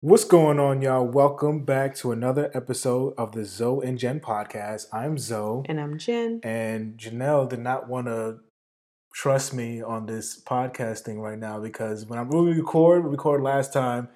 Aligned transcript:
What's 0.00 0.24
going 0.24 0.60
on, 0.60 0.82
y'all? 0.82 1.06
Welcome 1.06 1.64
back 1.64 1.94
to 1.96 2.12
another 2.12 2.50
episode 2.54 3.14
of 3.16 3.32
the 3.32 3.44
Zoe 3.44 3.84
and 3.86 3.98
Jen 3.98 4.20
podcast. 4.20 4.86
I'm 4.92 5.18
Zoe, 5.18 5.64
And 5.68 5.80
I'm 5.80 5.98
Jen. 5.98 6.40
and 6.44 6.96
Janelle 6.98 7.48
did 7.48 7.60
not 7.60 7.88
want 7.88 8.06
to 8.06 8.38
trust 9.14 9.54
me 9.54 9.82
on 9.82 10.06
this 10.06 10.40
podcast 10.42 11.00
thing 11.00 11.20
right 11.20 11.38
now 11.38 11.58
because 11.60 12.04
when 12.06 12.18
I 12.18 12.22
we 12.22 12.52
record, 12.52 13.04
we 13.04 13.10
record 13.10 13.42
last 13.42 13.72
time, 13.72 14.08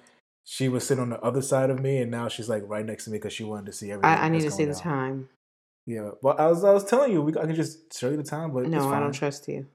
she 0.43 0.69
was 0.69 0.85
sitting 0.85 1.01
on 1.01 1.09
the 1.09 1.19
other 1.21 1.41
side 1.41 1.69
of 1.69 1.79
me, 1.79 1.97
and 1.97 2.09
now 2.11 2.27
she's 2.27 2.49
like 2.49 2.63
right 2.67 2.85
next 2.85 3.05
to 3.05 3.11
me 3.11 3.17
because 3.17 3.33
she 3.33 3.43
wanted 3.43 3.65
to 3.67 3.73
see 3.73 3.91
everything. 3.91 4.09
I, 4.11 4.25
I 4.25 4.29
need 4.29 4.41
to 4.41 4.51
see 4.51 4.65
the 4.65 4.73
on. 4.73 4.79
time. 4.79 5.29
Yeah, 5.85 6.11
well, 6.21 6.35
I 6.37 6.47
was 6.47 6.63
I 6.63 6.71
was 6.73 6.83
telling 6.85 7.11
you, 7.11 7.21
we, 7.21 7.31
I 7.37 7.45
can 7.45 7.55
just 7.55 7.97
show 7.97 8.09
you 8.09 8.17
the 8.17 8.23
time, 8.23 8.51
but 8.53 8.67
No, 8.67 8.89
I 8.91 8.99
don't 8.99 9.11
trust 9.13 9.47
you. 9.47 9.65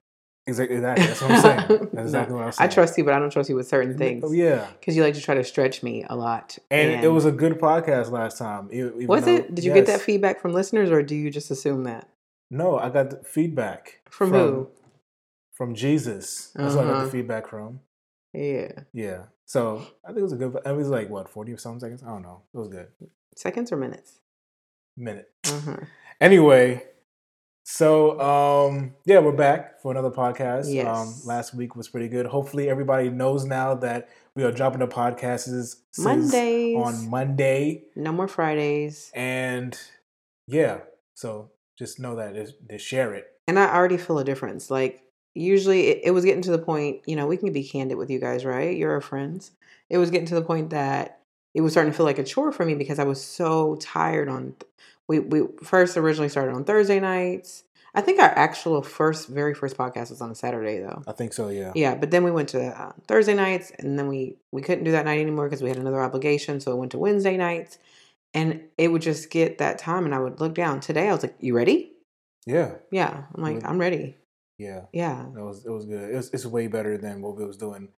Exactly, 0.47 0.77
exactly. 0.77 1.05
That's 1.07 1.21
what 1.21 1.31
I'm 1.31 1.41
saying. 1.41 1.67
That's 1.93 2.05
exactly 2.07 2.31
No, 2.31 2.35
what 2.37 2.43
I 2.43 2.45
was 2.47 2.59
I 2.59 2.67
trust 2.67 2.97
you, 2.97 3.03
but 3.03 3.13
I 3.13 3.19
don't 3.19 3.29
trust 3.29 3.49
you 3.49 3.55
with 3.55 3.67
certain 3.67 3.97
things. 3.97 4.23
Oh, 4.25 4.31
yeah. 4.31 4.65
Because 4.79 4.95
you 4.95 5.03
like 5.03 5.13
to 5.15 5.21
try 5.21 5.35
to 5.35 5.43
stretch 5.43 5.83
me 5.83 6.05
a 6.09 6.15
lot. 6.15 6.57
And, 6.71 7.03
it 7.03 7.09
was 7.09 7.25
a 7.25 7.31
good 7.31 7.59
podcast 7.59 8.11
last 8.11 8.37
time. 8.37 8.69
even 8.71 9.07
Was 9.07 9.25
though- 9.25 9.35
it? 9.35 9.53
Did 9.53 9.65
you 9.65 9.73
get 9.73 9.85
that 9.87 9.99
feedback 10.01 10.39
from 10.41 10.53
listeners, 10.53 10.89
or 10.89 11.03
do 11.03 11.15
you 11.15 11.29
just 11.29 11.51
assume 11.51 11.83
that 11.83 12.07
No, 12.49 12.77
I 12.79 12.89
got 12.89 13.09
the 13.09 13.17
feedback 13.23 13.99
from, 14.09 14.31
who? 14.31 14.69
From 15.53 15.75
Jesus. 15.75 16.51
That's 16.55 16.75
what 16.75 16.85
I 16.85 16.87
got 16.87 16.95
Uh-huh. 16.95 17.05
the 17.05 17.11
feedback 17.11 17.47
from. 17.47 17.81
Yeah, 18.33 18.71
Yeah. 18.93 19.23
So 19.45 19.81
I 20.03 20.07
think 20.09 20.19
it 20.19 20.23
was 20.23 20.33
a 20.33 20.37
good. 20.37 20.57
It 20.65 20.75
was 20.75 20.89
like 20.89 21.09
what 21.09 21.29
forty 21.29 21.53
or 21.53 21.57
something 21.57 21.79
seconds. 21.79 22.03
I 22.03 22.07
don't 22.07 22.21
know. 22.21 22.41
It 22.53 22.57
was 22.57 22.67
good. 22.67 22.87
seconds 23.35 23.71
or 23.71 23.77
minutes. 23.77 24.19
Minute. 24.97 25.29
Uh-huh. 25.45 25.77
Anyway, 26.19 26.83
so 27.69 28.17
um, 28.21 28.93
yeah, 29.03 29.19
we're 29.19 29.33
back 29.33 29.81
for 29.81 29.91
another 29.91 30.09
podcast. 30.09 30.67
Um, 30.67 30.73
Yes. 30.73 31.25
last 31.25 31.53
week 31.53 31.75
was 31.75 31.89
pretty 31.89 32.07
good. 32.07 32.25
Hopefully, 32.25 32.69
everybody 32.69 33.09
knows 33.09 33.43
now 33.43 33.75
that 33.75 34.07
we 34.35 34.43
are 34.45 34.53
dropping 34.53 34.79
the 34.79 34.87
podcasts 34.87 35.75
Mondays. 35.97 36.77
on 36.77 37.09
Monday, 37.09 37.83
No 37.93 38.13
more 38.13 38.29
Fridays. 38.29 39.11
and 39.13 39.77
yeah, 40.47 40.77
so 41.13 41.51
just 41.77 41.99
know 41.99 42.15
that 42.15 42.35
just 42.35 42.85
share 42.85 43.13
it. 43.13 43.25
And 43.49 43.59
I 43.59 43.73
already 43.75 43.97
feel 43.97 44.17
a 44.19 44.23
difference. 44.23 44.71
Like 44.71 45.01
usually, 45.35 45.87
it, 45.87 46.01
it 46.05 46.11
was 46.11 46.23
getting 46.23 46.43
to 46.43 46.51
the 46.51 46.59
point. 46.59 47.01
You 47.05 47.17
know, 47.17 47.27
we 47.27 47.35
can 47.35 47.51
be 47.51 47.65
candid 47.67 47.97
with 47.97 48.09
you 48.09 48.19
guys, 48.19 48.45
right? 48.45 48.77
You're 48.77 48.93
our 48.93 49.01
friends. 49.01 49.51
It 49.89 49.97
was 49.97 50.09
getting 50.09 50.27
to 50.27 50.35
the 50.35 50.41
point 50.41 50.69
that 50.69 51.19
it 51.53 51.59
was 51.59 51.73
starting 51.73 51.91
to 51.91 51.97
feel 51.97 52.05
like 52.05 52.19
a 52.19 52.23
chore 52.23 52.53
for 52.53 52.63
me 52.65 52.75
because 52.75 52.97
I 52.97 53.03
was 53.03 53.21
so 53.21 53.75
tired. 53.81 54.29
On 54.29 54.55
we 55.07 55.19
we 55.19 55.41
first 55.63 55.97
originally 55.97 56.29
started 56.29 56.53
on 56.53 56.63
Thursday 56.63 56.99
nights. 56.99 57.63
I 57.95 58.01
think 58.01 58.19
our 58.21 58.29
actual 58.29 58.81
first, 58.83 59.27
very 59.27 59.55
first 59.55 59.75
podcast 59.75 60.11
was 60.11 60.21
on 60.21 60.29
a 60.29 60.35
Saturday 60.35 60.79
though. 60.79 61.01
I 61.07 61.13
think 61.13 61.33
so. 61.33 61.47
Yeah. 61.49 61.71
Yeah, 61.73 61.95
but 61.95 62.11
then 62.11 62.23
we 62.23 62.29
went 62.31 62.49
to 62.49 62.61
uh, 62.63 62.91
Thursday 63.07 63.33
nights, 63.33 63.71
and 63.79 63.97
then 63.97 64.07
we 64.07 64.37
we 64.51 64.61
couldn't 64.61 64.83
do 64.83 64.91
that 64.91 65.05
night 65.05 65.19
anymore 65.19 65.47
because 65.47 65.63
we 65.63 65.69
had 65.69 65.77
another 65.79 66.01
obligation. 66.01 66.59
So 66.59 66.71
it 66.71 66.77
went 66.77 66.91
to 66.91 66.99
Wednesday 66.99 67.37
nights, 67.37 67.79
and 68.33 68.61
it 68.77 68.89
would 68.91 69.01
just 69.01 69.31
get 69.31 69.57
that 69.57 69.79
time, 69.79 70.05
and 70.05 70.13
I 70.13 70.19
would 70.19 70.39
look 70.39 70.53
down. 70.53 70.79
Today, 70.79 71.09
I 71.09 71.13
was 71.13 71.23
like, 71.23 71.35
"You 71.39 71.55
ready?" 71.55 71.93
Yeah. 72.45 72.75
Yeah, 72.91 73.23
I'm 73.33 73.41
like, 73.41 73.65
"I'm 73.65 73.79
ready." 73.79 74.17
Yeah. 74.59 74.85
Yeah, 74.91 75.25
It 75.27 75.41
was 75.41 75.65
it 75.65 75.69
was 75.71 75.85
good. 75.85 76.09
It 76.11 76.15
was, 76.15 76.29
it's 76.33 76.45
way 76.45 76.67
better 76.67 76.97
than 76.97 77.21
what 77.21 77.35
we 77.37 77.45
was 77.45 77.57
doing 77.57 77.89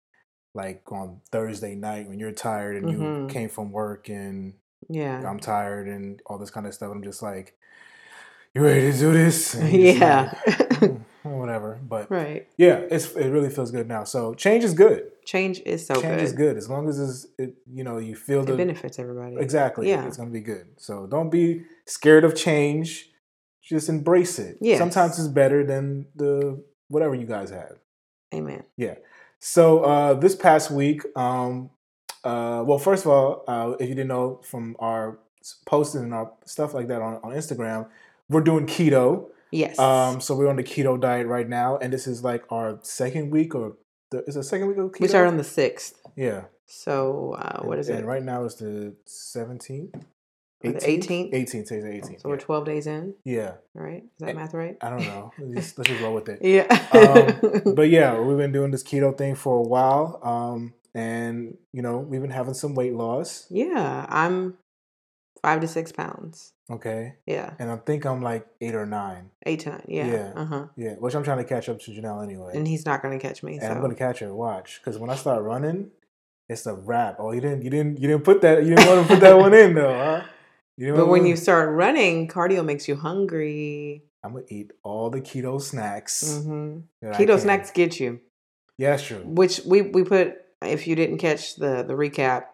like 0.56 0.82
on 0.92 1.22
Thursday 1.32 1.76
night 1.76 2.08
when 2.10 2.20
you're 2.20 2.32
tired 2.32 2.76
and 2.78 2.90
you 2.90 2.98
Mhm. 2.98 3.30
came 3.30 3.50
from 3.50 3.72
work 3.72 4.10
and 4.10 4.54
yeah. 4.90 5.22
I'm 5.30 5.40
tired 5.40 5.88
and 5.88 6.22
all 6.26 6.38
this 6.38 6.50
kind 6.52 6.66
of 6.68 6.74
stuff. 6.74 6.92
I'm 6.92 7.04
just 7.04 7.22
like, 7.22 7.56
you 8.54 8.62
ready 8.64 8.92
to 8.92 8.98
do 8.98 9.14
this? 9.14 9.54
And 9.60 9.72
Yeah. 9.74 10.34
like, 10.48 10.80
"Hmm, 11.22 11.30
whatever. 11.38 11.80
But 11.88 12.10
right. 12.10 12.48
yeah, 12.58 12.78
it's 12.90 13.12
it 13.16 13.30
really 13.30 13.50
feels 13.50 13.72
good 13.72 13.88
now. 13.88 14.04
So 14.06 14.34
change 14.34 14.64
is 14.64 14.74
good. 14.74 15.12
Change 15.26 15.62
is 15.66 15.86
so 15.86 15.94
good. 15.96 16.02
change 16.04 16.16
good. 16.18 16.24
is 16.24 16.34
good 16.34 16.58
as 16.58 16.70
long 16.70 16.90
as 16.90 17.00
it's, 17.00 17.28
it 17.38 17.56
you 17.72 17.84
know 17.84 17.98
you 18.00 18.16
feel 18.16 18.42
It 18.42 18.48
the 18.48 18.56
benefits 18.58 18.98
everybody. 19.00 19.36
exactly. 19.38 19.88
Yeah. 19.90 20.08
it's 20.08 20.18
gonna 20.18 20.32
be 20.32 20.42
good. 20.42 20.68
So 20.78 21.06
don't 21.08 21.30
be 21.30 21.64
scared 21.86 22.24
of 22.24 22.36
change. 22.36 23.12
Just 23.62 23.90
embrace 23.90 24.40
it. 24.40 24.58
yeah 24.62 24.78
Sometimes 24.80 25.20
it's 25.20 25.28
better 25.28 25.64
than 25.64 26.08
the 26.16 26.64
whatever 26.88 27.14
you 27.14 27.28
guys 27.28 27.52
have. 27.52 27.78
Amen. 28.34 28.64
Yeah. 28.78 28.96
So 29.40 29.84
uh, 29.84 30.14
this 30.16 30.36
past 30.36 30.72
week, 30.72 31.02
um, 31.16 31.70
uh, 32.24 32.64
well, 32.66 32.80
first 32.80 33.06
of 33.06 33.12
all, 33.12 33.44
uh, 33.48 33.72
if 33.80 33.88
you 33.90 33.96
didn't 33.96 34.10
know 34.10 34.40
from 34.44 34.76
our 34.80 35.20
s- 35.42 35.58
posting 35.66 36.02
and 36.04 36.14
our 36.14 36.32
stuff 36.46 36.74
like 36.74 36.88
that 36.88 37.02
on, 37.02 37.16
on 37.24 37.32
Instagram, 37.32 37.88
we're 38.30 38.42
doing 38.42 38.66
keto. 38.68 39.28
Yes. 39.52 39.80
Um, 39.80 40.22
so 40.22 40.36
we're 40.36 40.50
on 40.50 40.58
the 40.58 40.64
keto 40.64 41.00
diet 41.00 41.26
right 41.28 41.48
now, 41.50 41.78
and 41.78 41.92
this 41.92 42.06
is 42.08 42.24
like 42.24 42.44
our 42.52 42.80
second 42.84 43.32
week, 43.32 43.56
or 43.56 43.78
the, 44.12 44.24
is 44.26 44.36
it 44.36 44.44
second 44.44 44.68
week 44.68 44.78
of 44.78 44.92
keto? 44.92 45.00
we 45.02 45.08
started 45.08 45.30
on 45.30 45.38
the 45.38 45.44
sixth. 45.44 46.00
yeah. 46.16 46.44
So 46.72 47.34
uh, 47.34 47.64
what 47.64 47.74
And- 47.74 47.80
is 47.80 47.90
and 47.90 48.00
it? 48.02 48.06
right 48.06 48.22
now 48.24 48.44
it's 48.44 48.56
the 48.56 48.94
seventeenth, 49.06 49.96
Or 50.64 50.72
the 50.74 50.78
18th? 50.80 51.34
eighteenth, 51.34 51.68
today's 51.68 51.84
eighteenth. 51.86 52.22
So 52.22 52.30
we're 52.30 52.38
twelve 52.38 52.66
days 52.66 52.86
in, 52.86 53.16
yeah, 53.26 53.54
right? 53.74 54.04
Is 54.04 54.10
that 54.20 54.36
math 54.36 54.54
right? 54.54 54.78
I 54.82 54.90
don't 54.92 55.02
know. 55.02 55.32
Let's 55.40 55.68
just, 55.68 55.78
let's 55.80 55.90
just 55.90 56.02
roll 56.04 56.14
with 56.14 56.30
it. 56.30 56.40
Yeah. 56.44 56.68
um, 57.66 57.74
but 57.74 57.90
yeah, 57.90 58.20
we've 58.22 58.38
been 58.38 58.52
doing 58.52 58.70
this 58.70 58.84
keto 58.84 59.18
thing 59.18 59.34
for 59.34 59.58
a 59.58 59.64
while, 59.64 60.20
um, 60.22 60.74
and 60.96 61.58
you 61.74 61.82
know 61.82 61.98
we've 62.00 62.22
been 62.22 62.30
having 62.32 62.54
some 62.54 62.76
weight 62.76 62.94
loss. 62.94 63.46
yeah, 63.50 64.06
I'm 64.10 64.58
five 65.42 65.62
to 65.62 65.68
six 65.68 65.92
pounds. 65.92 66.54
Okay, 66.72 67.16
Yeah, 67.26 67.54
and 67.58 67.72
I 67.72 67.78
think 67.78 68.06
I'm 68.06 68.22
like 68.22 68.46
eight 68.62 68.76
or 68.76 68.86
nine. 68.86 69.32
eight 69.46 69.62
to 69.62 69.70
nine. 69.72 69.84
Yeah. 69.88 70.08
Yeah. 70.08 70.34
Uh 70.36 70.46
huh. 70.46 70.66
Yeah, 70.76 70.94
which 70.96 71.16
I'm 71.16 71.24
trying 71.24 71.40
to 71.40 71.44
catch 71.44 71.68
up 71.68 71.80
to 71.82 71.92
Janelle 71.92 72.24
anyway, 72.24 72.52
And 72.54 72.68
he's 72.68 72.86
not 72.86 73.02
gonna 73.02 73.20
catch 73.20 73.42
me. 73.42 73.54
and 73.54 73.62
So 73.64 73.72
I'm 73.72 73.82
gonna 73.82 73.96
catch 73.96 74.20
her. 74.20 74.34
Watch, 74.34 74.80
because 74.80 74.98
when 75.00 75.10
I 75.10 75.16
start 75.16 75.44
running, 75.44 75.90
it's 76.48 76.66
a 76.68 76.76
wrap. 76.76 77.16
Oh, 77.20 77.32
you 77.32 77.42
didn't, 77.42 77.64
you 77.64 77.70
didn't, 77.72 78.00
you 78.00 78.08
didn't 78.08 78.24
put 78.24 78.42
that. 78.42 78.64
You 78.64 78.76
didn't 78.76 78.88
want 78.88 79.08
to 79.08 79.14
put 79.16 79.22
that 79.22 79.38
one 79.38 79.54
in 79.54 79.74
though, 79.74 79.94
huh? 79.94 80.24
You 80.78 80.86
didn't 80.88 81.00
But 81.02 81.08
when 81.08 81.26
you 81.26 81.36
start 81.36 81.70
running, 81.72 82.28
cardio 82.28 82.64
makes 82.64 82.88
you 82.88 82.96
hungry. 82.96 84.04
I'm 84.24 84.34
gonna 84.34 84.46
eat 84.50 84.72
all 84.84 85.10
the 85.10 85.22
keto 85.22 85.62
snacks. 85.62 86.42
hmm 86.44 86.80
Keto 87.04 87.40
snacks 87.40 87.72
get 87.72 88.00
you. 88.00 88.20
Yeah, 88.78 88.92
that's 88.92 89.04
true. 89.04 89.24
Which 89.26 89.62
we 89.66 89.82
we 89.82 90.04
put. 90.04 90.36
If 90.62 90.88
you 90.88 90.96
didn't 90.96 91.18
catch 91.20 91.56
the 91.56 91.84
the 91.84 91.94
recap, 91.94 92.46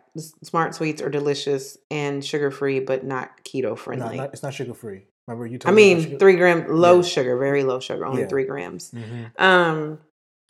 smart 0.44 0.76
sweets 0.76 1.02
are 1.02 1.10
delicious 1.10 1.78
and 1.90 2.24
sugar 2.24 2.52
free, 2.52 2.80
but 2.80 3.04
not 3.04 3.44
keto 3.44 3.70
No, 3.70 3.76
friendly. 3.76 4.18
not, 4.18 4.30
it's 4.34 4.44
not 4.44 4.54
sugar 4.54 4.74
free. 4.74 5.08
Remember 5.28 5.48
you 5.48 5.58
I 5.66 5.72
mean, 5.72 6.20
three 6.20 6.36
gram 6.36 6.68
low 6.70 6.98
Yeah. 6.98 7.02
sugar, 7.02 7.38
very 7.38 7.64
low 7.64 7.80
sugar, 7.80 8.06
only 8.06 8.22
Yeah. 8.22 8.28
three 8.28 8.46
grams. 8.46 8.92
hmm 8.92 9.24
Um, 9.38 10.00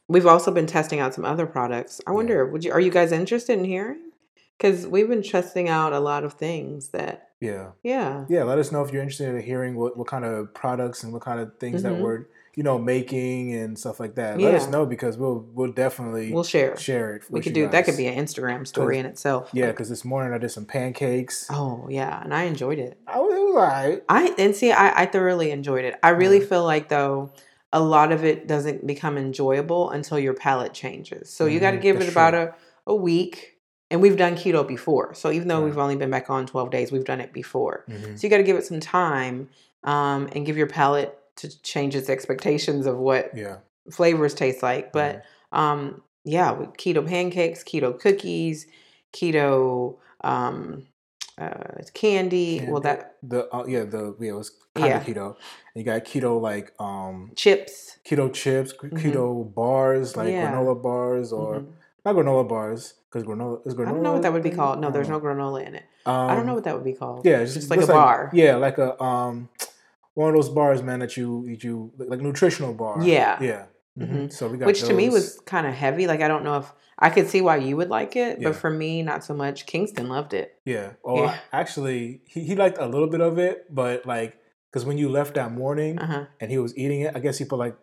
we've 0.09 0.25
also 0.27 0.51
been 0.51 0.67
testing 0.67 0.99
out 0.99 1.13
some 1.13 1.23
other 1.25 1.45
products. 1.45 2.01
I 2.05 2.11
Yeah. 2.11 2.15
wonder, 2.15 2.45
would 2.45 2.65
you 2.65 2.73
are 2.73 2.79
you 2.79 2.91
guys 2.91 3.11
interested 3.13 3.57
in 3.57 3.63
hearing? 3.65 4.11
Because 4.57 4.85
we've 4.87 5.07
been 5.07 5.23
testing 5.23 5.69
out 5.69 5.93
a 5.93 5.99
lot 5.99 6.23
of 6.25 6.33
things 6.33 6.89
that, 6.89 7.29
Yeah. 7.39 7.71
yeah, 7.83 8.25
yeah 8.29 8.43
let 8.43 8.57
us 8.57 8.71
know 8.71 8.81
if 8.83 8.91
you're 8.91 9.01
interested 9.01 9.33
in 9.33 9.41
hearing 9.41 9.75
what, 9.75 9.97
what 9.97 10.07
kind 10.07 10.23
of 10.25 10.53
products 10.53 11.03
and 11.03 11.11
what 11.13 11.21
kind 11.21 11.39
of 11.39 11.57
things 11.57 11.83
that 11.83 11.93
Mhm. 11.93 11.99
we're 11.99 12.25
you 12.55 12.63
know 12.63 12.77
making 12.79 13.53
and 13.53 13.77
stuff 13.77 13.99
like 13.99 14.15
that 14.15 14.39
let 14.39 14.53
us 14.53 14.67
know 14.69 14.85
because 14.85 15.17
we'll 15.17 15.45
we'll 15.53 15.71
definitely 15.71 16.31
we'll 16.31 16.43
share. 16.43 16.77
share 16.77 17.15
it 17.15 17.23
We 17.29 17.41
could 17.41 17.53
do 17.53 17.67
that. 17.67 17.85
Could 17.85 17.97
be 17.97 18.07
an 18.07 18.23
Instagram 18.25 18.65
story 18.65 18.97
in 18.97 19.05
itself. 19.05 19.49
yeah 19.53 19.67
because 19.71 19.89
this 19.89 20.05
morning 20.05 20.33
i 20.33 20.37
did 20.37 20.51
some 20.51 20.65
pancakes 20.65 21.47
oh 21.51 21.87
yeah, 21.89 22.21
and 22.23 22.33
I 22.33 22.43
enjoyed 22.43 22.79
it. 22.79 22.97
I 23.07 23.19
was, 23.19 23.33
it 23.35 23.39
was 23.39 23.55
all 23.55 23.61
right 23.61 24.03
I 24.09 24.33
and 24.37 24.55
see, 24.55 24.71
I, 24.71 25.01
I 25.03 25.05
thoroughly 25.05 25.51
enjoyed 25.51 25.85
it. 25.85 25.95
I 26.01 26.09
really 26.09 26.39
Mhm. 26.39 26.47
feel 26.49 26.63
like 26.63 26.89
though 26.89 27.31
a 27.73 27.81
lot 27.81 28.11
of 28.13 28.23
it 28.23 28.47
doesn't 28.47 28.87
become 28.87 29.17
enjoyable 29.17 29.89
until 29.91 30.17
your 30.17 30.33
palate 30.33 30.73
changes. 30.73 31.29
So 31.29 31.45
you 31.45 31.59
got 31.59 31.71
to 31.71 31.77
Mhm, 31.77 31.81
give 31.81 31.97
it 31.97 32.07
about 32.09 32.31
true. 32.31 32.53
a, 32.87 32.91
a 32.91 32.95
week. 32.95 33.51
And 33.91 34.01
we've 34.01 34.17
done 34.17 34.35
keto 34.35 34.65
before. 34.67 35.13
So 35.13 35.29
even 35.31 35.47
though 35.47 35.57
Right. 35.59 35.65
we've 35.65 35.77
only 35.77 35.95
been 35.95 36.09
back 36.09 36.29
on 36.29 36.47
12 36.47 36.71
days, 36.71 36.91
we've 36.91 37.03
done 37.03 37.19
it 37.21 37.33
before. 37.33 37.83
Mhm. 37.89 38.17
So 38.17 38.25
you 38.25 38.29
got 38.29 38.37
to 38.37 38.43
give 38.43 38.55
it 38.57 38.65
some 38.65 38.79
time 38.79 39.49
um, 39.83 40.27
and 40.33 40.45
give 40.45 40.57
your 40.57 40.67
palate 40.67 41.17
to 41.37 41.61
change 41.61 41.95
its 41.95 42.09
expectations 42.09 42.85
of 42.85 42.97
what 42.97 43.31
yeah 43.35 43.57
flavors 43.91 44.33
taste 44.33 44.63
like. 44.63 44.91
But 44.91 45.23
Mhm. 45.51 45.57
um, 45.57 46.01
yeah, 46.23 46.55
keto 46.77 47.05
pancakes, 47.07 47.63
keto 47.63 47.99
cookies, 47.99 48.67
keto 49.13 49.97
um, 50.21 50.87
uh, 51.37 51.81
candy. 51.93 52.65
Well, 52.67 52.81
that 52.81 53.15
the 53.21 53.47
uh, 53.53 53.65
yeah 53.67 53.83
the 53.83 54.15
yeah 54.19 54.31
it 54.31 54.35
was 54.35 54.51
kind 54.73 54.87
Yeah. 54.87 54.97
of 54.97 55.03
keto 55.03 55.27
and 55.27 55.35
you 55.75 55.83
got 55.83 56.03
keto 56.03 56.41
like 56.41 56.73
um 56.79 57.31
chips. 57.35 57.99
keto 58.05 58.31
chips 58.33 58.73
Mhm. 58.73 58.91
keto 58.99 59.53
bars 59.53 60.17
like 60.17 60.33
Yeah. 60.33 60.51
granola 60.51 60.81
bars 60.81 61.31
or 61.31 61.61
Mhm. 61.61 61.67
not 62.05 62.15
granola 62.15 62.47
bars 62.47 62.93
because 63.09 63.23
granola 63.23 63.65
is 63.65 63.73
granola 63.75 63.87
I 63.87 63.91
don't 63.93 64.03
know 64.03 64.13
what 64.13 64.21
that 64.23 64.33
would 64.33 64.43
be 64.43 64.51
called. 64.51 64.79
No, 64.79 64.91
there's 64.91 65.09
no 65.09 65.19
granola 65.19 65.65
in 65.65 65.75
it. 65.75 65.83
know. 66.05 66.11
I 66.11 66.35
don't 66.35 66.45
know 66.45 66.51
Um, 66.51 66.55
what 66.55 66.63
that 66.65 66.75
would 66.75 66.83
be 66.83 66.93
called. 66.93 67.25
Yeah, 67.25 67.39
it's 67.39 67.51
it's 67.55 67.65
just 67.65 67.69
like 67.69 67.77
a 67.77 67.81
looks 67.81 67.93
bar. 67.93 68.29
Yeah, 68.33 68.55
like 68.57 68.77
a 68.77 69.01
um, 69.01 69.49
one 70.15 70.29
of 70.29 70.35
those 70.35 70.49
bars, 70.49 70.81
man, 70.81 70.99
that 70.99 71.15
you 71.15 71.45
that 71.47 71.63
you 71.63 71.91
like 71.97 72.19
nutritional 72.21 72.73
bar. 72.73 73.01
Yeah. 73.03 73.37
yeah. 73.41 73.65
hmm 73.97 74.03
Mhm. 74.03 74.33
So 74.33 74.49
we 74.49 74.57
got 74.57 74.65
Which 74.65 74.81
to 74.83 74.93
me 74.93 75.07
was 75.09 75.39
kind 75.45 75.65
of 75.67 75.73
heavy. 75.73 76.07
Like 76.07 76.21
I 76.21 76.27
don't 76.27 76.43
know 76.43 76.57
if 76.57 76.73
I 76.99 77.09
could 77.09 77.27
see 77.29 77.41
why 77.41 77.57
you 77.57 77.77
would 77.77 77.89
like 77.89 78.15
it, 78.15 78.39
Yeah. 78.41 78.49
but 78.49 78.55
for 78.55 78.69
me, 78.69 79.03
not 79.03 79.23
so 79.23 79.33
much. 79.33 79.65
Kingston 79.65 80.09
loved 80.09 80.33
it. 80.33 80.57
yeah. 80.65 80.93
Oh, 81.03 81.23
Yeah. 81.23 81.37
actually, 81.53 82.21
he, 82.25 82.43
he 82.45 82.55
liked 82.55 82.77
a 82.77 82.87
little 82.87 83.07
bit 83.09 83.21
of 83.21 83.37
it, 83.37 83.73
but 83.73 84.05
like 84.05 84.37
because 84.71 84.85
when 84.85 84.97
you 84.97 85.07
left 85.09 85.35
that 85.35 85.51
morning 85.53 85.99
Uh 85.99 86.05
huh. 86.05 86.25
and 86.41 86.49
he 86.51 86.57
was 86.57 86.77
eating 86.77 87.01
it, 87.01 87.15
I 87.15 87.19
guess 87.19 87.37
he 87.37 87.45
put 87.45 87.59
like 87.59 87.77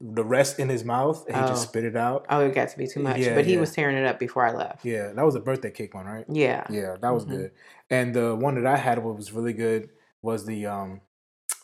the 0.00 0.24
rest 0.24 0.58
in 0.60 0.68
his 0.68 0.84
mouth 0.84 1.24
and 1.26 1.34
he 1.36 1.42
just 1.42 1.64
Oh. 1.66 1.68
spit 1.68 1.84
it 1.84 1.96
out. 1.96 2.26
Oh, 2.30 2.40
it 2.46 2.54
got 2.54 2.68
to 2.68 2.78
be 2.78 2.86
too 2.86 3.00
much. 3.00 3.18
Yeah, 3.18 3.34
but 3.34 3.44
he 3.46 3.54
yeah. 3.54 3.60
was 3.60 3.72
tearing 3.72 3.96
it 3.96 4.06
up 4.06 4.18
before 4.18 4.46
I 4.46 4.52
left. 4.52 4.84
Yeah, 4.84 5.12
that 5.16 5.24
was 5.24 5.34
a 5.34 5.40
birthday 5.40 5.70
cake 5.70 5.94
one, 5.94 6.06
right? 6.06 6.24
Yeah. 6.28 6.64
Yeah, 6.70 6.96
that 7.00 7.10
was 7.10 7.24
Mhm. 7.24 7.30
good. 7.30 7.50
And 7.90 8.14
the 8.14 8.34
one 8.36 8.54
that 8.54 8.66
I 8.66 8.76
had 8.76 9.02
what 9.04 9.16
was 9.16 9.32
really 9.32 9.52
good 9.54 9.88
was 10.22 10.46
the 10.46 10.66
um 10.66 11.00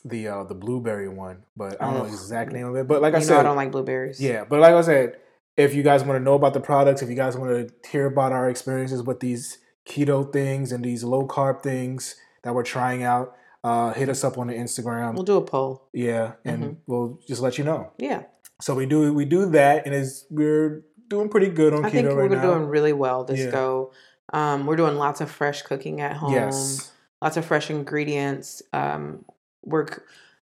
the 0.04 0.28
uh 0.28 0.44
the 0.44 0.54
blueberry 0.54 1.08
one, 1.08 1.42
but 1.56 1.80
I 1.80 1.86
don't 1.86 1.94
know 1.94 2.04
the 2.04 2.12
exact 2.12 2.52
name 2.52 2.66
of 2.66 2.76
it. 2.76 2.86
But 2.88 3.02
like 3.02 3.14
I 3.14 3.18
you 3.18 3.24
know 3.24 3.28
said, 3.28 3.40
I 3.40 3.42
don't 3.42 3.56
like 3.56 3.70
blueberries. 3.72 4.20
yeah, 4.20 4.44
but 4.48 4.60
like 4.60 4.72
I 4.74 4.80
said, 4.82 5.16
if 5.56 5.74
you 5.74 5.82
guys 5.82 6.04
want 6.04 6.18
to 6.18 6.24
know 6.24 6.34
about 6.34 6.54
the 6.54 6.60
products, 6.60 7.02
if 7.02 7.08
you 7.08 7.14
guys 7.16 7.36
want 7.36 7.50
to 7.68 7.88
hear 7.90 8.06
about 8.06 8.32
our 8.32 8.48
experiences 8.48 9.02
with 9.02 9.20
these 9.20 9.58
keto 9.86 10.32
things 10.32 10.72
and 10.72 10.84
these 10.84 11.04
low 11.04 11.26
carb 11.26 11.62
things 11.62 12.16
that 12.44 12.54
we're 12.54 12.62
trying 12.62 13.02
out, 13.02 13.34
uh, 13.64 13.92
hit 13.92 14.08
us 14.08 14.24
up 14.24 14.38
on 14.38 14.46
the 14.46 14.54
Instagram. 14.54 15.14
We'll 15.14 15.22
do 15.24 15.36
a 15.36 15.42
poll. 15.42 15.88
yeah, 15.92 16.32
and 16.44 16.62
Mhm. 16.64 16.76
we'll 16.86 17.18
just 17.26 17.42
let 17.42 17.58
you 17.58 17.64
know. 17.64 17.90
Yeah. 17.98 18.22
So 18.60 18.74
we 18.74 18.86
do 18.86 19.12
we 19.12 19.24
do 19.24 19.46
that, 19.50 19.84
and 19.86 19.94
is 19.94 20.26
we're 20.30 20.82
doing 21.08 21.28
pretty 21.28 21.48
good 21.48 21.74
on 21.74 21.84
I 21.84 21.88
keto 21.88 21.92
think 21.92 22.06
right 22.08 22.16
we're 22.16 22.28
now. 22.36 22.42
doing 22.42 22.66
really 22.68 22.92
well 22.92 23.24
this 23.24 23.40
Yeah. 23.40 23.50
go. 23.50 23.90
Um, 24.32 24.64
we're 24.66 24.76
doing 24.76 24.96
lots 24.96 25.20
of 25.20 25.30
fresh 25.30 25.62
cooking 25.62 26.00
at 26.00 26.16
home. 26.16 26.32
yes, 26.32 26.92
Lots 27.20 27.36
of 27.36 27.44
fresh 27.44 27.68
ingredients. 27.68 28.62
Um, 28.72 29.24
we're, 29.62 29.86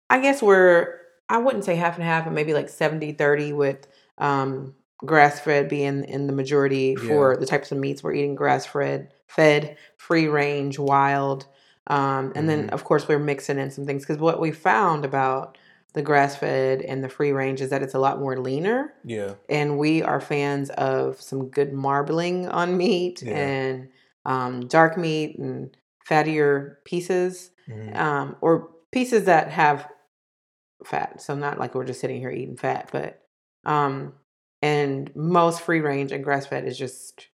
I 0.09 0.19
guess 0.19 0.41
we're, 0.41 0.99
I 1.29 1.37
wouldn't 1.37 1.63
say 1.65 1.75
half 1.75 1.95
and 1.95 2.03
half, 2.03 2.25
but 2.25 2.33
maybe 2.33 2.53
like 2.53 2.69
70 2.69 3.13
30 3.13 3.53
with 3.53 3.87
um, 4.17 4.75
grass 5.05 5.39
fed 5.39 5.69
being 5.69 6.03
in 6.03 6.27
the 6.27 6.33
majority 6.33 6.95
for 6.95 7.33
Yeah. 7.33 7.39
the 7.39 7.45
types 7.45 7.71
of 7.71 7.77
meats 7.77 8.03
we're 8.03 8.13
eating 8.13 8.35
grass 8.35 8.65
fed, 8.65 9.13
fed, 9.27 9.77
free 9.97 10.27
range, 10.27 10.77
wild. 10.77 11.45
Um, 11.87 12.31
and 12.35 12.47
then, 12.47 12.67
Mhm. 12.67 12.73
of 12.73 12.83
course, 12.83 13.07
we're 13.07 13.17
mixing 13.19 13.57
in 13.57 13.71
some 13.71 13.85
things 13.85 14.03
because 14.03 14.19
what 14.21 14.39
we 14.39 14.51
found 14.51 15.03
about 15.05 15.57
the 15.93 16.01
grass 16.01 16.35
fed 16.37 16.81
and 16.81 17.03
the 17.03 17.09
free 17.09 17.31
range 17.31 17.59
is 17.61 17.69
that 17.71 17.81
it's 17.81 17.95
a 17.95 17.99
lot 17.99 18.19
more 18.19 18.37
leaner 18.37 18.93
yeah, 19.03 19.33
and 19.49 19.77
we 19.77 20.01
are 20.01 20.21
fans 20.21 20.69
of 20.71 21.19
some 21.21 21.49
good 21.49 21.73
marbling 21.73 22.47
on 22.47 22.77
meat 22.77 23.21
Yeah. 23.23 23.33
and 23.35 23.89
um, 24.25 24.67
dark 24.67 24.97
meat 24.97 25.37
and 25.39 25.75
fattier 26.07 26.75
pieces 26.85 27.51
mhm, 27.67 27.97
um, 27.97 28.35
or 28.41 28.69
pieces 28.91 29.25
that 29.25 29.49
have 29.51 29.87
fat 30.85 31.21
so 31.21 31.35
not 31.35 31.59
like 31.59 31.75
we're 31.75 31.85
just 31.85 31.99
sitting 32.01 32.19
here 32.19 32.31
eating 32.31 32.57
fat 32.57 32.89
but 32.91 33.21
um, 33.65 34.13
and 34.63 35.15
most 35.15 35.61
free 35.61 35.79
range 35.79 36.11
and 36.11 36.23
grass 36.23 36.47
fed 36.47 36.65
is 36.65 36.77
just 36.77 37.27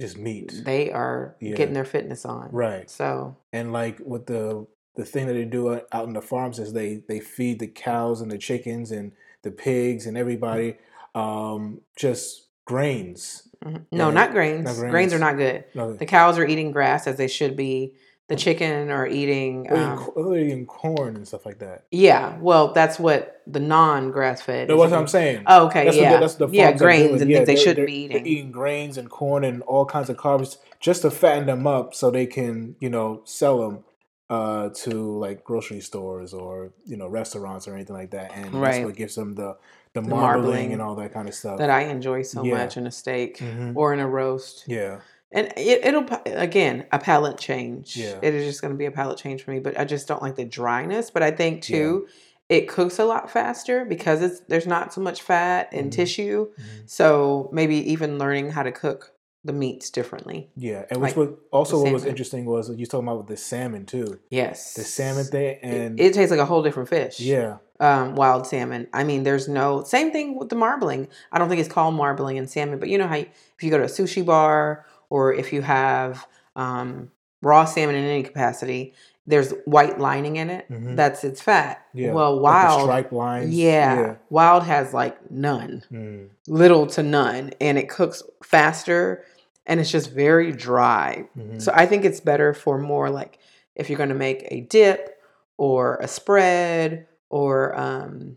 just 0.00 0.16
meat, 0.16 0.52
they 0.64 0.90
are 0.90 1.36
Yeah. 1.40 1.54
getting 1.56 1.74
their 1.74 1.84
fitness 1.84 2.24
on 2.24 2.48
right? 2.50 2.90
so 2.90 3.36
And 3.52 3.72
like 3.72 3.98
with 4.04 4.26
the 4.26 4.66
the 4.96 5.04
thing 5.04 5.26
that 5.26 5.34
they 5.34 5.44
do 5.44 5.80
out 5.92 6.06
in 6.06 6.12
the 6.14 6.22
farms 6.22 6.58
is 6.58 6.72
they 6.72 7.02
they 7.08 7.20
feed 7.20 7.58
the 7.60 7.66
cows 7.68 8.20
and 8.20 8.30
the 8.30 8.38
chickens 8.38 8.90
and 8.90 9.12
the 9.42 9.50
pigs 9.50 10.06
and 10.06 10.16
everybody 10.16 10.76
um, 11.14 11.80
just 11.94 12.48
grains. 12.64 13.48
mhm. 13.64 13.84
no 13.92 14.10
not 14.10 14.32
grains. 14.32 14.64
not 14.64 14.76
grains 14.76 14.90
grains. 14.90 15.12
are 15.12 15.18
not 15.18 15.36
good 15.36 15.64
No, 15.74 15.92
the 15.94 16.06
cows 16.06 16.38
are 16.38 16.46
eating 16.46 16.72
grass 16.72 17.06
as 17.06 17.16
they 17.16 17.28
should 17.28 17.54
be 17.56 17.94
the 18.32 18.36
chicken 18.36 18.90
are 18.90 19.06
eating 19.06 19.70
um, 19.70 20.10
eating 20.34 20.64
corn 20.64 21.16
and 21.16 21.28
stuff 21.28 21.44
like 21.44 21.58
that. 21.58 21.84
Yeah, 21.90 22.38
well, 22.40 22.72
that's 22.72 22.98
what 22.98 23.42
the 23.46 23.60
non-grass 23.60 24.40
fed. 24.40 24.68
That's 24.68 24.78
what 24.78 24.92
I'm 24.92 25.06
saying. 25.06 25.44
Oh, 25.46 25.66
okay, 25.66 25.84
That's 25.84 25.96
yeah, 25.98 26.14
the, 26.14 26.20
that's 26.20 26.34
the 26.36 26.48
yeah, 26.48 26.72
grains 26.72 27.20
and 27.20 27.30
Yeah, 27.30 27.38
things 27.44 27.46
they 27.46 27.56
shouldn't 27.56 27.86
be 27.86 28.04
eating. 28.04 28.26
eating 28.26 28.50
grains 28.50 28.96
and 28.96 29.10
corn 29.10 29.44
and 29.44 29.62
all 29.64 29.84
kinds 29.84 30.08
of 30.08 30.16
carbs 30.16 30.56
just 30.80 31.02
to 31.02 31.10
fatten 31.10 31.44
them 31.46 31.66
up 31.66 31.94
so 31.94 32.10
they 32.10 32.24
can 32.26 32.74
you 32.80 32.88
know 32.88 33.20
sell 33.24 33.58
them 33.68 33.84
uh, 34.30 34.70
to 34.70 34.90
like 35.18 35.44
grocery 35.44 35.80
stores 35.80 36.32
or 36.32 36.72
you 36.86 36.96
know 36.96 37.08
restaurants 37.08 37.68
or 37.68 37.74
anything 37.74 37.94
like 37.96 38.12
that. 38.12 38.32
And 38.34 38.54
that's 38.54 38.78
what 38.78 38.96
gives 38.96 39.14
them 39.14 39.34
the 39.34 39.58
the 39.92 40.00
The 40.00 40.08
marbling, 40.08 40.42
marbling 40.44 40.72
and 40.72 40.80
all 40.80 40.94
that 40.94 41.12
kind 41.12 41.28
of 41.28 41.34
stuff. 41.34 41.58
That 41.58 41.68
I 41.68 41.82
enjoy 41.82 42.22
so 42.22 42.42
Yeah. 42.42 42.56
much 42.64 42.78
in 42.78 42.86
a 42.86 42.90
steak 42.90 43.36
Mhm. 43.38 43.76
or 43.76 43.92
in 43.92 44.00
a 44.00 44.08
roast, 44.08 44.64
Yeah. 44.66 45.00
And 45.32 45.48
it, 45.56 45.84
it'll 45.84 46.06
again 46.26 46.86
a 46.92 46.98
palate 46.98 47.38
change. 47.38 47.96
Yeah. 47.96 48.18
it 48.22 48.34
is 48.34 48.44
just 48.46 48.60
going 48.60 48.72
to 48.72 48.78
be 48.78 48.84
a 48.86 48.90
palate 48.90 49.18
change 49.18 49.42
for 49.42 49.50
me. 49.50 49.60
But 49.60 49.78
I 49.78 49.84
just 49.84 50.06
don't 50.06 50.22
like 50.22 50.36
the 50.36 50.44
dryness. 50.44 51.10
But 51.10 51.22
I 51.22 51.30
think 51.30 51.62
too, 51.62 52.06
it 52.48 52.68
cooks 52.68 52.98
a 52.98 53.04
lot 53.04 53.30
faster 53.30 53.84
because 53.84 54.20
it's 54.20 54.40
there's 54.40 54.66
not 54.66 54.92
so 54.92 55.00
much 55.00 55.22
fat 55.22 55.68
and 55.72 55.88
Mhm. 55.90 55.94
tissue. 55.94 56.48
Mhm. 56.54 56.88
So 56.90 57.48
maybe 57.52 57.76
even 57.92 58.18
learning 58.18 58.50
how 58.50 58.62
to 58.62 58.72
cook 58.72 59.12
the 59.44 59.52
meats 59.52 59.90
differently. 59.90 60.50
Yeah, 60.54 60.84
and 60.90 61.00
which 61.00 61.16
Like 61.16 61.16
was 61.16 61.28
also 61.50 61.82
what 61.82 61.92
was 61.92 62.04
interesting 62.04 62.44
was 62.44 62.70
you 62.70 62.86
talking 62.86 63.08
about 63.08 63.18
with 63.18 63.26
the 63.26 63.36
salmon 63.36 63.86
too. 63.86 64.20
Yes, 64.30 64.74
The 64.74 64.84
salmon 64.84 65.24
thing, 65.24 65.56
It- 65.56 65.58
and 65.64 65.98
it, 65.98 66.14
tastes 66.14 66.30
like 66.30 66.38
a 66.38 66.44
whole 66.44 66.62
different 66.62 66.88
fish. 66.88 67.18
yeah, 67.18 67.56
um, 67.80 68.14
wild 68.14 68.46
salmon. 68.46 68.86
I 68.92 69.02
mean, 69.02 69.24
there's 69.24 69.48
no 69.48 69.82
same 69.82 70.12
thing 70.12 70.38
with 70.38 70.48
the 70.48 70.54
marbling. 70.54 71.08
I 71.32 71.38
don't 71.40 71.48
think 71.48 71.58
it's 71.60 71.68
called 71.72 71.94
marbling 71.94 72.36
in 72.36 72.46
salmon, 72.46 72.78
but 72.78 72.88
you 72.88 72.98
know 72.98 73.08
how 73.08 73.16
you, 73.16 73.26
if 73.56 73.64
you 73.64 73.70
go 73.70 73.78
to 73.78 73.84
a 73.84 73.88
sushi 73.88 74.24
bar 74.24 74.84
or 75.12 75.32
if 75.34 75.52
you 75.52 75.60
have 75.60 76.26
um, 76.56 77.10
raw 77.42 77.64
salmon 77.66 77.94
in 77.96 78.04
any 78.04 78.22
capacity, 78.22 78.94
there's 79.26 79.52
white 79.66 79.98
lining 79.98 80.36
in 80.36 80.48
it. 80.48 80.64
Mhm. 80.70 80.96
That's 80.96 81.22
its 81.22 81.40
fat. 81.42 81.84
yeah. 81.92 82.12
Well, 82.12 82.36
Like 82.36 82.64
wild, 82.66 82.82
stripe 82.82 83.12
lines. 83.12 83.54
yeah, 83.54 84.16
wild 84.30 84.62
has 84.64 84.94
like 84.94 85.16
none. 85.30 85.84
Mm. 85.92 86.28
little 86.48 86.86
to 86.88 87.02
none, 87.02 87.52
and 87.60 87.76
it 87.78 87.88
cooks 87.88 88.22
faster, 88.42 89.22
and 89.66 89.78
it's 89.80 89.90
just 89.90 90.10
very 90.10 90.50
dry. 90.52 91.28
Mhm. 91.38 91.60
So 91.60 91.72
I 91.74 91.84
think 91.86 92.04
it's 92.04 92.20
better 92.20 92.52
for 92.54 92.78
more 92.78 93.10
like 93.10 93.38
if 93.76 93.88
you're 93.90 93.98
going 93.98 94.08
to 94.08 94.14
make 94.28 94.46
a 94.50 94.60
dip 94.62 95.20
or 95.58 95.96
a 96.00 96.08
spread 96.08 97.06
or 97.30 97.78
um 97.78 98.36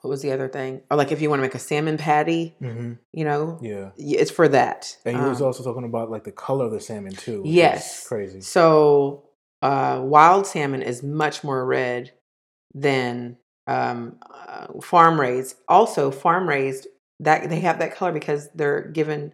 what 0.00 0.10
was 0.10 0.22
the 0.22 0.32
other 0.32 0.48
thing? 0.48 0.82
Or 0.90 0.96
like 0.96 1.12
if 1.12 1.20
you 1.20 1.28
want 1.30 1.38
to 1.40 1.42
make 1.42 1.54
a 1.54 1.58
salmon 1.58 1.96
patty, 1.98 2.56
Mhm. 2.60 2.98
you 3.12 3.24
know, 3.24 3.58
Yeah, 3.62 3.90
it's 3.96 4.30
for 4.30 4.48
that. 4.48 4.96
and 5.04 5.16
you 5.16 5.22
was 5.24 5.40
Um, 5.40 5.46
also 5.48 5.62
talking 5.64 5.84
about 5.84 6.10
like 6.10 6.24
the 6.24 6.32
color 6.32 6.66
of 6.66 6.72
the 6.72 6.80
salmon 6.80 7.12
too. 7.12 7.42
Yes. 7.44 8.06
crazy. 8.06 8.40
so 8.40 9.22
uh 9.62 10.00
wild 10.04 10.46
salmon 10.46 10.82
is 10.82 11.02
much 11.02 11.42
more 11.42 11.64
red 11.64 12.12
than 12.74 13.36
um 13.66 14.18
uh, 14.30 14.66
farm 14.82 15.20
raised. 15.20 15.56
Also 15.68 16.10
farm 16.10 16.48
raised 16.48 16.86
that 17.20 17.48
they 17.48 17.60
have 17.60 17.78
that 17.78 17.94
color 17.94 18.12
because 18.12 18.48
they're 18.54 18.82
given 18.82 19.32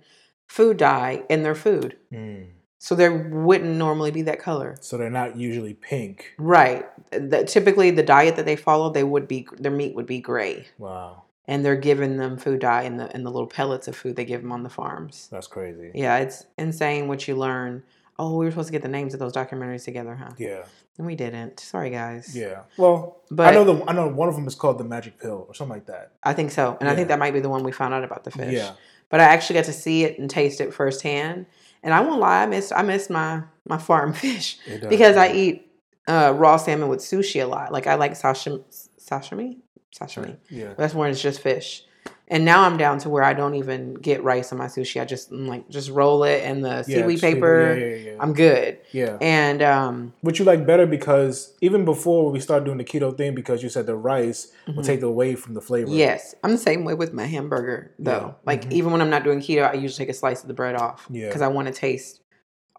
food 0.49 0.77
dye 0.77 1.23
in 1.29 1.43
their 1.43 1.55
food. 1.57 1.97
Mm. 2.13 2.47
So 2.85 2.97
there 2.97 3.15
wouldn't 3.15 3.77
normally 3.77 4.11
be 4.11 4.23
that 4.23 4.41
color. 4.41 4.75
So 4.81 4.99
they're 4.99 5.09
not 5.09 5.37
usually 5.37 5.73
pink. 5.73 6.35
Right. 6.37 6.85
The, 7.13 7.45
typically, 7.45 7.93
the 7.93 8.03
diet 8.03 8.35
that 8.35 8.45
they 8.45 8.57
follow, 8.57 8.91
they 8.91 9.05
would 9.05 9.29
be 9.29 9.47
their 9.57 9.71
meat 9.71 9.95
would 9.95 10.07
be 10.07 10.19
gray, 10.21 10.67
Wow, 10.79 11.23
and 11.47 11.65
they're 11.65 11.77
giving 11.77 12.17
them 12.17 12.37
food 12.37 12.59
dye 12.59 12.83
in 12.83 12.97
the 12.97 13.09
in 13.15 13.23
the 13.23 13.31
little 13.31 13.47
pellets 13.47 13.87
of 13.87 13.95
food 13.95 14.17
they 14.17 14.25
give 14.25 14.43
them 14.43 14.51
on 14.51 14.65
the 14.65 14.69
farms. 14.69 15.29
that's 15.31 15.47
crazy. 15.47 15.93
Yeah, 15.95 16.17
it's 16.19 16.45
insane 16.59 17.07
what 17.07 17.29
you 17.29 17.37
learn. 17.37 17.85
Oh, 18.19 18.37
we 18.37 18.47
were 18.47 18.51
supposed 18.51 18.67
to 18.67 18.73
get 18.73 18.83
the 18.83 18.89
names 18.89 19.15
of 19.15 19.21
those 19.21 19.33
documentaries 19.33 19.85
together, 19.85 20.17
huh? 20.17 20.31
Yeah, 20.37 20.65
And 20.99 21.07
we 21.07 21.15
didn't. 21.15 21.61
Sorry, 21.61 21.91
guys. 21.91 22.37
yeah. 22.37 22.63
Well, 22.77 23.19
But 23.31 23.47
I 23.47 23.53
know 23.55 23.63
the 23.65 23.85
I 23.89 23.93
know 23.93 24.09
one 24.09 24.29
of 24.29 24.35
them 24.35 24.49
is 24.49 24.57
called 24.57 24.79
the 24.79 24.85
magic 24.85 25.21
pill 25.21 25.45
or 25.49 25.55
something 25.55 25.77
like 25.77 25.87
that. 25.87 26.11
I 26.25 26.33
think 26.33 26.51
so, 26.51 26.77
and 26.81 26.89
I 26.89 26.97
think 26.97 27.07
that 27.09 27.21
might 27.21 27.33
be 27.33 27.39
the 27.41 27.49
one 27.49 27.63
we 27.63 27.71
found 27.71 27.95
out 27.95 28.03
about 28.03 28.25
the 28.25 28.33
fish. 28.33 28.53
Yeah, 28.55 28.73
But 29.09 29.21
I 29.21 29.25
actually 29.25 29.55
got 29.61 29.67
to 29.67 29.73
see 29.73 30.03
it 30.03 30.19
and 30.19 30.29
taste 30.29 30.61
it 30.61 30.75
firsthand, 30.75 31.47
and 31.83 31.93
I 31.95 32.01
won't 32.01 32.21
lie, 32.21 32.43
I 32.43 32.47
missed 32.47 32.73
I 32.75 32.83
missed 32.83 33.11
my 33.11 33.43
my 33.67 33.79
farm 33.79 34.13
fish. 34.25 34.59
because 34.89 35.17
I 35.17 35.33
eat 35.33 35.71
uh, 36.09 36.33
raw 36.37 36.57
salmon 36.57 36.89
with 36.89 37.01
sushi 37.01 37.43
a 37.43 37.47
lot. 37.47 37.73
Like 37.73 37.87
I 37.87 37.95
like 37.95 38.13
sashimi, 38.13 38.63
sashimi, 38.99 39.59
sashimi. 39.95 40.37
Yeah, 40.51 40.75
That's 40.77 40.95
when 40.95 41.11
it's 41.11 41.21
just 41.23 41.41
fish. 41.41 41.85
And 42.29 42.45
now 42.47 42.63
I'm 42.63 42.79
down 42.79 42.99
to 43.01 43.11
where 43.11 43.23
I 43.25 43.35
don't 43.35 43.57
even 43.57 43.93
get 43.95 44.23
rice 44.25 44.53
on 44.53 44.59
my 44.59 44.67
sushi. 44.67 45.01
I 45.01 45.05
just 45.05 45.31
mm, 45.31 45.49
like 45.49 45.69
just 45.69 45.91
roll 45.91 46.25
it 46.25 46.43
in 46.45 46.63
the 46.63 46.83
seaweed 46.83 47.19
seaweed, 47.19 47.21
paper. 47.21 47.77
Yeah, 47.77 47.85
yeah, 47.85 48.11
yeah. 48.13 48.17
I'm 48.21 48.33
good. 48.33 48.79
yeah. 48.93 49.19
And 49.21 49.61
um, 49.61 50.15
Which 50.23 50.39
you 50.39 50.45
like 50.47 50.65
better 50.65 50.87
because 50.87 51.55
even 51.61 51.85
before 51.85 52.31
we 52.31 52.41
started 52.41 52.65
doing 52.65 52.79
the 52.79 52.85
keto 52.85 53.15
thing, 53.15 53.35
because 53.35 53.63
you 53.63 53.69
said 53.69 53.85
the 53.87 53.97
rice 53.97 54.51
will 54.67 54.75
mhm. 54.77 54.87
take 54.87 55.03
away 55.03 55.35
from 55.35 55.53
the 55.55 55.61
flavor. 55.61 55.91
yes, 55.91 56.35
I'm 56.43 56.53
the 56.53 56.59
same 56.59 56.85
way 56.85 56.95
with 56.95 57.13
my 57.13 57.27
hamburger 57.27 57.93
though. 57.99 58.13
Yeah. 58.29 58.33
Like 58.47 58.65
Mhm. 58.67 58.73
even 58.73 58.93
when 58.93 59.03
I'm 59.03 59.11
not 59.11 59.25
doing 59.25 59.41
keto, 59.41 59.69
I 59.69 59.75
usually 59.75 60.07
take 60.07 60.09
a 60.15 60.17
slice 60.17 60.41
of 60.43 60.49
the 60.49 60.55
bread 60.55 60.77
off 60.77 61.07
Yeah. 61.11 61.27
because 61.27 61.43
I 61.43 61.49
want 61.49 61.69
to 61.69 61.75
taste 61.75 62.21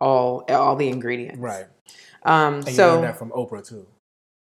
all 0.01 0.45
all 0.50 0.75
the 0.75 0.88
ingredients. 0.89 1.38
Right. 1.39 1.65
Um. 2.23 2.55
And 2.55 2.67
you 2.67 2.73
so 2.73 2.93
learned 2.93 3.03
that 3.03 3.19
from 3.19 3.29
Oprah 3.31 3.67
too. 3.67 3.85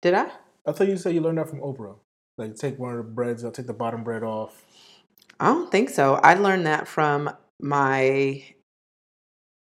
did 0.01 0.15
I? 0.15 0.29
I 0.67 0.73
thought 0.73 0.89
you 0.89 0.97
said 0.97 1.15
you 1.15 1.21
learned 1.21 1.39
that 1.39 1.51
from 1.51 1.61
Oprah. 1.61 1.97
Like 2.39 2.55
take 2.57 2.79
one 2.79 2.93
of 2.93 2.99
the 2.99 3.03
breads, 3.11 3.45
I'll 3.45 3.51
take 3.51 3.67
the 3.67 3.73
bottom 3.73 4.05
bread 4.05 4.23
off. 4.23 4.63
I 5.39 5.47
don't 5.47 5.71
think 5.71 5.91
so. 5.91 6.15
I 6.17 6.35
learned 6.35 6.67
that 6.67 6.89
from 6.89 7.31
my 7.61 8.43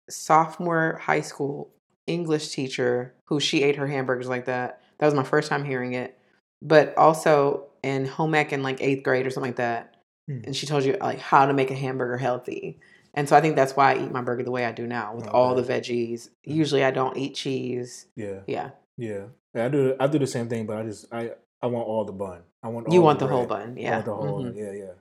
sophomore 0.09 0.99
high 1.03 1.21
school 1.21 1.73
English 2.05 2.49
teacher 2.49 3.13
who 3.25 3.39
she 3.39 3.63
ate 3.63 3.75
her 3.75 3.87
hamburgers 3.87 4.27
like 4.27 4.45
that. 4.45 4.81
That 4.99 5.05
was 5.05 5.13
my 5.15 5.23
first 5.23 5.49
time 5.49 5.65
hearing 5.65 5.93
it. 5.93 6.17
But 6.61 6.97
also 6.97 7.65
in 7.83 8.05
home 8.05 8.33
ec 8.35 8.53
in 8.53 8.63
like 8.63 8.81
eighth 8.81 9.03
grade 9.03 9.27
or 9.27 9.29
something 9.29 9.49
like 9.49 9.57
that. 9.57 9.95
Hmm. 10.27 10.39
And 10.45 10.55
she 10.55 10.65
told 10.65 10.83
you 10.83 10.95
like 10.99 11.19
how 11.19 11.45
to 11.45 11.53
make 11.53 11.71
a 11.71 11.75
hamburger 11.75 12.17
healthy. 12.17 12.79
And 13.13 13.27
so 13.27 13.35
I 13.35 13.41
think 13.41 13.55
that's 13.55 13.75
why 13.75 13.93
I 13.93 14.03
eat 14.05 14.11
my 14.11 14.21
burger 14.21 14.43
the 14.43 14.51
way 14.51 14.65
I 14.65 14.71
do 14.71 14.85
now 14.87 15.15
with 15.15 15.27
all 15.27 15.55
the 15.55 15.61
Okay. 15.63 15.79
veggies. 15.79 16.29
Usually 16.43 16.83
I 16.83 16.91
don't 16.91 17.17
eat 17.17 17.35
cheese. 17.35 18.05
Yeah. 18.15 18.41
Yeah. 18.47 18.71
Yeah. 18.97 19.25
I 19.55 19.69
do 19.69 19.95
I 19.99 20.07
do 20.07 20.19
the 20.19 20.27
same 20.27 20.47
thing, 20.47 20.65
but 20.65 20.77
I 20.77 20.83
just 20.83 21.11
I 21.11 21.31
I 21.61 21.67
want 21.67 21.87
all 21.87 22.05
the 22.05 22.11
bun. 22.13 22.41
I 22.63 22.67
want 22.69 22.91
You 22.91 22.99
all 22.99 23.05
want 23.05 23.19
the 23.19 23.25
bread. 23.25 23.35
whole 23.37 23.45
bun, 23.47 23.75
yeah. 23.77 23.93
want 23.95 24.05
the 24.05 24.13
whole 24.15 24.43
Mhm. 24.43 24.55
yeah 24.55 24.71
yeah. 24.71 24.91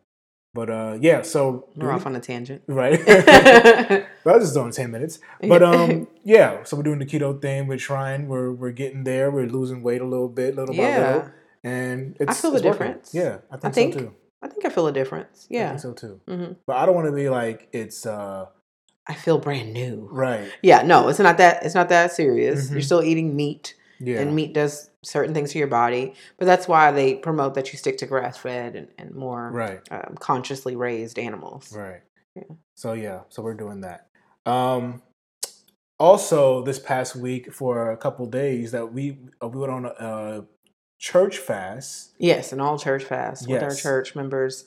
But 0.57 0.71
uh, 0.71 0.99
yeah. 1.01 1.23
So 1.23 1.69
We're 1.77 1.93
off 1.93 2.07
on 2.07 2.17
a 2.17 2.21
tangent. 2.21 2.63
right. 2.67 2.99
I 3.09 4.07
was 4.25 4.43
just 4.45 4.55
doing 4.55 4.73
ten 4.73 4.91
minutes. 4.91 5.21
But 5.41 5.63
um, 5.63 6.09
yeah. 6.25 6.65
So 6.65 6.77
we're 6.77 6.83
doing 6.83 6.99
the 6.99 7.07
keto 7.07 7.41
thing. 7.41 7.67
We're 7.69 7.77
trying. 7.79 8.27
We're 8.27 8.51
we're 8.53 8.73
getting 8.73 9.05
there. 9.05 9.31
We're 9.31 9.47
losing 9.47 9.83
weight 9.83 10.01
a 10.01 10.07
little 10.07 10.29
bit, 10.29 10.57
little 10.57 10.75
by 10.75 10.99
little, 10.99 11.31
and 11.63 12.17
it's, 12.19 12.31
I 12.31 12.35
feel 12.35 12.51
the 12.53 12.57
it's 12.57 12.65
working. 12.67 12.87
difference. 12.87 13.15
Yeah, 13.15 13.39
I 13.51 13.57
think, 13.59 13.75
think 13.75 13.95
so 13.95 14.01
too. 14.01 14.15
I 14.43 14.49
think 14.49 14.65
I 14.65 14.69
feel 14.71 14.87
a 14.87 14.93
difference. 14.93 15.47
Yeah, 15.51 15.59
I 15.59 15.63
Yeah, 15.63 15.69
think 15.71 15.81
so 15.81 15.93
too. 15.93 16.21
hmm 16.27 16.53
But 16.67 16.77
I 16.77 16.87
don't 16.87 16.95
want 16.95 17.07
to 17.09 17.13
be 17.13 17.29
like 17.29 17.69
it's 17.73 18.07
uh 18.07 18.47
I 19.07 19.15
feel 19.15 19.39
brand 19.39 19.73
new. 19.73 20.09
right. 20.11 20.51
Yeah, 20.63 20.83
no, 20.83 21.09
it's 21.09 21.19
not 21.21 21.37
that. 21.39 21.65
It's 21.65 21.75
not 21.75 21.89
that 21.91 22.13
serious. 22.13 22.69
Mhm. 22.69 22.73
You're 22.73 22.81
still 22.83 23.03
eating 23.03 23.37
meat, 23.37 23.75
Yeah. 23.99 24.21
and 24.21 24.35
meat 24.35 24.53
does 24.53 24.91
certain 25.03 25.33
things 25.35 25.53
to 25.53 25.59
your 25.59 25.69
body. 25.69 26.15
But 26.39 26.45
that's 26.47 26.69
why 26.69 26.91
they 26.93 27.15
promote 27.15 27.55
that 27.55 27.73
you 27.73 27.79
stick 27.79 27.99
to 27.99 28.07
grass 28.07 28.37
fed 28.37 28.77
and, 28.77 28.89
and 28.99 29.15
more 29.15 29.51
right. 29.51 29.81
um, 29.91 30.17
consciously 30.21 30.77
raised 30.77 31.19
animals. 31.19 31.73
Right. 31.75 32.03
Yeah. 32.35 32.43
So 32.75 32.93
yeah, 32.93 33.21
so 33.31 33.43
we're 33.43 33.55
doing 33.55 33.81
that. 33.83 34.09
Um 34.45 35.03
also 35.99 36.63
this 36.63 36.79
past 36.79 37.17
week 37.17 37.53
for 37.53 37.91
a 37.91 37.97
couple 37.97 38.27
days 38.27 38.73
that 38.73 38.93
we 38.93 39.19
uh, 39.43 39.49
we 39.49 39.61
went 39.61 39.73
on 39.73 39.85
a, 39.87 39.89
a 39.89 40.45
church 40.99 41.39
fast. 41.39 42.13
Yes, 42.19 42.53
an 42.53 42.61
all 42.61 42.79
church 42.79 43.05
fast 43.05 43.49
with 43.49 43.63
our 43.63 43.75
church 43.75 44.15
members, 44.15 44.65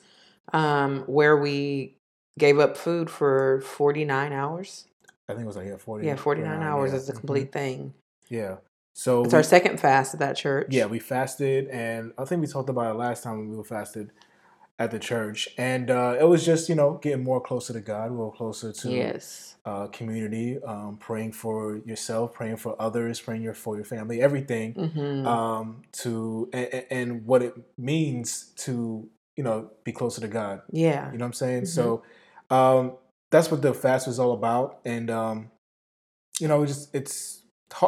um, 0.52 1.00
where 1.06 1.36
we 1.36 1.94
gave 2.38 2.58
up 2.58 2.76
food 2.76 3.10
for 3.10 3.60
49 3.62 4.32
hours. 4.32 4.86
I 5.28 5.32
think 5.34 5.44
it 5.44 5.46
was 5.46 5.56
like 5.56 5.66
yeah, 5.66 5.76
40 5.76 6.06
Yeah, 6.06 6.16
49 6.16 6.62
hours 6.62 6.90
yeah. 6.92 6.96
is 6.98 7.06
the 7.06 7.12
Mhm. 7.12 7.18
complete 7.18 7.52
thing. 7.52 7.94
Yeah. 8.28 8.56
So 9.00 9.22
It's 9.24 9.32
we- 9.32 9.38
our 9.38 9.42
second 9.42 9.80
fast 9.80 10.12
at 10.12 10.20
that 10.20 10.36
church. 10.36 10.66
yeah, 10.74 10.84
we 10.84 10.98
fasted 10.98 11.68
and 11.68 12.12
I 12.18 12.26
think 12.26 12.42
we 12.42 12.46
talked 12.46 12.68
about 12.68 12.94
it 12.94 12.98
last 12.98 13.22
time 13.22 13.38
when 13.38 13.48
we 13.48 13.56
were 13.56 13.64
fasted 13.64 14.10
at 14.78 14.90
the 14.90 14.98
church 14.98 15.48
and 15.56 15.90
uh, 15.90 16.16
it 16.20 16.24
was 16.24 16.44
just 16.44 16.68
you 16.68 16.74
know 16.74 16.98
getting 17.00 17.24
more 17.24 17.40
closer 17.40 17.72
to 17.72 17.80
God, 17.80 18.12
more 18.12 18.30
closer 18.30 18.72
to 18.74 18.90
Yes. 18.90 19.56
uh, 19.64 19.86
community, 19.86 20.62
um, 20.62 20.98
praying 20.98 21.32
for 21.32 21.78
yourself, 21.86 22.34
praying 22.34 22.56
for 22.58 22.76
others, 22.78 23.18
praying 23.20 23.40
your, 23.42 23.54
for 23.54 23.74
your 23.76 23.86
family, 23.86 24.20
everything. 24.20 24.74
hmm 24.74 25.26
um, 25.26 25.80
to 25.92 26.50
and, 26.52 26.84
and 26.90 27.26
what 27.26 27.40
it 27.42 27.54
means 27.78 28.52
to 28.64 29.08
you 29.34 29.42
know 29.44 29.70
be 29.82 29.92
closer 29.92 30.20
to 30.20 30.28
God. 30.28 30.60
yeah. 30.70 31.10
You 31.10 31.16
know 31.16 31.24
what 31.24 31.28
I'm 31.28 31.32
saying? 31.32 31.62
Mhm. 31.62 31.68
So 31.68 32.02
um, 32.50 32.98
that's 33.30 33.50
what 33.50 33.62
the 33.62 33.72
fast 33.72 34.06
was 34.06 34.18
all 34.18 34.32
about, 34.32 34.80
and 34.84 35.10
um, 35.10 35.50
you 36.38 36.48
know, 36.48 36.62
it 36.62 36.66
just 36.66 36.94
it's 36.94 37.39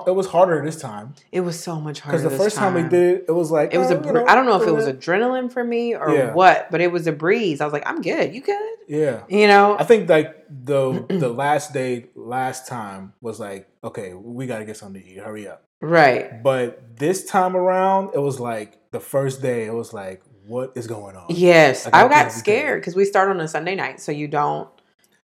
it 0.06 0.12
was 0.14 0.26
harder 0.28 0.64
this 0.64 0.80
time 0.80 1.14
It 1.32 1.40
was 1.40 1.58
so 1.58 1.80
much 1.80 2.00
harder. 2.00 2.18
because 2.18 2.30
the 2.32 2.38
first 2.44 2.56
time. 2.56 2.74
we 2.74 2.82
did 2.82 2.92
it, 3.16 3.24
it 3.28 3.32
was 3.32 3.50
like 3.50 3.74
It 3.74 3.78
was 3.78 3.90
oh, 3.90 3.98
a. 4.00 4.06
you 4.06 4.12
Br- 4.12 4.28
I 4.28 4.34
don't 4.34 4.46
know 4.46 4.60
if 4.60 4.66
it 4.68 4.72
was 4.72 4.86
adrenaline 4.86 5.52
for 5.52 5.62
me 5.64 5.94
or 5.94 6.10
Yeah. 6.14 6.32
what, 6.32 6.70
but 6.70 6.80
it 6.80 6.92
was 6.92 7.06
a 7.06 7.12
breeze. 7.12 7.60
I 7.60 7.64
was 7.64 7.72
like, 7.72 7.82
I'm 7.86 8.00
good. 8.00 8.34
You 8.34 8.40
good? 8.42 8.76
yeah. 8.88 9.22
You 9.28 9.46
know? 9.48 9.76
I 9.78 9.84
think 9.84 10.08
like 10.08 10.46
the 10.48 11.04
the 11.08 11.28
last 11.28 11.72
day 11.72 12.06
last 12.14 12.66
time 12.68 13.12
was 13.20 13.40
like 13.40 13.68
okay 13.82 14.14
we 14.14 14.46
got 14.46 14.58
to 14.58 14.64
get 14.64 14.76
something 14.76 15.02
to 15.02 15.08
eat 15.08 15.18
hurry 15.18 15.48
up 15.48 15.64
Right. 15.80 16.42
but 16.42 16.96
this 16.96 17.24
time 17.24 17.56
around 17.56 18.10
it 18.14 18.20
was 18.20 18.38
like 18.38 18.78
the 18.92 19.00
first 19.00 19.42
day 19.42 19.64
it 19.66 19.72
was 19.74 19.92
like 19.92 20.22
what 20.46 20.72
is 20.76 20.86
going 20.86 21.16
on 21.16 21.26
Yes, 21.30 21.86
Like, 21.86 21.94
I 21.94 22.04
I 22.04 22.08
got 22.08 22.30
scared 22.32 22.80
because 22.80 22.94
we 22.94 23.04
start 23.04 23.28
on 23.30 23.40
a 23.40 23.48
Sunday 23.48 23.74
night, 23.76 24.00
so 24.00 24.12
you 24.12 24.28
don't 24.28 24.68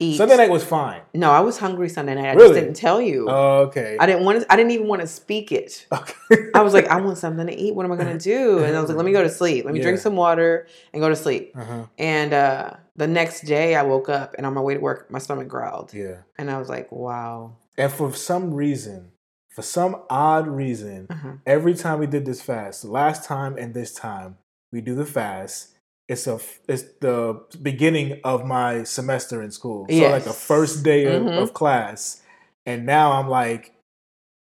eat. 0.00 0.16
Sunday 0.16 0.36
night 0.36 0.50
was 0.50 0.62
fine 0.64 1.00
No, 1.14 1.30
I 1.30 1.40
was 1.40 1.58
hungry 1.58 1.88
Sunday 1.88 2.14
night. 2.14 2.26
I 2.26 2.32
Really? 2.34 2.48
just 2.50 2.54
didn't 2.60 2.76
tell 2.76 3.00
you. 3.00 3.26
Oh, 3.28 3.58
okay 3.68 3.96
I 3.98 4.06
didn't 4.06 4.24
want 4.24 4.40
to. 4.42 4.52
I 4.52 4.56
didn't 4.56 4.72
even 4.72 4.86
want 4.88 5.00
to 5.02 5.06
speak 5.08 5.50
it. 5.52 5.86
Okay. 5.92 6.50
I 6.54 6.62
was 6.62 6.74
like, 6.74 6.86
I 6.88 7.00
want 7.00 7.18
something 7.18 7.46
to 7.46 7.54
eat. 7.56 7.74
What 7.74 7.84
am 7.86 7.92
I 7.92 7.96
gonna 7.96 8.18
do? 8.18 8.58
And 8.62 8.76
I 8.76 8.80
was 8.80 8.88
like, 8.88 8.96
let 8.96 9.06
me 9.06 9.12
go 9.12 9.22
to 9.22 9.28
sleep. 9.30 9.64
Let 9.64 9.74
me 9.74 9.80
drink 9.80 9.98
some 9.98 10.16
water 10.16 10.66
and 10.92 11.00
go 11.00 11.08
to 11.08 11.16
sleep. 11.16 11.52
uh-huh. 11.56 11.84
And 11.98 12.32
uh, 12.32 12.70
the 12.96 13.06
next 13.06 13.42
day, 13.42 13.74
I 13.74 13.82
woke 13.82 14.08
up 14.08 14.34
and 14.36 14.46
on 14.46 14.54
my 14.54 14.60
way 14.60 14.74
to 14.74 14.80
work, 14.80 15.10
my 15.10 15.18
stomach 15.18 15.48
growled, 15.48 15.92
Yeah. 15.94 16.18
and 16.36 16.50
I 16.50 16.58
was 16.58 16.68
like, 16.68 16.90
wow. 16.92 17.56
And 17.76 17.92
for 17.92 18.12
some 18.14 18.52
reason, 18.54 19.12
for 19.50 19.62
some 19.62 20.02
odd 20.10 20.46
reason, 20.48 21.06
Uh-huh. 21.10 21.32
every 21.46 21.74
time 21.74 21.98
we 22.00 22.06
did 22.06 22.24
this 22.24 22.42
fast, 22.42 22.84
last 22.84 23.24
time 23.24 23.56
and 23.56 23.72
this 23.74 23.94
time, 23.94 24.36
we 24.72 24.80
do 24.80 24.94
the 24.94 25.06
fast. 25.06 25.74
It's 26.08 26.26
a 26.26 26.40
it's 26.66 26.84
the 27.00 27.40
beginning 27.60 28.20
of 28.24 28.44
my 28.44 28.82
semester 28.84 29.42
in 29.42 29.50
school. 29.50 29.86
So 29.90 30.10
like 30.10 30.24
the 30.24 30.32
first 30.32 30.82
day 30.82 31.04
of, 31.04 31.22
Mhm. 31.22 31.42
of 31.42 31.52
class. 31.54 32.22
And 32.64 32.86
now 32.86 33.12
I'm 33.12 33.28
like 33.28 33.74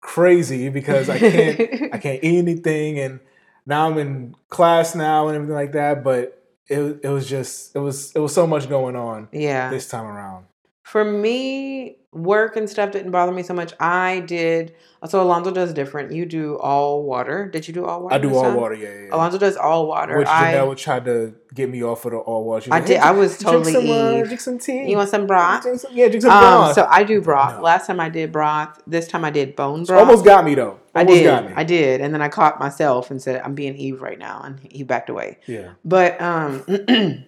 crazy 0.01 0.69
because 0.69 1.09
I 1.09 1.17
can't 1.19 1.59
I 1.93 1.97
can't 1.97 2.23
eat 2.23 2.37
anything 2.37 2.99
and 2.99 3.19
now 3.65 3.89
I'm 3.89 3.97
in 3.97 4.35
class 4.49 4.95
now 4.95 5.27
and 5.27 5.35
everything 5.35 5.55
like 5.55 5.71
that. 5.73 6.03
But 6.03 6.41
it 6.67 6.99
it 7.03 7.09
was 7.09 7.27
just 7.27 7.75
it 7.75 7.79
was 7.79 8.11
it 8.15 8.19
was 8.19 8.33
so 8.33 8.45
much 8.45 8.69
going 8.69 8.95
on 8.95 9.27
yeah. 9.31 9.69
this 9.69 9.87
time 9.89 10.05
around. 10.05 10.45
For 10.83 11.03
me, 11.03 11.97
work 12.17 12.55
and 12.55 12.69
stuff 12.69 12.91
didn't 12.91 13.11
bother 13.11 13.31
me 13.31 13.43
so 13.43 13.53
much. 13.53 13.73
I 13.79 14.21
did. 14.21 14.75
So 15.07 15.21
Alonzo 15.21 15.51
does 15.51 15.73
different. 15.73 16.11
You 16.11 16.25
do 16.25 16.57
all 16.57 17.03
water. 17.03 17.47
Did 17.47 17.67
you 17.67 17.73
do 17.73 17.85
all 17.85 18.01
water? 18.01 18.15
I 18.15 18.17
do 18.17 18.33
all 18.35 18.43
time? 18.43 18.55
water, 18.55 18.73
yeah, 18.73 18.89
yeah. 18.89 19.01
yeah. 19.05 19.15
Alonzo 19.15 19.37
does 19.37 19.55
all 19.55 19.87
water. 19.87 20.17
Which 20.17 20.27
I, 20.27 20.53
Janelle 20.55 20.75
tried 20.75 21.05
to 21.05 21.35
get 21.53 21.69
me 21.69 21.83
off 21.83 22.03
of 22.05 22.11
the 22.11 22.17
all 22.17 22.43
water. 22.43 22.63
She 22.63 22.69
was 22.69 22.75
I 22.75 22.79
like, 22.79 22.87
did. 22.87 22.97
"Hey, 22.97 23.03
I 23.03 23.11
was 23.11 23.37
drink 23.37 23.43
totally 23.51 23.73
some, 23.73 23.89
uh, 23.89 24.23
drink 24.23 24.39
some 24.39 24.57
tea. 24.57 24.89
You 24.89 24.97
want 24.97 25.09
some 25.09 25.27
broth? 25.27 25.61
Drink 25.61 25.79
some, 25.79 25.91
yeah, 25.93 26.07
drink 26.07 26.23
some 26.23 26.31
Um, 26.31 26.39
broth. 26.39 26.73
so 26.75 26.87
I 26.89 27.03
do 27.03 27.21
broth. 27.21 27.57
No. 27.57 27.61
Last 27.61 27.85
time 27.87 27.99
I 27.99 28.09
did 28.09 28.31
broth. 28.31 28.81
This 28.87 29.07
time 29.07 29.23
I 29.23 29.29
did 29.29 29.55
bone 29.55 29.83
broth. 29.83 29.99
almost 29.99 30.25
got 30.25 30.43
me 30.43 30.55
though. 30.55 30.79
I 30.95 31.03
did. 31.03 31.23
got 31.25 31.45
me. 31.45 31.53
I 31.55 31.63
did, 31.63 32.01
and 32.01 32.11
then 32.11 32.23
I 32.23 32.27
caught 32.29 32.59
myself 32.59 33.11
and 33.11 33.21
said, 33.21 33.41
"I'm 33.45 33.53
being 33.53 33.75
Eve 33.75 34.01
right 34.01 34.17
now," 34.17 34.41
and 34.43 34.59
he 34.71 34.81
backed 34.83 35.09
away. 35.11 35.37
Yeah. 35.45 35.73
But 35.85 36.19
um, 36.19 36.63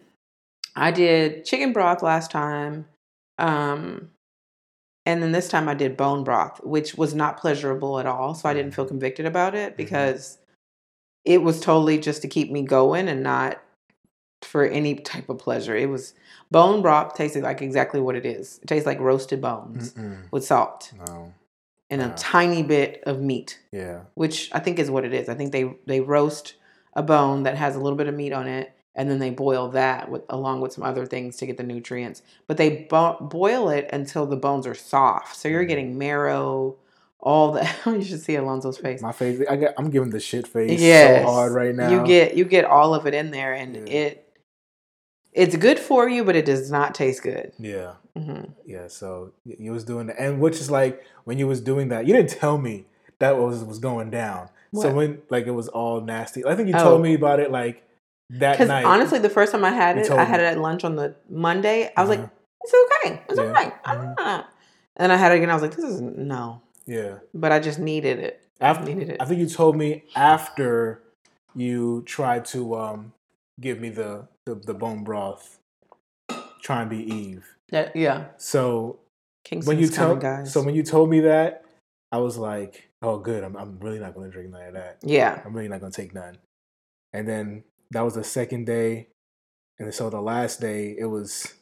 I 0.75 0.91
did 0.91 1.45
chicken 1.45 1.71
broth 1.73 2.01
last 2.01 2.31
time, 2.31 2.85
um, 3.37 4.09
and 5.09 5.23
then 5.23 5.31
this 5.31 5.47
time 5.47 5.67
I 5.67 5.73
did 5.73 5.97
bone 5.97 6.23
broth, 6.23 6.63
which 6.63 6.95
was 6.95 7.15
not 7.15 7.37
pleasurable 7.39 7.99
at 7.99 8.05
all. 8.05 8.35
So 8.35 8.47
I 8.47 8.53
didn't 8.53 8.75
feel 8.75 8.85
convicted 8.85 9.25
about 9.25 9.55
it 9.55 9.69
mm-hmm. 9.69 9.77
because 9.77 10.37
it 11.25 11.41
was 11.41 11.59
totally 11.59 11.97
just 11.97 12.21
to 12.21 12.27
keep 12.27 12.51
me 12.51 12.61
going 12.61 13.09
and 13.09 13.23
not 13.23 13.59
for 14.43 14.65
any 14.65 14.93
type 14.95 15.27
of 15.27 15.39
pleasure. 15.39 15.75
It 15.75 15.89
was 15.89 16.13
bone 16.51 16.83
broth 16.83 17.15
tasted 17.15 17.41
like 17.41 17.61
exactly 17.61 17.99
what 17.99 18.15
it 18.15 18.25
is. 18.25 18.59
It 18.61 18.67
tastes 18.67 18.85
like 18.85 18.99
roasted 18.99 19.41
bones 19.41 19.93
Mm-mm. 19.93 20.31
with 20.31 20.45
salt 20.45 20.93
No. 21.07 21.33
and 21.89 22.01
a 22.03 22.13
tiny 22.15 22.61
bit 22.61 23.03
of 23.07 23.19
meat 23.19 23.59
Yeah. 23.71 24.01
which 24.13 24.49
I 24.53 24.59
think 24.59 24.77
is 24.77 24.91
what 24.91 25.05
it 25.05 25.13
is. 25.13 25.27
I 25.27 25.33
think 25.33 25.51
they 25.51 25.73
they 25.87 26.01
roast 26.01 26.53
a 26.93 27.01
bone 27.01 27.43
that 27.43 27.57
has 27.57 27.75
a 27.75 27.79
little 27.79 27.97
bit 27.97 28.07
of 28.07 28.13
meat 28.15 28.31
on 28.31 28.47
it, 28.47 28.71
and 28.99 29.09
then 29.09 29.17
they 29.19 29.29
boil 29.29 29.69
that 29.69 30.11
with 30.11 30.23
along 30.29 30.59
with 30.59 30.73
some 30.73 30.83
other 30.83 31.05
things 31.05 31.37
to 31.37 31.45
get 31.45 31.55
the 31.57 31.63
nutrients. 31.63 32.21
But 32.47 32.57
they 32.57 32.85
bo- 32.89 33.17
boil 33.21 33.69
it 33.69 33.89
until 33.93 34.25
the 34.25 34.35
bones 34.35 34.67
are 34.67 34.75
soft, 34.75 35.35
so 35.37 35.47
you're 35.47 35.63
getting 35.63 35.97
marrow, 35.97 36.75
all 37.21 37.53
the. 37.53 37.67
you 37.85 38.03
should 38.03 38.19
see 38.21 38.33
Alonzo's 38.33 38.77
face. 38.77 39.01
My 39.01 39.13
face. 39.13 39.41
I 39.49 39.55
got. 39.55 39.73
I'm 39.77 39.89
giving 39.89 40.09
the 40.09 40.19
shit 40.19 40.45
face 40.47 40.79
Yes. 40.81 41.23
so 41.25 41.31
hard 41.31 41.53
right 41.53 41.73
now. 41.73 41.89
You 41.89 42.05
get 42.05 42.35
you 42.35 42.43
get 42.45 42.65
all 42.65 42.93
of 42.93 43.07
it 43.07 43.13
in 43.13 43.31
there, 43.31 43.53
and 43.53 43.75
Yeah. 43.87 43.93
it 43.93 44.25
it's 45.31 45.55
good 45.55 45.79
for 45.79 46.09
you, 46.09 46.23
but 46.23 46.35
it 46.35 46.45
does 46.45 46.69
not 46.71 46.93
taste 46.95 47.23
good. 47.23 47.53
Yeah. 47.59 47.93
hmm 48.17 48.41
Yeah. 48.65 48.87
So 48.87 49.31
you 49.45 49.71
was 49.71 49.83
doing 49.85 50.07
that, 50.07 50.19
and 50.19 50.39
which 50.41 50.55
is 50.59 50.69
like 50.69 51.03
when 51.23 51.37
you 51.39 51.47
was 51.47 51.61
doing 51.61 51.87
that, 51.89 52.05
you 52.05 52.13
didn't 52.13 52.31
tell 52.31 52.57
me 52.57 52.85
that 53.19 53.37
was 53.37 53.63
was 53.63 53.79
going 53.79 54.09
down. 54.09 54.49
So 54.73 54.91
when 54.93 55.21
like 55.29 55.47
it 55.47 55.51
was 55.51 55.67
all 55.67 56.01
nasty. 56.01 56.45
I 56.45 56.55
think 56.55 56.67
you 56.67 56.75
Oh. 56.77 56.83
told 56.83 57.01
me 57.01 57.13
about 57.15 57.39
it 57.39 57.49
like 57.51 57.83
that 58.31 58.57
Because 58.59 58.69
honestly, 58.85 59.19
the 59.19 59.29
first 59.29 59.51
time 59.51 59.65
I 59.65 59.71
had 59.71 59.97
it, 59.97 60.09
I 60.11 60.23
had 60.23 60.39
it 60.39 60.43
at 60.45 60.57
lunch 60.59 60.83
on 60.83 60.95
the 60.95 61.15
Monday. 61.29 61.91
I 61.97 62.01
was 62.03 62.09
Uh-huh. 62.11 62.21
like, 62.21 62.29
it's 62.61 62.73
okay, 62.73 63.21
it's 63.29 63.39
Yeah. 63.39 63.45
okay. 63.51 63.71
Mhm. 63.85 64.15
Ah. 64.19 64.49
And 64.97 65.11
I 65.11 65.15
had 65.15 65.31
it 65.31 65.35
again. 65.35 65.49
I 65.49 65.53
was 65.53 65.61
like, 65.63 65.75
this 65.75 65.85
is 65.85 66.01
no. 66.01 66.61
yeah. 66.85 67.19
but 67.33 67.51
I 67.51 67.59
just 67.59 67.79
needed 67.79 68.19
it. 68.19 68.41
After 68.61 68.85
needed 68.85 69.09
it. 69.09 69.17
I 69.21 69.25
think 69.25 69.39
you 69.39 69.47
told 69.47 69.77
me 69.77 70.03
after 70.15 71.01
you 71.55 72.03
tried 72.05 72.45
to 72.45 72.75
um 72.75 73.13
give 73.59 73.79
me 73.79 73.89
the 73.89 74.27
the, 74.45 74.55
the 74.55 74.73
bone 74.73 75.03
broth, 75.03 75.59
try 76.61 76.81
and 76.81 76.89
be 76.89 76.97
Eve. 76.97 77.45
That, 77.69 77.95
yeah, 77.95 78.25
So 78.37 78.99
Kingston's 79.45 79.67
when 79.67 79.79
you 79.79 79.87
told 79.89 80.19
guys. 80.21 80.51
so 80.51 80.61
when 80.63 80.75
you 80.75 80.83
told 80.83 81.09
me 81.09 81.21
that, 81.21 81.63
I 82.11 82.17
was 82.17 82.37
like, 82.37 82.89
oh 83.01 83.19
good, 83.19 83.43
I'm 83.43 83.55
I'm 83.55 83.79
really 83.79 83.99
not 83.99 84.13
gonna 84.15 84.29
drink 84.29 84.49
none 84.51 84.63
of 84.67 84.73
that. 84.73 84.97
yeah, 85.03 85.41
I'm 85.45 85.53
really 85.53 85.69
not 85.69 85.79
gonna 85.79 85.91
take 85.91 86.13
none. 86.13 86.37
And 87.13 87.27
then 87.27 87.63
that 87.91 88.01
was 88.01 88.15
the 88.15 88.23
second 88.23 88.65
day, 88.65 89.09
and 89.79 89.93
so 89.93 90.09
the 90.09 90.21
last 90.21 90.61
day 90.61 90.95
it 90.97 91.05
was 91.05 91.53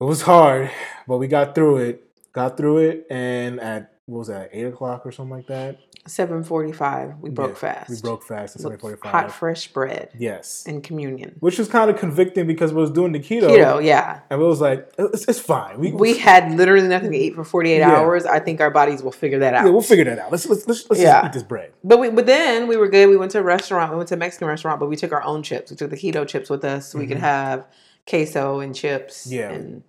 it 0.00 0.04
was 0.04 0.22
hard, 0.22 0.70
but 1.06 1.18
we 1.18 1.26
got 1.28 1.54
through 1.54 1.78
it. 1.78 2.07
Got 2.32 2.56
through 2.56 2.78
it, 2.78 3.06
and 3.10 3.60
at 3.60 3.92
what 4.06 4.18
was 4.20 4.28
that, 4.28 4.50
eight 4.52 4.64
o'clock 4.64 5.04
or 5.04 5.12
something 5.12 5.36
like 5.36 5.46
that? 5.48 5.78
Seven 6.06 6.42
forty-five. 6.42 7.18
We 7.20 7.28
broke 7.28 7.50
Yeah, 7.50 7.74
fast. 7.74 7.90
We 7.90 8.00
broke 8.00 8.22
fast 8.22 8.56
at 8.56 8.62
seven 8.62 8.78
forty-five. 8.78 9.10
Hot 9.12 9.30
fresh 9.30 9.68
bread 9.68 10.08
Yes, 10.18 10.64
and 10.66 10.82
communion. 10.82 11.36
which 11.40 11.58
was 11.58 11.68
kind 11.68 11.90
of 11.90 11.98
convicting 11.98 12.46
because 12.46 12.72
we 12.72 12.80
was 12.80 12.90
doing 12.90 13.12
the 13.12 13.18
keto, 13.20 13.50
Keto, 13.50 13.84
yeah. 13.84 14.20
and 14.30 14.40
we 14.40 14.46
was 14.46 14.62
like, 14.62 14.90
it's, 14.98 15.28
it's 15.28 15.38
fine. 15.38 15.78
We 15.78 15.92
We 15.92 16.16
had 16.16 16.54
literally 16.56 16.88
nothing 16.88 17.10
to 17.12 17.18
eat 17.18 17.34
for 17.34 17.44
forty-eight 17.44 17.78
Yeah. 17.80 17.90
hours. 17.96 18.24
I 18.24 18.38
think 18.38 18.62
our 18.62 18.70
bodies 18.70 19.02
will 19.02 19.12
figure 19.12 19.40
that 19.40 19.52
out. 19.52 19.66
yeah, 19.66 19.70
we'll 19.70 19.82
figure 19.82 20.04
that 20.04 20.18
out. 20.18 20.32
Let's 20.32 20.46
let's 20.46 20.66
let's, 20.66 20.88
let's 20.88 21.02
Yeah. 21.02 21.20
just 21.20 21.26
eat 21.26 21.32
this 21.34 21.42
bread. 21.42 21.72
But 21.84 21.98
we, 21.98 22.08
but 22.08 22.24
then 22.24 22.66
we 22.68 22.78
were 22.78 22.88
good. 22.88 23.10
We 23.10 23.18
went 23.18 23.32
to 23.32 23.40
a 23.40 23.42
restaurant. 23.42 23.90
We 23.90 23.98
went 23.98 24.08
to 24.08 24.14
a 24.14 24.18
Mexican 24.18 24.48
restaurant, 24.48 24.80
but 24.80 24.88
we 24.88 24.96
took 24.96 25.12
our 25.12 25.22
own 25.24 25.42
chips. 25.42 25.70
We 25.70 25.76
took 25.76 25.90
the 25.90 25.96
keto 25.98 26.26
chips 26.26 26.48
with 26.48 26.64
us, 26.64 26.88
so 26.90 26.98
we 26.98 27.06
could 27.06 27.18
Mhm. 27.18 27.20
have 27.20 27.66
queso 28.08 28.60
and 28.60 28.74
chips. 28.74 29.26
Yeah. 29.26 29.50
and 29.50 29.82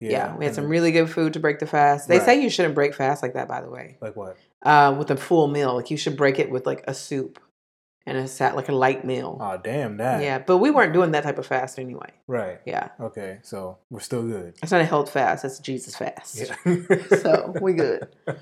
yeah, 0.00 0.36
we 0.36 0.44
had 0.44 0.54
some 0.54 0.68
really 0.68 0.92
good 0.92 1.08
food 1.10 1.32
to 1.34 1.40
break 1.40 1.58
the 1.58 1.66
fast. 1.66 2.08
They 2.08 2.18
Right. 2.18 2.24
say 2.26 2.42
you 2.42 2.50
shouldn't 2.50 2.74
break 2.74 2.94
fast 2.94 3.22
like 3.22 3.34
that, 3.34 3.48
by 3.48 3.60
the 3.60 3.70
way. 3.70 3.96
like 4.00 4.16
what? 4.16 4.36
Uh, 4.62 4.94
with 4.98 5.10
a 5.10 5.16
full 5.16 5.46
meal, 5.48 5.74
like 5.74 5.90
you 5.90 5.96
should 5.96 6.16
break 6.16 6.38
it 6.38 6.50
with 6.50 6.66
like 6.66 6.82
a 6.88 6.94
soup 6.94 7.38
and 8.08 8.16
a 8.18 8.28
sat 8.28 8.54
like 8.56 8.68
a 8.68 8.72
light 8.72 9.04
meal. 9.04 9.38
Oh 9.40 9.56
damn 9.62 9.96
that. 9.98 10.22
yeah, 10.22 10.38
but 10.38 10.58
we 10.58 10.70
weren't 10.70 10.92
doing 10.92 11.10
that 11.12 11.24
type 11.24 11.38
of 11.38 11.46
fast 11.46 11.78
anyway. 11.78 12.10
Right. 12.26 12.60
Yeah, 12.64 12.88
Okay. 13.00 13.38
So 13.42 13.78
we're 13.90 14.00
still 14.00 14.22
good. 14.22 14.54
it's 14.62 14.70
not 14.72 14.80
a 14.80 14.84
health 14.84 15.10
fast. 15.10 15.44
It's 15.44 15.58
a 15.58 15.62
Jesus 15.62 15.96
fast. 15.96 16.36
Yeah. 16.64 16.76
So 17.18 17.54
we 17.60 17.72
good. 17.74 18.08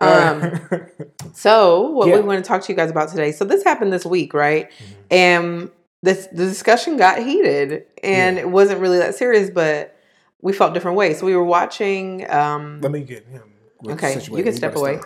Um, 0.00 0.60
So, 1.34 1.90
what 1.90 2.08
Yeah. 2.08 2.16
we 2.16 2.20
want 2.22 2.42
to 2.44 2.46
talk 2.48 2.62
to 2.62 2.72
you 2.72 2.76
guys 2.76 2.90
about 2.90 3.08
today. 3.10 3.32
So, 3.32 3.44
this 3.44 3.64
happened 3.64 3.92
this 3.92 4.06
week, 4.06 4.32
right? 4.34 4.70
Mm-hmm. 4.70 4.94
And 5.10 5.70
this 6.02 6.26
the 6.28 6.44
discussion 6.46 6.96
got 6.96 7.18
heated, 7.22 7.84
and 8.02 8.36
Yeah. 8.36 8.42
it 8.42 8.48
wasn't 8.50 8.80
really 8.80 8.98
that 8.98 9.14
serious, 9.16 9.50
but 9.50 9.96
we 10.40 10.52
felt 10.52 10.74
different 10.74 10.96
ways. 10.96 11.20
So, 11.20 11.26
we 11.26 11.34
were 11.34 11.44
watching. 11.44 12.28
Um, 12.30 12.80
let 12.80 12.92
me 12.92 13.02
get 13.02 13.26
him. 13.26 13.42
Okay, 13.86 14.20
you 14.32 14.42
can 14.42 14.52
step 14.54 14.74
away. 14.74 15.00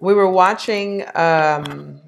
we 0.00 0.12
were 0.12 0.28
watching 0.28 1.04
um, 1.14 2.00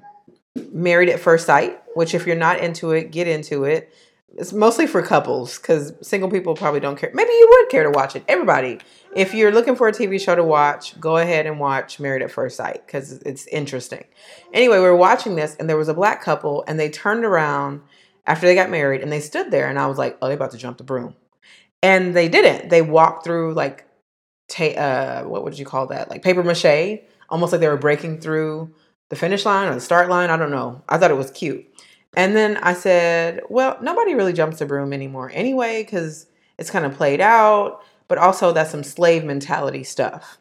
Married 0.71 1.09
at 1.09 1.19
First 1.19 1.45
Sight, 1.45 1.81
which, 1.95 2.13
if 2.13 2.27
you're 2.27 2.35
not 2.35 2.59
into 2.59 2.91
it, 2.91 3.11
get 3.11 3.27
into 3.27 3.63
it. 3.63 3.93
It's 4.37 4.53
mostly 4.53 4.87
for 4.87 5.01
couples 5.01 5.57
because 5.57 5.93
single 6.01 6.29
people 6.29 6.55
probably 6.55 6.79
don't 6.79 6.97
care. 6.97 7.11
Maybe 7.13 7.31
you 7.31 7.47
would 7.49 7.69
care 7.69 7.83
to 7.83 7.89
watch 7.89 8.15
it. 8.15 8.23
Everybody, 8.29 8.79
if 9.13 9.33
you're 9.33 9.51
looking 9.51 9.75
for 9.75 9.89
a 9.89 9.91
TV 9.91 10.21
show 10.21 10.35
to 10.35 10.43
watch, 10.43 10.97
go 11.01 11.17
ahead 11.17 11.45
and 11.45 11.59
watch 11.59 11.99
Married 11.99 12.21
at 12.21 12.31
First 12.31 12.55
Sight 12.55 12.85
because 12.85 13.11
it's 13.11 13.45
interesting. 13.47 14.05
Anyway, 14.53 14.77
we 14.77 14.83
were 14.83 14.95
watching 14.95 15.35
this 15.35 15.55
and 15.57 15.69
there 15.69 15.75
was 15.75 15.89
a 15.89 15.93
black 15.93 16.21
couple 16.21 16.63
and 16.65 16.79
they 16.79 16.89
turned 16.89 17.25
around 17.25 17.81
after 18.25 18.45
they 18.47 18.55
got 18.55 18.69
married 18.69 19.01
and 19.01 19.11
they 19.11 19.19
stood 19.19 19.51
there 19.51 19.67
and 19.67 19.77
I 19.77 19.87
was 19.87 19.97
like, 19.97 20.17
oh, 20.21 20.27
they're 20.27 20.37
about 20.37 20.51
to 20.51 20.57
jump 20.57 20.77
the 20.77 20.85
broom. 20.85 21.15
And 21.83 22.15
they 22.15 22.29
didn't. 22.29 22.69
They 22.69 22.81
walked 22.81 23.23
through 23.23 23.53
like, 23.53 23.85
ta- 24.47 24.65
uh, 24.65 25.23
what 25.23 25.43
would 25.43 25.57
you 25.57 25.65
call 25.65 25.87
that? 25.87 26.09
Like 26.09 26.21
paper 26.21 26.43
mache, 26.43 26.99
almost 27.29 27.51
like 27.51 27.61
they 27.61 27.67
were 27.67 27.77
breaking 27.77 28.19
through 28.19 28.73
the 29.09 29.15
finish 29.15 29.45
line 29.45 29.69
or 29.69 29.73
the 29.73 29.81
start 29.81 30.09
line. 30.09 30.29
I 30.29 30.37
don't 30.37 30.51
know. 30.51 30.83
I 30.87 30.97
thought 30.97 31.11
it 31.11 31.17
was 31.17 31.31
cute. 31.31 31.65
And 32.15 32.35
then 32.35 32.57
I 32.57 32.73
said, 32.73 33.41
well, 33.49 33.77
nobody 33.81 34.15
really 34.15 34.33
jumps 34.33 34.59
the 34.59 34.65
broom 34.65 34.91
anymore 34.91 35.31
anyway, 35.33 35.81
because 35.81 36.27
it's 36.57 36.69
kind 36.69 36.85
of 36.85 36.93
played 36.93 37.21
out, 37.21 37.81
but 38.09 38.17
also 38.17 38.51
that's 38.51 38.69
some 38.69 38.83
slave 38.83 39.23
mentality 39.23 39.85
stuff. 39.85 40.37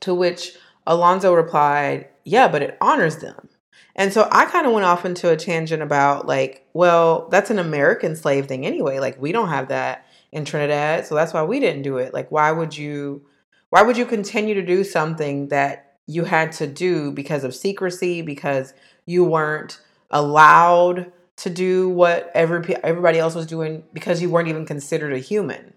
To 0.00 0.14
which 0.14 0.56
Alonzo 0.86 1.34
replied, 1.34 2.08
yeah, 2.24 2.48
but 2.48 2.62
it 2.62 2.78
honors 2.80 3.18
them. 3.18 3.49
And 3.96 4.12
so 4.12 4.28
I 4.30 4.44
kind 4.46 4.66
of 4.66 4.72
went 4.72 4.86
off 4.86 5.04
into 5.04 5.30
a 5.30 5.36
tangent 5.36 5.82
about, 5.82 6.26
like, 6.26 6.66
well, 6.72 7.28
that's 7.30 7.50
an 7.50 7.58
American 7.58 8.16
slave 8.16 8.46
thing 8.46 8.64
anyway. 8.64 8.98
Like, 8.98 9.20
we 9.20 9.32
don't 9.32 9.48
have 9.48 9.68
that 9.68 10.06
in 10.32 10.44
Trinidad. 10.44 11.06
So 11.06 11.14
that's 11.14 11.34
why 11.34 11.42
we 11.42 11.60
didn't 11.60 11.82
do 11.82 11.98
it. 11.98 12.14
Like, 12.14 12.30
why 12.30 12.52
would 12.52 12.76
you? 12.76 13.26
Why 13.70 13.82
would 13.82 13.96
you 13.96 14.04
continue 14.04 14.54
to 14.54 14.66
do 14.66 14.82
something 14.82 15.48
that 15.48 15.94
you 16.06 16.24
had 16.24 16.50
to 16.52 16.66
do 16.66 17.12
because 17.12 17.44
of 17.44 17.54
secrecy, 17.54 18.20
because 18.20 18.74
you 19.06 19.24
weren't 19.24 19.80
allowed 20.10 21.12
to 21.36 21.50
do 21.50 21.88
what 21.88 22.30
every 22.34 22.76
everybody 22.84 23.18
else 23.18 23.34
was 23.34 23.46
doing 23.46 23.84
because 23.92 24.20
you 24.20 24.28
weren't 24.28 24.48
even 24.48 24.66
considered 24.66 25.12
a 25.12 25.18
human. 25.18 25.72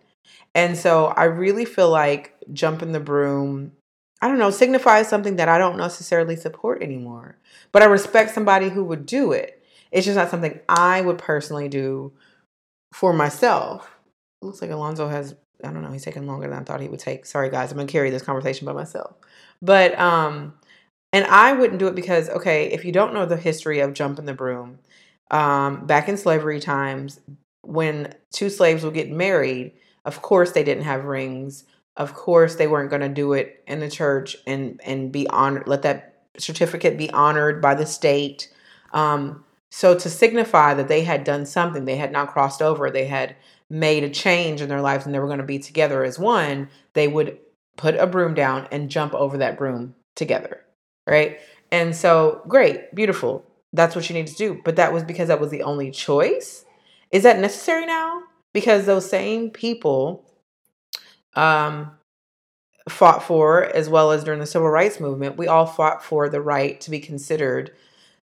And 0.55 0.77
so 0.77 1.08
I 1.08 1.25
really 1.25 1.65
feel 1.65 1.89
like 1.89 2.34
jumping 2.51 2.91
the 2.91 3.00
broom, 3.00 3.72
I 4.22 4.27
don't 4.27 4.39
know, 4.39 4.50
signifies 4.50 5.08
something 5.08 5.38
that 5.38 5.50
I 5.50 5.58
don't 5.58 5.77
necessarily 5.77 6.36
support 6.36 6.82
anymore. 6.82 7.38
But 7.74 7.82
I 7.82 7.86
respect 7.86 8.34
somebody 8.34 8.70
who 8.70 8.86
would 8.86 9.06
do 9.06 9.34
it. 9.34 9.62
It's 9.92 10.06
just 10.06 10.15
not 10.15 10.30
something 10.30 10.60
I 10.70 11.01
would 11.01 11.18
personally 11.18 11.68
do 11.68 12.13
for 12.94 13.12
myself. 13.12 13.98
It 14.42 14.46
Looks 14.46 14.62
like 14.62 14.72
Alonzo 14.72 15.10
has 15.10 15.36
I 15.65 15.72
don't 15.72 15.82
know, 15.82 15.92
he's 15.92 16.03
taking 16.03 16.27
longer 16.27 16.48
than 16.50 16.60
I 16.60 16.63
thought 16.63 16.82
he 16.82 16.89
would 16.89 17.00
take. 17.00 17.25
Sorry 17.25 17.50
guys, 17.50 17.72
I'm 17.72 17.77
gonna 17.77 17.88
carry 17.88 18.10
this 18.10 18.22
conversation 18.22 18.65
by 18.65 18.74
myself. 18.74 19.15
But 19.62 20.00
um 20.00 20.53
and 21.12 21.25
I 21.27 21.53
wouldn't 21.53 21.80
do 21.80 21.88
it 21.88 21.96
because 21.96 22.30
okay, 22.30 22.72
if 22.72 22.86
you 22.86 22.92
don't 22.92 23.14
know 23.14 23.25
the 23.25 23.38
history 23.38 23.79
of 23.79 23.94
jumping 23.94 24.25
the 24.25 24.33
broom, 24.33 24.79
um, 25.31 25.86
back 25.86 26.09
in 26.09 26.18
slavery 26.18 26.59
times, 26.59 27.20
when 27.62 28.14
two 28.31 28.50
slaves 28.50 28.83
would 28.83 28.94
get 28.94 29.09
married, 29.09 29.74
of 30.05 30.22
course 30.22 30.51
they 30.51 30.64
didn't 30.64 30.83
have 30.83 31.05
rings. 31.05 31.64
Of 31.96 32.14
course 32.14 32.55
they 32.55 32.68
weren't 32.68 32.90
to 32.90 33.09
do 33.09 33.33
it 33.33 33.64
in 33.68 33.79
the 33.79 33.90
church 33.90 34.36
and 34.48 34.81
and 34.83 35.12
be 35.12 35.27
honored. 35.29 35.68
Let 35.68 35.83
that 35.83 36.12
certificate 36.37 36.98
be 36.98 37.09
honored 37.11 37.61
by 37.61 37.75
the 37.75 37.85
state. 37.85 38.51
Um, 38.93 39.43
so 39.69 39.98
to 39.98 40.09
signify 40.09 40.74
that 40.75 40.87
they 40.87 41.03
had 41.03 41.24
done 41.24 41.46
something, 41.46 41.85
they 41.85 41.96
had 41.96 42.11
not 42.11 42.31
crossed 42.31 42.61
over, 42.61 42.89
they 42.89 43.05
had 43.05 43.35
made 43.69 44.03
a 44.03 44.09
change 44.09 44.61
in 44.61 44.69
their 44.69 44.81
lives, 44.81 45.05
and 45.05 45.13
they 45.13 45.19
were 45.19 45.27
going 45.27 45.39
to 45.39 45.43
be 45.43 45.59
together 45.59 46.03
as 46.03 46.19
one. 46.19 46.69
They 46.93 47.07
would 47.07 47.39
put 47.75 47.96
a 47.96 48.05
broom 48.05 48.33
down 48.35 48.67
and 48.72 48.89
jump 48.89 49.13
over 49.15 49.37
that 49.37 49.57
broom 49.57 49.96
together, 50.15 50.61
right? 51.07 51.39
And 51.72 51.96
so, 51.96 52.43
great, 52.48 52.93
beautiful 52.93 53.46
that's 53.74 53.96
what 53.96 54.07
you 54.09 54.13
need 54.13 54.27
to 54.27 54.35
do. 54.35 54.61
But 54.63 54.77
that 54.77 54.93
was 54.93 55.03
because 55.03 55.27
that 55.27 55.41
was 55.41 55.50
the 55.50 55.63
only 55.63 55.91
choice. 55.91 56.63
Is 57.11 57.24
that 57.24 57.39
necessary 57.39 57.85
now? 57.85 58.22
Because 58.53 58.85
those 58.85 59.09
same 59.09 59.50
people 59.50 60.24
um, 61.35 61.91
fought 62.89 63.24
for, 63.24 63.63
as 63.63 63.89
well 63.89 64.11
as 64.11 64.24
during 64.24 64.39
the 64.39 64.46
civil 64.46 64.69
rights 64.69 65.00
movement, 65.00 65.37
we 65.37 65.48
all 65.48 65.65
fought 65.65 66.03
for 66.03 66.29
the 66.29 66.41
right 66.41 66.79
to 66.81 66.89
be 66.91 67.00
considered 67.00 67.72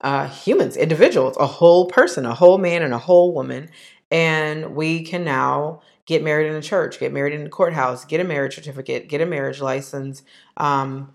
uh, 0.00 0.28
humans, 0.28 0.76
individuals, 0.76 1.36
a 1.38 1.46
whole 1.46 1.86
person, 1.86 2.26
a 2.26 2.34
whole 2.34 2.58
man, 2.58 2.82
and 2.82 2.92
a 2.92 2.98
whole 2.98 3.32
woman. 3.34 3.70
And 4.10 4.74
we 4.74 5.04
can 5.04 5.24
now 5.24 5.80
get 6.06 6.22
married 6.22 6.48
in 6.48 6.56
a 6.56 6.62
church, 6.62 6.98
get 6.98 7.12
married 7.12 7.32
in 7.32 7.46
a 7.46 7.50
courthouse, 7.50 8.04
get 8.04 8.20
a 8.20 8.24
marriage 8.24 8.54
certificate, 8.54 9.08
get 9.08 9.20
a 9.20 9.26
marriage 9.26 9.60
license, 9.60 10.22
um, 10.56 11.14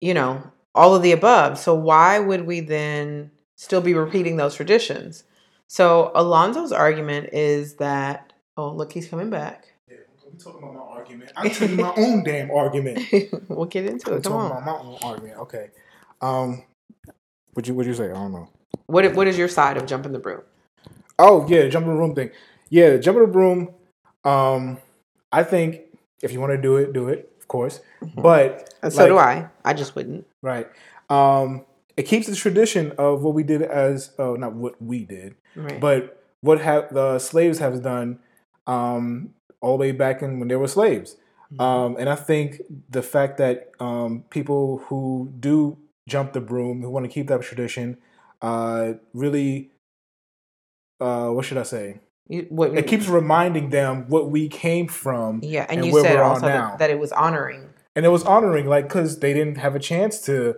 you 0.00 0.14
know, 0.14 0.50
all 0.74 0.94
of 0.94 1.02
the 1.02 1.12
above. 1.12 1.58
So 1.58 1.74
why 1.74 2.18
would 2.18 2.46
we 2.46 2.60
then 2.60 3.30
still 3.54 3.80
be 3.80 3.94
repeating 3.94 4.36
those 4.36 4.54
traditions? 4.54 5.24
So 5.68 6.10
Alonzo's 6.14 6.72
argument 6.72 7.30
is 7.32 7.74
that 7.76 8.32
oh 8.56 8.72
look, 8.72 8.92
he's 8.92 9.08
coming 9.08 9.30
back. 9.30 9.74
Yeah, 9.88 9.96
we 10.30 10.38
talking 10.38 10.62
about 10.62 10.74
my 10.74 10.95
argument. 11.06 11.32
I'm 11.36 11.50
telling 11.50 11.78
you 11.78 11.84
my 11.84 11.94
own 11.96 12.22
damn 12.24 12.50
argument. 12.50 13.00
we'll 13.48 13.66
get 13.66 13.86
into 13.86 14.10
I'm 14.12 14.18
it. 14.18 14.22
Come 14.24 14.32
talking 14.32 14.52
on. 14.56 14.62
about 14.62 14.64
my 14.66 14.78
own 14.90 14.98
argument. 15.02 15.38
Okay. 15.40 15.70
Um, 16.20 16.64
what 17.54 17.66
you 17.66 17.74
what 17.74 17.86
you 17.86 17.94
say? 17.94 18.06
I 18.06 18.14
don't 18.14 18.32
know. 18.32 18.48
What 18.86 19.14
what 19.14 19.26
is 19.26 19.38
your 19.38 19.48
side 19.48 19.76
of 19.76 19.86
jumping 19.86 20.12
the 20.12 20.18
broom? 20.18 20.42
Oh 21.18 21.46
yeah, 21.48 21.68
jumping 21.68 21.92
the 21.92 21.96
broom 21.96 22.14
thing. 22.14 22.30
Yeah, 22.68 22.96
jumping 22.98 23.22
the 23.24 23.30
broom. 23.32 23.70
Um, 24.24 24.78
I 25.32 25.42
think 25.44 25.80
if 26.22 26.32
you 26.32 26.40
want 26.40 26.52
to 26.52 26.60
do 26.60 26.76
it, 26.76 26.92
do 26.92 27.08
it, 27.08 27.32
of 27.40 27.48
course. 27.48 27.80
But 28.16 28.74
And 28.82 28.92
so 28.92 29.06
do 29.06 29.18
I. 29.18 29.48
I 29.64 29.72
just 29.74 29.94
wouldn't. 29.94 30.26
right, 30.42 30.66
um, 31.10 31.64
it 31.96 32.02
keeps 32.04 32.26
the 32.26 32.36
tradition 32.36 32.92
of 32.98 33.22
what 33.22 33.34
we 33.34 33.42
did 33.42 33.62
as 33.62 34.10
oh, 34.18 34.34
not 34.34 34.54
what 34.54 34.80
we 34.82 35.04
did, 35.04 35.34
Right. 35.54 35.80
but 35.80 36.22
what 36.40 36.60
have 36.60 36.92
the 36.92 37.18
slaves 37.18 37.58
have 37.60 37.82
done 37.82 38.18
um, 38.66 39.30
all 39.60 39.76
the 39.76 39.80
way 39.80 39.92
back 39.92 40.22
in 40.22 40.38
when 40.38 40.48
they 40.48 40.56
were 40.56 40.68
slaves. 40.68 41.16
Mhm. 41.52 41.60
Um, 41.60 41.96
and 41.98 42.08
I 42.08 42.14
think 42.14 42.60
the 42.90 43.02
fact 43.02 43.38
that 43.38 43.70
um, 43.80 44.24
people 44.30 44.78
who 44.86 45.32
do 45.38 45.78
jump 46.08 46.32
the 46.32 46.40
broom, 46.40 46.82
who 46.82 46.90
want 46.90 47.04
to 47.04 47.10
keep 47.10 47.28
that 47.28 47.42
tradition, 47.42 47.96
uh, 48.42 48.94
really, 49.14 49.70
uh, 51.00 51.30
what 51.30 51.44
should 51.44 51.58
I 51.58 51.62
say? 51.62 52.00
You- 52.28 52.46
what, 52.50 52.74
It 52.76 52.86
keeps 52.86 53.06
reminding 53.08 53.70
them 53.70 54.06
what 54.08 54.30
we 54.30 54.48
came 54.48 54.88
from, 54.88 55.40
yeah, 55.42 55.66
and, 55.68 55.80
and 55.80 55.86
you 55.86 56.00
said 56.02 56.16
also 56.16 56.46
that, 56.46 56.78
that 56.78 56.90
it 56.90 56.98
was 56.98 57.12
honoring. 57.12 57.68
and 57.94 58.04
it 58.04 58.08
was 58.08 58.24
honoring, 58.24 58.66
like, 58.66 58.88
because 58.88 59.20
they 59.20 59.32
didn't 59.32 59.58
have 59.58 59.76
a 59.76 59.78
chance 59.78 60.20
to 60.22 60.56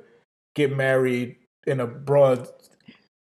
get 0.55 0.75
married 0.75 1.37
in 1.67 1.81
a 1.81 1.87
broad 1.87 2.49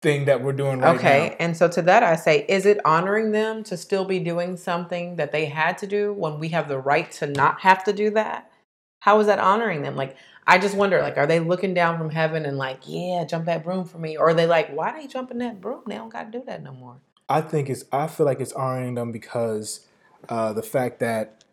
thing 0.02 0.26
that 0.26 0.44
we're 0.44 0.54
doing 0.54 0.80
right 0.80 0.94
now. 0.94 1.00
okay, 1.00 1.30
now. 1.30 1.36
and 1.40 1.58
so 1.58 1.68
to 1.68 1.82
that 1.84 2.04
I 2.04 2.16
say, 2.16 2.46
is 2.48 2.66
it 2.66 2.80
honoring 2.86 3.32
them 3.32 3.64
to 3.66 3.78
still 3.78 4.06
be 4.06 4.20
doing 4.20 4.58
something 4.58 5.16
that 5.16 5.32
they 5.32 5.46
had 5.46 5.78
to 5.80 5.88
do 5.88 6.14
when 6.14 6.40
we 6.40 6.50
have 6.50 6.68
the 6.68 6.78
right 6.78 7.12
to 7.14 7.28
not 7.28 7.62
have 7.62 7.84
to 7.86 7.94
do 7.94 8.12
that? 8.12 8.52
How 9.00 9.20
is 9.20 9.28
that 9.28 9.40
honoring 9.40 9.82
them? 9.82 9.96
Like, 9.96 10.16
I 10.46 10.60
just 10.60 10.76
wonder, 10.76 11.02
like, 11.02 11.18
are 11.18 11.28
they 11.28 11.40
looking 11.40 11.74
down 11.74 11.98
from 11.98 12.10
heaven 12.10 12.46
and 12.46 12.58
like, 12.58 12.82
yeah, 12.86 13.26
jump 13.26 13.46
that 13.46 13.64
broom 13.64 13.86
for 13.86 13.98
me? 13.98 14.18
Or 14.18 14.30
are 14.30 14.34
they 14.34 14.46
like, 14.46 14.70
why 14.70 14.92
are 14.92 15.02
they 15.02 15.08
jumping 15.08 15.40
that 15.40 15.60
broom? 15.60 15.82
They 15.88 15.96
don't 15.96 16.10
got 16.10 16.32
to 16.32 16.40
do 16.40 16.44
that 16.46 16.64
no 16.64 16.74
more. 16.74 16.98
I 17.30 17.42
think 17.42 17.70
it's. 17.70 17.84
I 17.92 18.08
feel 18.08 18.26
like 18.26 18.40
it's 18.40 18.54
honoring 18.54 18.96
them 18.96 19.12
because 19.12 19.86
uh, 20.30 20.54
the 20.54 20.64
fact 20.64 21.00
that 21.00 21.44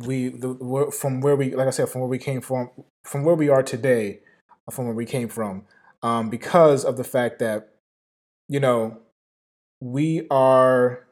we 0.00 0.28
the 0.30 0.90
from 0.92 1.20
where 1.20 1.36
we 1.36 1.54
like 1.54 1.68
I 1.68 1.70
said 1.70 1.88
from 1.88 2.00
where 2.00 2.10
we 2.10 2.18
came 2.18 2.40
from 2.40 2.70
from 3.04 3.24
where 3.24 3.36
we 3.36 3.48
are 3.48 3.62
today, 3.62 4.20
from 4.70 4.86
where 4.86 4.94
we 4.94 5.06
came 5.06 5.28
from, 5.28 5.64
um, 6.02 6.30
because 6.30 6.84
of 6.84 6.96
the 6.96 7.04
fact 7.04 7.38
that 7.40 7.70
you 8.48 8.60
know 8.60 8.98
we 9.80 10.26
are 10.30 11.06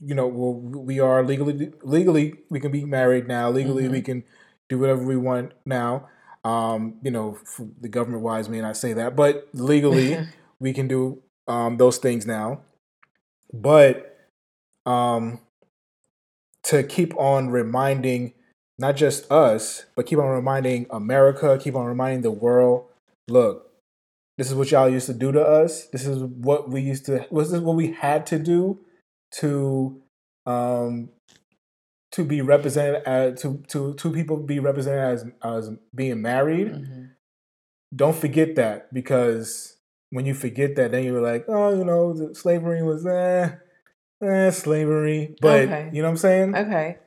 you 0.00 0.14
know 0.14 0.26
we 0.26 1.00
are 1.00 1.22
legally 1.24 1.72
legally 1.82 2.34
we 2.50 2.60
can 2.60 2.70
be 2.70 2.84
married 2.84 3.26
now. 3.28 3.50
Legally 3.50 3.84
Mhm. 3.84 3.90
we 3.90 4.02
can 4.02 4.24
do 4.68 4.78
whatever 4.78 5.02
we 5.04 5.16
want 5.16 5.52
now. 5.64 6.08
Um 6.44 6.96
you 7.02 7.10
know 7.10 7.38
the 7.80 7.88
government 7.88 8.22
wise 8.22 8.48
may 8.48 8.60
not 8.60 8.76
say 8.76 8.92
that 8.92 9.16
but 9.16 9.48
legally 9.54 10.18
we 10.60 10.72
can 10.72 10.86
do 10.88 11.22
um 11.48 11.76
those 11.78 11.98
things 11.98 12.26
now. 12.26 12.60
But 13.52 14.28
um 14.84 15.40
to 16.64 16.82
keep 16.82 17.16
on 17.16 17.48
reminding 17.50 18.32
not 18.78 18.96
just 18.96 19.30
us 19.30 19.84
but 19.94 20.06
keep 20.06 20.18
on 20.18 20.26
reminding 20.28 20.86
america 20.90 21.58
keep 21.60 21.74
on 21.74 21.86
reminding 21.86 22.22
the 22.22 22.30
world 22.30 22.86
look 23.28 23.65
this 24.38 24.48
is 24.48 24.54
what 24.54 24.70
y'all 24.70 24.88
used 24.88 25.06
to 25.06 25.14
do 25.14 25.32
to 25.32 25.40
us 25.42 25.86
this 25.88 26.06
is 26.06 26.22
what 26.22 26.68
we 26.70 26.80
used 26.80 27.06
to 27.06 27.26
Was 27.30 27.50
this 27.50 27.58
is 27.58 27.64
what 27.64 27.76
we 27.76 27.92
had 27.92 28.26
to 28.26 28.38
do 28.38 28.80
to 29.40 30.00
um 30.46 31.10
to 32.12 32.24
be 32.24 32.40
represented 32.40 33.02
as 33.06 33.40
to 33.42 33.62
to 33.68 33.94
two 33.94 34.12
people 34.12 34.36
be 34.38 34.58
represented 34.60 35.00
as 35.00 35.24
as 35.42 35.70
being 35.94 36.22
married 36.22 36.68
Mhm. 36.72 37.10
don't 37.94 38.16
forget 38.16 38.54
that 38.56 38.92
because 38.92 39.76
when 40.10 40.24
you 40.26 40.34
forget 40.34 40.76
that 40.76 40.92
then 40.92 41.04
you're 41.04 41.20
like 41.20 41.44
oh 41.48 41.76
you 41.76 41.84
know 41.84 42.32
slavery 42.32 42.82
was 42.82 43.04
eh, 43.06 43.50
eh 44.22 44.50
slavery 44.50 45.34
but 45.40 45.68
Okay. 45.68 45.90
you 45.92 46.00
know 46.02 46.08
what 46.08 46.12
i'm 46.12 46.16
saying 46.16 46.54
Okay. 46.54 46.98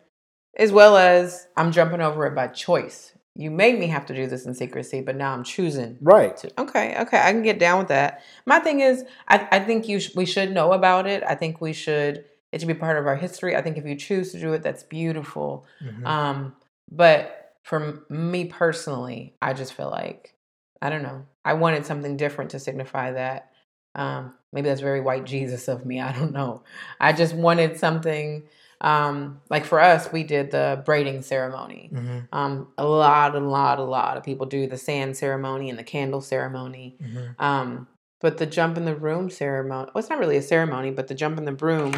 As 0.58 0.72
well 0.74 0.98
as 0.98 1.48
I'm 1.56 1.72
jumping 1.72 2.02
over 2.02 2.26
it 2.26 2.36
by 2.36 2.48
choice. 2.48 3.14
You 3.40 3.52
made 3.52 3.80
me 3.80 3.88
have 3.88 4.06
to 4.08 4.14
do 4.14 4.28
this 4.28 4.46
in 4.46 4.54
secrecy, 4.54 5.00
but 5.00 5.16
now 5.16 5.32
I'm 5.34 5.46
choosing 5.46 5.98
right 6.02 6.36
to. 6.38 6.52
Okay, 6.60 6.94
okay, 7.00 7.20
I 7.20 7.32
can 7.32 7.42
get 7.42 7.58
down 7.58 7.80
with 7.80 7.88
that. 7.88 8.22
My 8.46 8.60
thing 8.60 8.82
is, 8.82 9.06
I, 9.30 9.48
I 9.50 9.60
think 9.62 9.88
you 9.88 10.02
sh- 10.02 10.14
we 10.14 10.26
should 10.26 10.52
know 10.52 10.74
about 10.74 11.08
it. 11.08 11.24
I 11.26 11.36
think 11.36 11.62
we 11.62 11.72
should. 11.72 12.26
It 12.52 12.60
should 12.60 12.68
be 12.68 12.74
part 12.74 12.98
of 12.98 13.08
our 13.08 13.16
history. 13.16 13.56
I 13.56 13.62
think 13.62 13.78
if 13.78 13.86
you 13.86 13.96
choose 13.96 14.34
to 14.34 14.42
do 14.42 14.52
it, 14.52 14.62
that's 14.62 14.84
beautiful. 14.84 15.66
Mhm. 15.82 16.06
Um, 16.06 16.56
but 16.92 17.54
for 17.64 18.04
me 18.10 18.44
personally, 18.46 19.36
I 19.42 19.54
just 19.54 19.72
feel 19.72 19.90
like 19.90 20.36
I 20.82 20.90
don't 20.90 21.04
know. 21.04 21.26
I 21.46 21.54
wanted 21.54 21.86
something 21.86 22.18
different 22.18 22.52
to 22.52 22.60
signify 22.60 23.12
that. 23.14 23.52
Um, 23.96 24.34
maybe 24.52 24.68
that's 24.68 24.82
very 24.82 25.00
white 25.00 25.24
Jesus 25.26 25.70
of 25.70 25.86
me. 25.86 26.02
I 26.02 26.12
don't 26.12 26.34
know. 26.34 26.64
I 27.00 27.14
just 27.14 27.34
wanted 27.34 27.80
something 27.80 28.44
um, 28.82 29.42
like 29.50 29.66
for 29.66 29.80
us. 29.80 30.12
We 30.12 30.24
did 30.24 30.52
the 30.52 30.82
braiding 30.86 31.22
ceremony. 31.22 31.90
Mhm. 31.94 32.28
Um, 32.32 32.68
a 32.78 32.86
lot, 32.86 33.36
a 33.36 33.40
lot, 33.40 33.80
a 33.80 33.84
lot 33.84 34.18
of 34.18 34.24
people 34.24 34.46
do 34.46 34.68
the 34.68 34.78
sand 34.78 35.18
ceremony 35.18 35.70
and 35.70 35.78
the 35.78 35.84
candle 35.84 36.22
ceremony. 36.22 36.98
Mhm. 37.02 37.36
Um, 37.40 37.88
but 38.22 38.38
the 38.38 38.46
jump 38.46 38.78
in 38.78 38.86
the 38.86 38.94
broom 38.96 39.30
ceremony, 39.30 39.92
well, 39.94 40.00
it's 40.00 40.10
not 40.10 40.20
really 40.20 40.38
a 40.38 40.42
ceremony, 40.42 40.92
but 40.92 41.08
the 41.08 41.16
jump 41.16 41.38
in 41.38 41.46
the 41.46 41.52
broom 41.52 41.94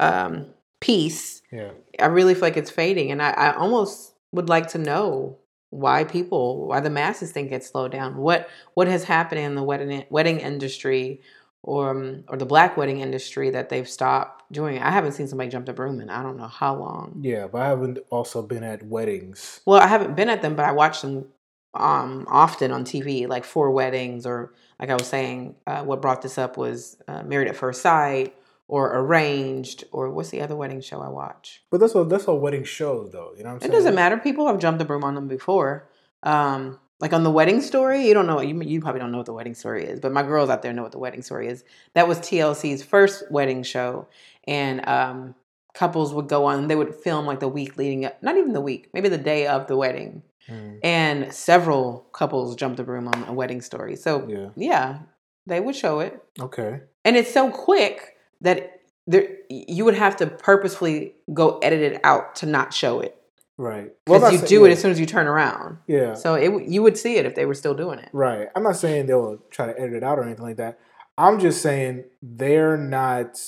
um, 0.00 0.46
piece, 0.80 1.42
yeah 1.50 1.70
I 2.00 2.06
really 2.06 2.34
feel 2.34 2.42
like 2.42 2.56
it's 2.56 2.70
fading. 2.70 3.10
And 3.10 3.20
I, 3.20 3.30
I 3.30 3.52
almost 3.56 4.14
would 4.32 4.48
like 4.48 4.68
to 4.68 4.78
know 4.78 5.38
why 5.70 6.04
people, 6.04 6.66
why 6.68 6.80
the 6.80 6.90
masses 6.90 7.32
think 7.32 7.52
it's 7.52 7.68
slowed 7.68 7.92
down. 7.92 8.16
What 8.16 8.48
what 8.74 8.86
has 8.88 9.04
happened 9.04 9.40
in 9.40 9.54
the 9.54 9.62
wedding 9.62 10.04
wedding 10.10 10.38
industry 10.40 11.20
or 11.62 11.90
um, 11.90 12.24
or 12.28 12.36
the 12.36 12.46
black 12.46 12.76
wedding 12.76 13.00
industry 13.00 13.50
that 13.50 13.68
they've 13.68 13.88
stopped 13.88 14.37
doing 14.52 14.76
it? 14.76 14.82
I 14.82 14.90
haven't 14.90 15.12
seen 15.12 15.28
somebody 15.28 15.50
jump 15.50 15.66
the 15.66 15.72
broom 15.72 16.00
in 16.00 16.10
I 16.10 16.22
don't 16.22 16.36
know 16.36 16.46
how 16.48 16.74
long. 16.76 17.20
yeah 17.22 17.46
but 17.46 17.60
i 17.62 17.66
haven't 17.68 17.98
also 18.10 18.42
been 18.42 18.62
at 18.64 18.82
weddings 18.84 19.60
Well, 19.66 19.80
I 19.80 19.86
haven't 19.86 20.16
been 20.16 20.28
at 20.28 20.42
them, 20.42 20.54
but 20.56 20.64
I 20.64 20.72
watch 20.72 21.02
them 21.02 21.26
um, 21.74 22.26
often 22.28 22.70
on 22.72 22.84
TV, 22.84 23.28
like 23.28 23.44
for 23.44 23.70
weddings, 23.70 24.24
or 24.26 24.52
like 24.80 24.90
I 24.90 24.94
was 24.94 25.06
saying, 25.06 25.54
uh, 25.66 25.82
what 25.84 26.00
brought 26.02 26.22
this 26.22 26.38
up 26.38 26.56
was 26.56 26.96
uh, 27.06 27.22
Married 27.24 27.48
at 27.48 27.56
First 27.56 27.82
Sight, 27.82 28.34
or 28.68 28.96
Arranged, 28.98 29.84
or 29.92 30.10
what's 30.10 30.30
the 30.30 30.40
other 30.40 30.56
wedding 30.56 30.80
show 30.80 31.00
I 31.00 31.08
watch? 31.08 31.62
but 31.70 31.78
that's 31.80 31.94
what 31.94 32.08
that's 32.08 32.26
what 32.26 32.40
wedding 32.40 32.64
shows 32.64 33.10
though 33.12 33.32
you 33.36 33.42
know 33.44 33.50
what 33.50 33.54
i'm 33.56 33.60
saying? 33.60 33.72
It 33.72 33.76
doesn't 33.76 33.94
matter. 33.94 34.16
People 34.16 34.46
have 34.46 34.58
jumped 34.58 34.78
the 34.78 34.84
broom 34.84 35.04
on 35.04 35.14
them 35.14 35.28
before. 35.28 35.88
Um, 36.22 36.78
like 37.00 37.12
on 37.12 37.22
the 37.22 37.30
wedding 37.30 37.60
story, 37.60 38.06
you 38.08 38.14
don't 38.14 38.26
know. 38.26 38.40
You 38.40 38.60
you 38.62 38.80
probably 38.80 39.00
don't 39.00 39.12
know 39.12 39.18
what 39.18 39.26
the 39.26 39.32
wedding 39.32 39.54
story 39.54 39.84
is, 39.84 40.00
but 40.00 40.10
my 40.10 40.22
girls 40.24 40.50
out 40.50 40.62
there 40.62 40.72
know 40.72 40.82
what 40.82 40.90
the 40.92 40.98
wedding 40.98 41.22
story 41.22 41.46
is. 41.48 41.62
That 41.94 42.08
was 42.08 42.18
TLC's 42.18 42.82
first 42.82 43.30
wedding 43.30 43.62
show, 43.62 44.08
and 44.48 44.86
um, 44.88 45.34
couples 45.74 46.12
would 46.14 46.28
go 46.28 46.46
on. 46.46 46.66
They 46.66 46.74
would 46.74 46.94
film 46.94 47.26
like 47.26 47.38
the 47.40 47.48
week 47.48 47.76
leading 47.76 48.04
up, 48.06 48.20
not 48.22 48.36
even 48.36 48.52
the 48.52 48.60
week, 48.60 48.88
maybe 48.92 49.08
the 49.08 49.18
day 49.18 49.46
of 49.46 49.66
the 49.68 49.76
wedding, 49.76 50.22
Mm, 50.50 50.78
and 50.82 51.30
several 51.32 52.06
couples 52.14 52.56
jumped 52.56 52.78
the 52.78 52.82
broom 52.82 53.06
on 53.06 53.24
a 53.28 53.34
wedding 53.34 53.60
story. 53.60 53.96
So 53.96 54.26
yeah 54.26 54.48
yeah, 54.56 54.98
they 55.46 55.60
would 55.60 55.76
show 55.76 56.00
it, 56.00 56.18
okay 56.40 56.80
and 57.04 57.16
it's 57.18 57.30
so 57.32 57.50
quick 57.50 58.16
that 58.40 58.80
there 59.06 59.28
you 59.50 59.84
would 59.84 59.94
have 59.94 60.16
to 60.16 60.26
purposefully 60.26 61.14
go 61.34 61.58
edit 61.58 61.80
it 61.92 62.00
out 62.02 62.34
to 62.36 62.46
not 62.46 62.72
show 62.72 63.00
it 63.00 63.14
right 63.58 63.92
Well, 64.06 64.20
because 64.20 64.32
you 64.32 64.38
not 64.38 64.48
do 64.48 64.56
saying- 64.56 64.66
it 64.66 64.72
as 64.72 64.80
soon 64.80 64.90
as 64.90 65.00
you 65.00 65.04
turn 65.06 65.26
around. 65.26 65.78
yeah 65.86 66.14
So 66.14 66.34
it 66.34 66.48
you 66.74 66.82
would 66.82 66.96
see 66.96 67.16
it 67.16 67.26
if 67.26 67.34
they 67.34 67.44
were 67.44 67.54
still 67.62 67.74
doing 67.74 67.98
it. 67.98 68.08
Right. 68.14 68.48
I'm 68.56 68.62
not 68.62 68.76
saying 68.76 69.04
they'll 69.06 69.36
try 69.50 69.66
to 69.66 69.78
edit 69.78 69.94
it 70.00 70.02
out 70.02 70.18
or 70.18 70.22
anything 70.24 70.44
like 70.46 70.56
that. 70.56 70.78
I'm 71.18 71.40
just 71.40 71.60
saying 71.60 72.04
they're 72.22 72.78
not 72.78 73.38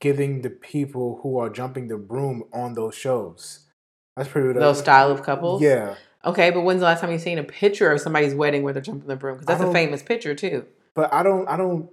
giving 0.00 0.42
the 0.42 0.50
people 0.50 1.20
who 1.22 1.38
are 1.38 1.48
jumping 1.50 1.88
the 1.88 1.96
broom 1.96 2.44
on 2.52 2.74
those 2.74 2.94
shows. 2.94 3.60
That's 4.16 4.28
pretty. 4.28 4.58
Those 4.58 4.78
style 4.78 5.10
of 5.10 5.22
couples. 5.22 5.62
Yeah, 5.62 5.94
Okay, 6.24 6.50
but 6.50 6.62
when's 6.62 6.80
the 6.80 6.86
last 6.86 7.00
time 7.00 7.12
you've 7.12 7.20
seen 7.20 7.38
a 7.38 7.44
picture 7.44 7.92
of 7.92 8.00
somebody's 8.00 8.34
wedding 8.34 8.62
where 8.64 8.72
they're 8.72 8.82
jumping 8.82 9.06
the 9.08 9.14
broom? 9.16 9.34
Because 9.38 9.46
that's 9.46 9.60
a 9.62 9.72
famous 9.72 10.02
picture 10.02 10.34
too. 10.34 10.64
but 10.94 11.12
I 11.12 11.22
don't. 11.22 11.46
I 11.48 11.56
don't. 11.56 11.88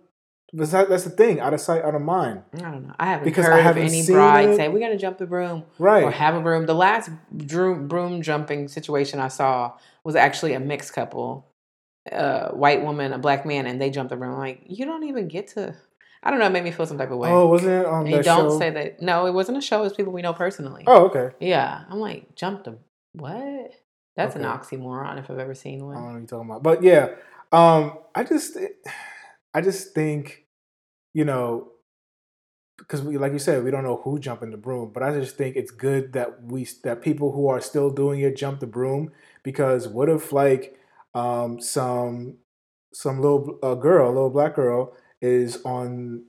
That's, 0.56 0.72
that's 0.72 1.04
the 1.04 1.10
thing. 1.10 1.40
Out 1.40 1.54
of 1.56 1.62
sight, 1.62 1.84
out 1.84 1.96
of 1.96 2.02
mind. 2.04 2.44
I 2.56 2.60
don't 2.72 2.88
know. 2.88 2.94
I 3.00 3.08
haven't 3.08 3.26
Because 3.26 3.46
I 3.46 3.50
heard 3.50 3.58
of 3.60 3.64
haven't 3.66 3.84
any 3.84 4.04
seen 4.04 4.16
bride 4.16 4.50
it. 4.50 4.56
say 4.56 4.68
we 4.70 4.80
got 4.80 4.90
to 4.90 4.98
jump 4.98 5.18
the 5.18 5.26
broom 5.26 5.64
Right. 5.80 6.04
or 6.04 6.12
have 6.12 6.36
a 6.36 6.42
broom. 6.42 6.68
The 6.68 6.76
last 6.76 7.10
broom, 7.32 7.88
broom 7.88 8.22
jumping 8.22 8.68
situation 8.68 9.20
I 9.20 9.30
saw 9.30 9.74
was 10.04 10.16
actually 10.16 10.54
a 10.54 10.60
mixed 10.60 10.94
couple, 10.94 11.48
a 12.12 12.50
white 12.56 12.84
woman, 12.84 13.14
a 13.14 13.18
black 13.18 13.46
man, 13.48 13.66
and 13.66 13.82
they 13.82 13.90
jumped 13.90 14.12
the 14.12 14.16
broom. 14.16 14.34
I'm 14.34 14.38
like 14.40 14.62
you 14.68 14.86
don't 14.86 15.04
even 15.06 15.28
get 15.28 15.48
to. 15.50 15.76
I 16.24 16.32
don't 16.32 16.40
know. 16.40 16.46
It 16.46 16.52
made 16.52 16.64
me 16.64 16.72
feel 16.72 16.86
some 16.86 16.98
type 16.98 17.12
of 17.12 17.18
way. 17.18 17.30
oh, 17.30 17.48
wasn't 17.48 17.72
it 17.72 17.86
on 17.86 18.06
and 18.06 18.14
that 18.16 18.26
don't 18.26 18.52
show? 18.52 18.60
say 18.60 18.70
that. 18.70 19.02
No, 19.02 19.26
it 19.26 19.34
wasn't 19.34 19.58
a 19.58 19.62
show. 19.62 19.84
It's 19.84 19.96
people 19.96 20.14
we 20.14 20.22
know 20.22 20.34
personally. 20.34 20.84
Oh, 20.88 21.06
okay. 21.06 21.36
Yeah, 21.40 21.84
I'm 21.90 22.00
like 22.00 22.36
jump 22.36 22.64
the 22.64 22.78
what? 23.14 23.74
That's 24.16 24.36
an 24.36 24.44
oxymoron 24.44 25.20
if 25.20 25.30
I've 25.30 25.40
ever 25.40 25.56
seen 25.56 25.86
one. 25.86 25.96
I 25.96 26.00
don't 26.00 26.08
know 26.08 26.14
what 26.14 26.20
you're 26.20 26.28
talking 26.28 26.50
about, 26.50 26.64
but 26.64 26.84
yeah, 26.84 27.16
um, 27.52 27.98
I 28.14 28.24
just, 28.24 28.58
I 29.54 29.62
just 29.62 29.96
think, 29.96 30.46
you 31.14 31.26
know, 31.26 31.70
because 32.78 33.02
we, 33.02 33.18
like 33.18 33.34
you 33.34 33.40
said, 33.40 33.64
we 33.64 33.72
don't 33.72 33.84
know 33.84 34.02
who 34.04 34.20
jumping 34.20 34.52
the 34.52 34.58
broom, 34.58 34.92
but 34.94 35.04
I 35.04 35.12
just 35.20 35.36
think 35.36 35.56
it's 35.56 35.72
good 35.72 36.14
that 36.14 36.44
we 36.44 36.68
that 36.84 37.02
people 37.02 37.32
who 37.32 37.48
are 37.48 37.62
still 37.62 37.90
doing 37.90 38.20
it 38.20 38.36
jump 38.36 38.60
the 38.60 38.68
broom 38.68 39.12
because 39.42 39.88
what 39.88 40.10
if 40.10 40.32
like 40.32 40.78
um, 41.16 41.60
some 41.60 42.38
some 42.94 43.20
little 43.20 43.58
uh, 43.64 43.76
girl, 43.76 44.10
little 44.10 44.30
black 44.30 44.56
girl, 44.56 44.96
is 45.24 45.60
on 45.66 46.24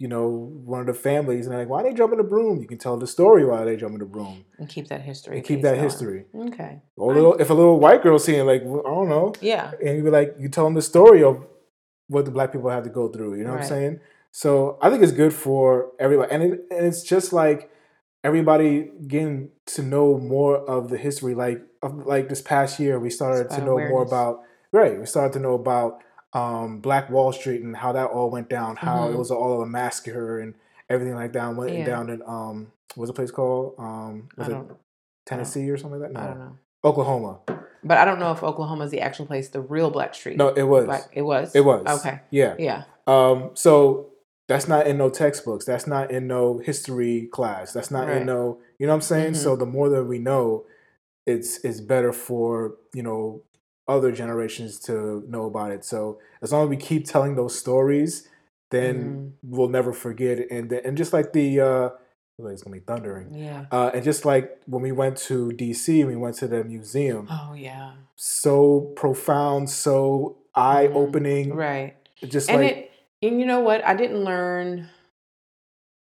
you 0.00 0.08
know 0.08 0.28
one 0.28 0.80
of 0.80 0.86
the 0.86 0.92
families 0.92 1.46
and 1.46 1.52
they're 1.52 1.60
like, 1.60 1.68
why 1.68 1.82
they 1.84 1.94
jumping 1.94 2.18
the 2.18 2.24
broom? 2.24 2.60
You 2.60 2.66
can 2.66 2.78
tell 2.78 2.96
the 2.98 3.06
story 3.06 3.44
why 3.46 3.64
they 3.64 3.76
jumping 3.76 4.00
the 4.00 4.04
broom 4.04 4.44
And 4.58 4.68
keep 4.68 4.88
that 4.88 5.00
history. 5.02 5.36
and 5.36 5.46
keep 5.46 5.62
that 5.62 5.74
going. 5.76 5.82
history. 5.84 6.24
Okay. 6.48 6.82
Or 6.96 7.12
a 7.12 7.14
little, 7.14 7.34
if 7.34 7.48
a 7.48 7.54
little 7.54 7.78
white 7.78 8.02
girl 8.02 8.18
seeing 8.18 8.44
like 8.44 8.62
well, 8.64 8.82
I 8.86 8.90
don't 8.90 9.08
know, 9.08 9.32
Yeah. 9.40 9.70
and 9.82 9.96
you 9.96 10.02
be 10.02 10.10
like, 10.10 10.34
you 10.38 10.48
tell 10.48 10.64
them 10.64 10.74
the 10.74 10.82
story 10.82 11.22
of 11.22 11.46
what 12.08 12.24
the 12.24 12.32
black 12.32 12.50
people 12.52 12.68
have 12.70 12.84
to 12.84 12.90
go 12.90 13.08
through. 13.08 13.36
You 13.38 13.44
know 13.44 13.52
what 13.52 13.60
I'm 13.62 13.66
saying? 13.68 14.00
So 14.32 14.78
I 14.82 14.90
think 14.90 15.02
it's 15.04 15.12
good 15.12 15.32
for 15.32 15.92
everybody, 16.00 16.32
and, 16.32 16.42
it, 16.42 16.50
and 16.72 16.84
it's 16.86 17.04
just 17.04 17.32
like 17.32 17.70
everybody 18.24 18.90
getting 19.06 19.50
to 19.66 19.82
know 19.82 20.18
more 20.18 20.56
of 20.58 20.88
the 20.88 20.96
history. 20.98 21.34
Like 21.36 21.62
of, 21.82 22.04
like 22.06 22.28
this 22.28 22.42
past 22.42 22.80
year, 22.80 22.98
we 22.98 23.10
started 23.10 23.48
to 23.50 23.64
know 23.64 23.78
more 23.78 24.02
about 24.02 24.40
right. 24.72 24.98
We 24.98 25.06
started 25.06 25.32
to 25.34 25.38
know 25.38 25.54
about 25.54 26.02
um, 26.34 26.80
Black 26.80 27.08
Wall 27.10 27.32
Street 27.32 27.62
and 27.62 27.76
how 27.76 27.92
that 27.92 28.06
all 28.10 28.28
went 28.30 28.48
down. 28.50 28.76
How 28.76 29.08
it 29.08 29.12
Mhm. 29.12 29.18
was 29.18 29.30
all 29.30 29.62
a 29.62 29.66
massacre 29.66 30.40
and 30.40 30.54
everything 30.90 31.14
like 31.14 31.32
that. 31.32 31.48
And 31.48 31.56
went 31.56 31.72
Yeah. 31.72 31.84
down 31.86 32.10
in 32.10 32.22
um, 32.26 32.72
what's 32.96 33.08
the 33.08 33.14
place 33.14 33.30
called? 33.30 33.74
Um, 33.78 34.28
was 34.36 34.48
I 34.48 34.58
it. 34.60 34.66
Tennessee 35.26 35.70
or 35.70 35.76
something 35.78 36.00
like 36.00 36.12
that? 36.12 36.18
I 36.18 36.22
No, 36.24 36.28
don't 36.30 36.38
know. 36.40 36.52
Oklahoma. 36.84 37.38
But 37.82 37.98
I 37.98 38.04
don't 38.04 38.18
know 38.18 38.32
if 38.32 38.42
Oklahoma 38.42 38.84
is 38.84 38.90
the 38.90 39.00
actual 39.00 39.26
place, 39.26 39.48
the 39.48 39.60
real 39.60 39.90
Black 39.90 40.14
Street. 40.14 40.36
No, 40.36 40.48
it 40.48 40.62
was. 40.64 40.86
Black, 40.86 41.08
it 41.12 41.22
was. 41.22 41.54
It 41.54 41.64
was. 41.64 41.86
Okay. 42.00 42.20
Yeah. 42.30 42.54
Yeah. 42.58 42.84
Um, 43.06 43.50
so 43.54 44.06
that's 44.48 44.66
not 44.68 44.86
in 44.86 44.98
no 44.98 45.08
textbooks. 45.10 45.64
That's 45.64 45.86
not 45.86 46.10
in 46.10 46.26
no 46.26 46.58
history 46.58 47.26
class. 47.32 47.72
That's 47.72 47.90
not 47.90 48.06
Right. 48.08 48.18
in 48.18 48.26
no, 48.26 48.58
you 48.78 48.86
know 48.86 48.92
what 48.92 48.96
I'm 48.96 49.00
saying? 49.02 49.32
Mhm. 49.32 49.36
So 49.36 49.56
the 49.56 49.66
more 49.66 49.88
that 49.90 50.04
we 50.04 50.18
know, 50.18 50.64
it's 51.26 51.58
it's 51.64 51.80
better 51.80 52.12
for, 52.12 52.74
you 52.92 53.02
know, 53.02 53.40
other 53.86 54.10
generations 54.12 54.78
to 54.80 55.22
know 55.28 55.44
about 55.46 55.70
it. 55.72 55.84
So 55.84 56.18
as 56.42 56.52
long 56.52 56.64
as 56.64 56.68
we 56.70 56.76
keep 56.76 57.06
telling 57.06 57.34
those 57.36 57.58
stories, 57.58 58.28
then 58.70 58.94
Mm-hmm. 58.96 59.56
we'll 59.56 59.68
never 59.68 59.92
forget 59.92 60.38
it. 60.40 60.50
And 60.50 60.72
and 60.72 60.96
just 60.96 61.12
like 61.12 61.32
the 61.32 61.60
uh 61.60 61.90
it's 62.38 62.62
gonna 62.62 62.74
be 62.76 62.80
thundering. 62.80 63.32
Yeah. 63.34 63.66
Uh, 63.70 63.90
and 63.94 64.02
just 64.02 64.24
like 64.24 64.58
when 64.66 64.82
we 64.82 64.90
went 64.90 65.16
to 65.28 65.50
DC, 65.52 66.04
we 66.04 66.16
went 66.16 66.34
to 66.36 66.48
the 66.48 66.64
museum. 66.64 67.28
Oh 67.30 67.54
yeah. 67.54 67.92
So 68.16 68.92
profound, 68.96 69.70
so 69.70 70.38
eye 70.54 70.88
opening. 70.88 71.54
Right. 71.54 71.94
Just 72.26 72.50
and 72.50 72.62
like 72.62 72.76
it 72.76 72.90
and 73.22 73.40
you 73.40 73.46
know 73.46 73.60
what 73.60 73.82
i 73.86 73.94
didn't 73.94 74.22
learn 74.22 74.88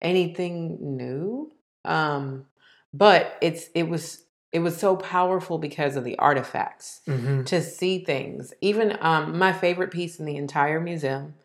anything 0.01 0.77
new 0.97 1.51
um 1.85 2.45
but 2.93 3.37
it's 3.41 3.69
it 3.73 3.87
was 3.87 4.23
it 4.53 4.59
was 4.59 4.77
so 4.77 4.95
powerful 4.95 5.57
because 5.57 5.95
of 5.95 6.03
the 6.03 6.17
artifacts 6.19 7.01
Mhm. 7.07 7.45
to 7.47 7.61
see 7.61 8.03
things 8.03 8.53
even 8.61 8.97
um 9.01 9.37
my 9.37 9.51
favorite 9.53 9.91
piece 9.91 10.19
in 10.19 10.25
the 10.25 10.37
entire 10.37 10.79
museum 10.79 11.35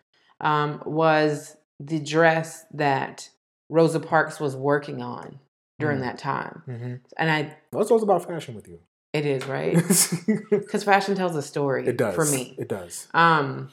um 0.41 0.83
was 0.87 1.57
the 1.81 1.99
dress 2.01 2.65
that 2.73 3.29
rosa 3.69 3.99
parks 4.01 4.39
was 4.39 4.55
working 4.57 5.03
on 5.03 5.41
during 5.79 5.99
Mm. 5.99 6.03
that 6.03 6.19
time 6.19 6.63
Mhm. 6.69 7.01
and 7.17 7.31
i 7.31 7.57
What's 7.71 7.91
always 7.91 8.05
about 8.05 8.25
fashion 8.27 8.55
with 8.55 8.69
you? 8.69 8.79
it 9.13 9.27
is 9.27 9.47
right 9.47 9.75
because 10.51 10.85
fashion 10.85 11.15
tells 11.15 11.35
a 11.37 11.43
story 11.43 11.87
It 11.87 11.97
does 11.97 12.15
for 12.15 12.25
me 12.25 12.55
It 12.59 12.69
does. 12.69 13.09
Um, 13.13 13.71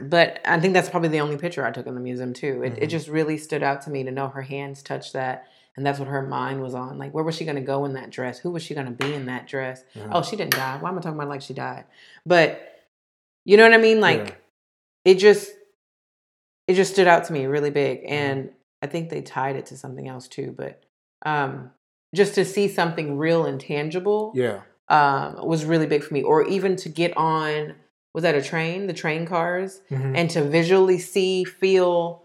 but 0.00 0.40
I 0.44 0.60
think 0.60 0.72
that's 0.74 0.88
probably 0.88 1.08
the 1.08 1.20
only 1.20 1.36
picture 1.36 1.66
I 1.66 1.72
took 1.72 1.86
in 1.86 1.94
the 1.94 2.00
museum 2.00 2.32
too. 2.32 2.62
It, 2.62 2.74
it 2.78 2.86
Mhm. 2.86 2.90
just 2.90 3.08
really 3.08 3.36
stood 3.36 3.62
out 3.62 3.82
to 3.82 3.90
me 3.90 4.04
to 4.04 4.10
know 4.12 4.28
her 4.28 4.42
hands 4.42 4.82
touched 4.82 5.14
that, 5.14 5.46
and 5.80 5.86
that's 5.86 5.98
what 5.98 6.08
her 6.08 6.20
mind 6.20 6.60
was 6.60 6.74
on. 6.74 6.98
Like, 6.98 7.14
where 7.14 7.24
was 7.24 7.34
she 7.34 7.46
going 7.46 7.56
to 7.56 7.62
go 7.62 7.86
in 7.86 7.94
that 7.94 8.10
dress? 8.10 8.38
Who 8.38 8.50
was 8.50 8.62
she 8.62 8.74
going 8.74 8.84
to 8.84 8.92
be 8.92 9.14
in 9.14 9.24
that 9.26 9.46
dress? 9.48 9.82
Yeah. 9.94 10.08
Oh, 10.12 10.20
she 10.22 10.36
didn't 10.36 10.52
die. 10.52 10.76
Why 10.78 10.90
am 10.90 10.98
I 10.98 11.00
talking 11.00 11.16
about 11.16 11.30
like 11.30 11.40
she 11.40 11.54
died? 11.54 11.84
But 12.26 12.60
you 13.46 13.56
know 13.56 13.62
what 13.62 13.72
I 13.72 13.78
mean? 13.78 13.98
Like, 13.98 14.18
Yeah. 14.28 15.12
it 15.12 15.14
just 15.14 15.50
it 16.68 16.74
just 16.74 16.92
stood 16.92 17.06
out 17.08 17.24
to 17.24 17.32
me 17.32 17.46
really 17.46 17.70
big, 17.70 18.00
Mm-hmm. 18.02 18.12
and 18.12 18.50
I 18.82 18.88
think 18.88 19.08
they 19.08 19.22
tied 19.22 19.56
it 19.56 19.64
to 19.66 19.76
something 19.78 20.06
else 20.06 20.28
too. 20.28 20.54
But 20.54 20.82
um, 21.24 21.70
just 22.14 22.34
to 22.34 22.44
see 22.44 22.68
something 22.68 23.16
real 23.16 23.46
and 23.46 23.58
tangible 23.58 24.32
yeah. 24.34 24.60
um, 24.88 25.46
was 25.46 25.64
really 25.64 25.86
big 25.86 26.04
for 26.04 26.12
me. 26.12 26.22
Or 26.22 26.46
even 26.46 26.76
to 26.76 26.90
get 26.90 27.16
on, 27.16 27.74
was 28.12 28.22
that 28.24 28.34
a 28.34 28.42
train? 28.42 28.86
The 28.86 28.92
train 28.92 29.24
cars, 29.26 29.80
Mhm. 29.90 30.14
and 30.14 30.28
to 30.30 30.44
visually 30.44 30.98
see, 30.98 31.44
feel 31.44 32.22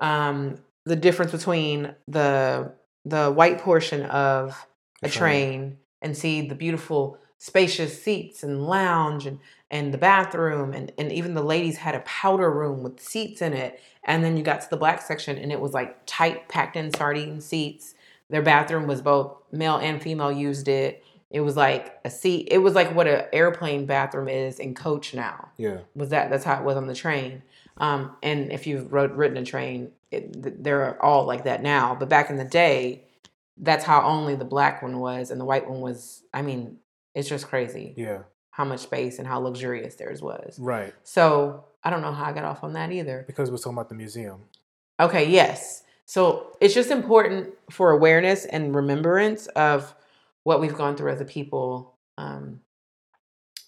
um, 0.00 0.56
the 0.84 0.96
difference 0.96 1.30
between 1.32 1.94
the 2.08 2.72
the 3.06 3.30
white 3.30 3.58
portion 3.60 4.02
of 4.02 4.66
a 5.02 5.08
train. 5.08 5.78
and 6.02 6.16
see 6.16 6.46
the 6.46 6.54
beautiful 6.54 7.18
spacious 7.38 8.02
seats 8.02 8.42
and 8.42 8.66
lounge 8.66 9.26
and 9.26 9.38
and 9.70 9.92
the 9.94 9.98
bathroom 9.98 10.72
and 10.72 10.92
and 10.98 11.10
even 11.12 11.34
the 11.34 11.42
ladies 11.42 11.78
had 11.78 11.94
a 11.94 12.00
powder 12.00 12.50
room 12.50 12.82
with 12.82 13.00
seats 13.00 13.40
in 13.40 13.52
it. 13.52 13.80
And 14.04 14.22
then 14.22 14.36
you 14.36 14.42
got 14.42 14.60
to 14.60 14.70
the 14.70 14.76
black 14.76 15.00
section 15.02 15.38
and 15.38 15.50
it 15.50 15.60
was 15.60 15.72
like 15.72 15.98
tight 16.06 16.48
packed 16.48 16.76
in 16.76 16.92
sardine 16.94 17.40
seats. 17.40 17.94
Their 18.28 18.42
bathroom 18.42 18.86
was 18.86 19.00
both 19.00 19.36
male 19.52 19.76
and 19.76 20.02
female 20.02 20.32
used 20.32 20.68
it. 20.68 21.04
It 21.30 21.40
was 21.40 21.56
like 21.56 21.98
a 22.04 22.10
seat 22.10 22.48
it 22.50 22.58
was 22.58 22.74
like 22.74 22.94
what 22.94 23.06
an 23.06 23.24
airplane 23.32 23.86
bathroom 23.86 24.28
is 24.28 24.58
in 24.58 24.74
coach 24.74 25.14
now. 25.14 25.48
Yeah. 25.56 25.78
was 25.94 26.10
that 26.10 26.30
that's 26.30 26.44
how 26.44 26.58
it 26.58 26.64
was 26.64 26.76
on 26.76 26.86
the 26.86 26.94
train. 26.94 27.42
Um, 27.78 28.16
and 28.22 28.52
if 28.52 28.66
you've 28.66 28.92
rode, 28.92 29.12
ridden 29.12 29.36
a 29.36 29.44
train 29.44 29.92
it, 30.10 30.62
they're 30.62 31.02
all 31.04 31.24
like 31.24 31.44
that 31.44 31.62
now 31.62 31.94
but 31.94 32.08
back 32.08 32.30
in 32.30 32.36
the 32.36 32.44
day 32.44 33.04
that's 33.58 33.84
how 33.84 34.02
only 34.02 34.34
the 34.36 34.44
black 34.44 34.82
one 34.82 34.98
was 35.00 35.30
and 35.30 35.40
the 35.40 35.44
white 35.44 35.68
one 35.68 35.80
was 35.80 36.22
i 36.32 36.42
mean 36.42 36.76
it's 37.14 37.28
just 37.28 37.48
crazy 37.48 37.94
Yeah. 37.96 38.22
how 38.50 38.64
much 38.64 38.80
space 38.80 39.18
and 39.18 39.26
how 39.26 39.38
luxurious 39.40 39.96
theirs 39.96 40.22
was 40.22 40.58
Right. 40.58 40.94
so 41.02 41.64
i 41.82 41.90
don't 41.90 42.02
know 42.02 42.12
how 42.12 42.24
i 42.26 42.32
got 42.32 42.44
off 42.44 42.62
on 42.62 42.74
that 42.74 42.92
either 42.92 43.24
Because 43.26 43.50
we're 43.50 43.56
talking 43.56 43.72
about 43.72 43.88
the 43.88 43.94
museum. 43.96 44.42
Okay, 44.98 45.28
yes. 45.28 45.82
So 46.06 46.56
it's 46.60 46.72
just 46.72 46.90
important 46.90 47.50
for 47.70 47.90
awareness 47.90 48.46
and 48.46 48.74
remembrance 48.74 49.46
of 49.48 49.94
what 50.44 50.58
we've 50.60 50.74
gone 50.74 50.96
through 50.96 51.10
as 51.12 51.20
a 51.20 51.24
people. 51.26 51.98
Um, 52.16 52.60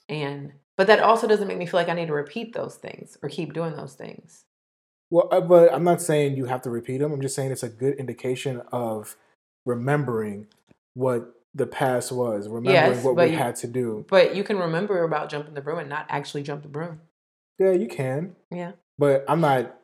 and 0.09 0.53
but 0.77 0.87
that 0.87 1.01
also 1.01 1.27
doesn't 1.27 1.49
make 1.49 1.59
me 1.59 1.67
feel 1.67 1.81
like 1.81 1.89
I 1.89 1.95
need 1.95 2.07
to 2.07 2.13
repeat 2.15 2.55
those 2.55 2.77
things 2.77 3.19
or 3.23 3.29
keep 3.29 3.53
doing 3.53 3.77
those 3.77 3.95
things. 3.95 4.45
Well, 5.11 5.29
uh, 5.33 5.41
but 5.41 5.73
I'm 5.73 5.85
not 5.85 6.03
saying 6.03 6.37
you 6.37 6.45
have 6.47 6.63
to 6.63 6.71
repeat 6.71 6.99
them. 6.99 7.13
I'm 7.13 7.23
just 7.23 7.35
saying 7.35 7.51
it's 7.51 7.63
a 7.63 7.69
good 7.69 7.95
indication 7.99 8.61
of 8.73 9.17
remembering 9.65 10.47
what 10.95 11.35
the 11.55 11.67
past 11.67 12.13
was, 12.13 12.47
remembering 12.49 12.75
Yes, 12.97 13.05
what 13.05 13.17
we 13.17 13.27
you- 13.27 13.37
had 13.39 13.57
to 13.57 13.67
do. 13.67 14.05
But 14.09 14.35
you 14.37 14.45
can 14.45 14.59
remember 14.59 15.03
about 15.05 15.31
jumping 15.31 15.55
the 15.55 15.61
broom 15.61 15.79
and 15.79 15.89
not 15.89 16.07
actually 16.09 16.43
jump 16.43 16.63
the 16.63 16.69
broom. 16.69 17.01
Yeah, 17.59 17.73
you 17.73 17.89
can, 17.89 18.37
Yeah. 18.51 18.73
but 18.99 19.25
I'm 19.29 19.41
not. 19.41 19.75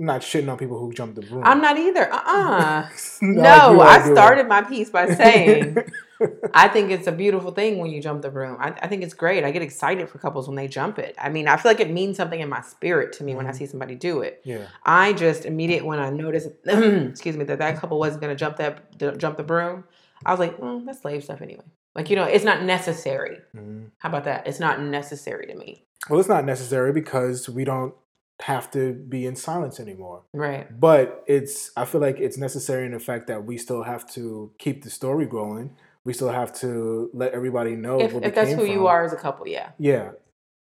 I'm 0.00 0.06
not 0.06 0.22
shitting 0.22 0.50
on 0.50 0.56
people 0.58 0.78
who 0.78 0.92
jump 0.92 1.14
the 1.14 1.20
broom. 1.20 1.42
I'm 1.44 1.60
not 1.60 1.76
either. 1.78 2.10
Uh-uh. 2.12 2.88
No, 3.22 3.42
no, 3.74 3.80
I 3.82 4.02
doing- 4.02 4.16
started 4.16 4.48
my 4.48 4.62
piece 4.62 4.90
by 4.90 5.14
saying 5.14 5.76
I 6.54 6.68
think 6.68 6.90
it's 6.90 7.06
a 7.06 7.12
beautiful 7.12 7.50
thing 7.52 7.78
when 7.78 7.90
you 7.90 8.00
jump 8.02 8.22
the 8.22 8.30
broom. 8.30 8.56
I, 8.60 8.68
I 8.82 8.88
think 8.88 9.02
it's 9.02 9.14
great. 9.14 9.44
I 9.44 9.50
get 9.50 9.62
excited 9.62 10.08
for 10.08 10.18
couples 10.18 10.46
when 10.48 10.56
they 10.56 10.68
jump 10.68 10.98
it. 10.98 11.14
I 11.18 11.28
mean, 11.28 11.48
I 11.48 11.56
feel 11.56 11.70
like 11.70 11.80
it 11.80 11.90
means 11.90 12.16
something 12.16 12.40
in 12.40 12.48
my 12.48 12.60
spirit 12.62 13.12
to 13.14 13.24
me 13.24 13.34
when 13.34 13.46
I 13.46 13.50
Mhm. 13.50 13.56
see 13.56 13.66
somebody 13.66 13.94
do 13.94 14.20
it. 14.22 14.40
yeah, 14.44 14.66
I 14.84 15.12
just 15.12 15.44
immediate 15.44 15.84
when 15.84 15.98
I 15.98 16.10
noticed, 16.10 16.48
excuse 16.64 17.36
me, 17.36 17.44
that 17.44 17.58
that 17.58 17.78
couple 17.78 17.98
wasn't 17.98 18.22
going 18.22 18.34
to 18.34 18.38
jump 18.38 18.56
that 18.58 19.18
jump 19.18 19.36
the 19.36 19.42
broom. 19.42 19.84
I 20.24 20.30
was 20.32 20.40
like, 20.40 20.58
well, 20.60 20.80
that's 20.80 21.00
slave 21.02 21.24
stuff 21.24 21.40
anyway. 21.42 21.64
Like 21.94 22.08
you 22.10 22.16
know, 22.16 22.24
it's 22.24 22.44
not 22.44 22.62
necessary. 22.62 23.38
Mhm. 23.56 23.90
How 23.98 24.08
about 24.08 24.24
that? 24.24 24.46
It's 24.46 24.60
not 24.60 24.80
necessary 24.80 25.46
to 25.48 25.54
me. 25.54 25.84
well, 26.08 26.18
it's 26.20 26.28
not 26.28 26.44
necessary 26.44 26.92
because 26.92 27.48
we 27.48 27.64
don't 27.64 27.94
have 28.40 28.70
to 28.72 28.92
be 28.92 29.24
in 29.26 29.36
silence 29.36 29.78
anymore. 29.78 30.22
Right. 30.32 30.66
But 30.80 31.22
it's. 31.28 31.70
I 31.76 31.84
feel 31.84 32.00
like 32.00 32.18
it's 32.18 32.36
necessary 32.38 32.86
in 32.86 32.92
the 32.92 32.98
fact 32.98 33.26
that 33.28 33.44
we 33.44 33.56
still 33.56 33.82
have 33.84 34.08
to 34.14 34.50
keep 34.58 34.82
the 34.82 34.90
story 34.90 35.26
going. 35.26 35.76
We 36.04 36.12
still 36.12 36.30
have 36.30 36.52
to 36.60 37.10
let 37.14 37.32
everybody 37.32 37.76
know 37.76 38.00
If, 38.00 38.12
if 38.14 38.34
that's 38.34 38.50
who 38.50 38.56
from. 38.58 38.66
you 38.66 38.86
are 38.88 39.04
as 39.04 39.12
a 39.12 39.16
couple, 39.16 39.46
yeah. 39.46 39.70
Yeah, 39.78 40.10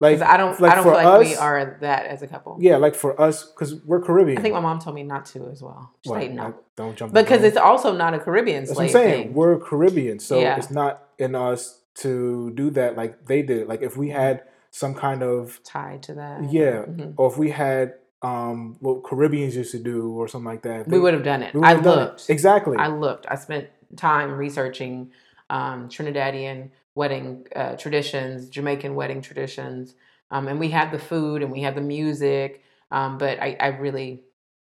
like 0.00 0.20
I 0.22 0.36
don't, 0.38 0.58
like 0.60 0.72
I 0.72 0.74
don't 0.76 0.84
feel 0.84 0.92
like 0.94 1.20
we 1.20 1.32
us- 1.34 1.38
are 1.38 1.76
that 1.80 2.06
as 2.06 2.22
a 2.22 2.26
couple. 2.26 2.56
Yeah, 2.60 2.76
like 2.76 2.94
for 2.94 3.20
us, 3.20 3.44
because 3.44 3.74
we're 3.84 4.00
Caribbean. 4.00 4.38
I 4.38 4.40
think 4.42 4.54
my 4.54 4.60
mom 4.60 4.78
told 4.78 4.94
me 4.96 5.02
not 5.02 5.26
to 5.26 5.48
as 5.50 5.62
well. 5.62 5.92
She 6.04 6.10
What, 6.10 6.22
said 6.22 6.34
no. 6.34 6.44
like, 6.44 6.54
don't 6.76 6.96
jump. 6.96 7.12
Because 7.12 7.42
it's 7.42 7.56
also 7.58 7.92
not 7.94 8.14
a 8.14 8.18
Caribbean 8.20 8.64
That's 8.64 8.76
what 8.76 8.84
I'm 8.84 8.88
saying. 8.90 9.24
thing. 9.28 9.34
We're 9.34 9.58
Caribbean, 9.58 10.18
so 10.18 10.38
Yeah. 10.40 10.56
it's 10.56 10.70
not 10.70 11.08
in 11.18 11.34
us 11.34 11.82
to 11.96 12.50
do 12.52 12.70
that 12.70 12.96
like 12.96 13.26
they 13.26 13.42
did. 13.42 13.66
Like 13.68 13.82
if 13.82 13.96
we 13.96 14.08
had 14.10 14.44
some 14.70 14.94
kind 14.94 15.22
of 15.22 15.60
tied 15.64 16.02
to 16.04 16.14
that. 16.14 16.50
yeah, 16.52 16.84
Mhm. 16.86 17.14
or 17.16 17.30
if 17.30 17.36
we 17.36 17.50
had 17.50 17.94
um 18.22 18.76
what 18.80 19.04
Caribbeans 19.04 19.54
used 19.56 19.70
to 19.72 19.78
do 19.78 20.10
or 20.12 20.26
something 20.28 20.46
like 20.48 20.62
that, 20.62 20.88
We 20.88 20.98
would 20.98 21.14
have 21.14 21.22
done 21.22 21.42
it. 21.42 21.54
I 21.62 21.74
done 21.74 21.98
it. 21.98 22.02
looked. 22.02 22.30
exactly. 22.30 22.76
I 22.76 22.88
looked. 22.88 23.26
I 23.28 23.36
spent 23.36 23.68
time 23.96 24.32
researching 24.32 25.12
um, 25.50 25.88
Trinidadian 25.88 26.70
wedding 26.94 27.46
uh, 27.54 27.76
traditions, 27.76 28.48
Jamaican 28.48 28.94
wedding 28.96 29.22
traditions, 29.22 29.94
um, 30.30 30.48
and 30.48 30.58
we 30.58 30.70
had 30.70 30.90
the 30.90 30.98
food 30.98 31.42
and 31.42 31.52
we 31.52 31.62
had 31.62 31.74
the 31.76 31.80
music. 31.80 32.64
Um, 32.90 33.18
but 33.18 33.40
I, 33.40 33.56
I 33.60 33.66
really, 33.68 34.22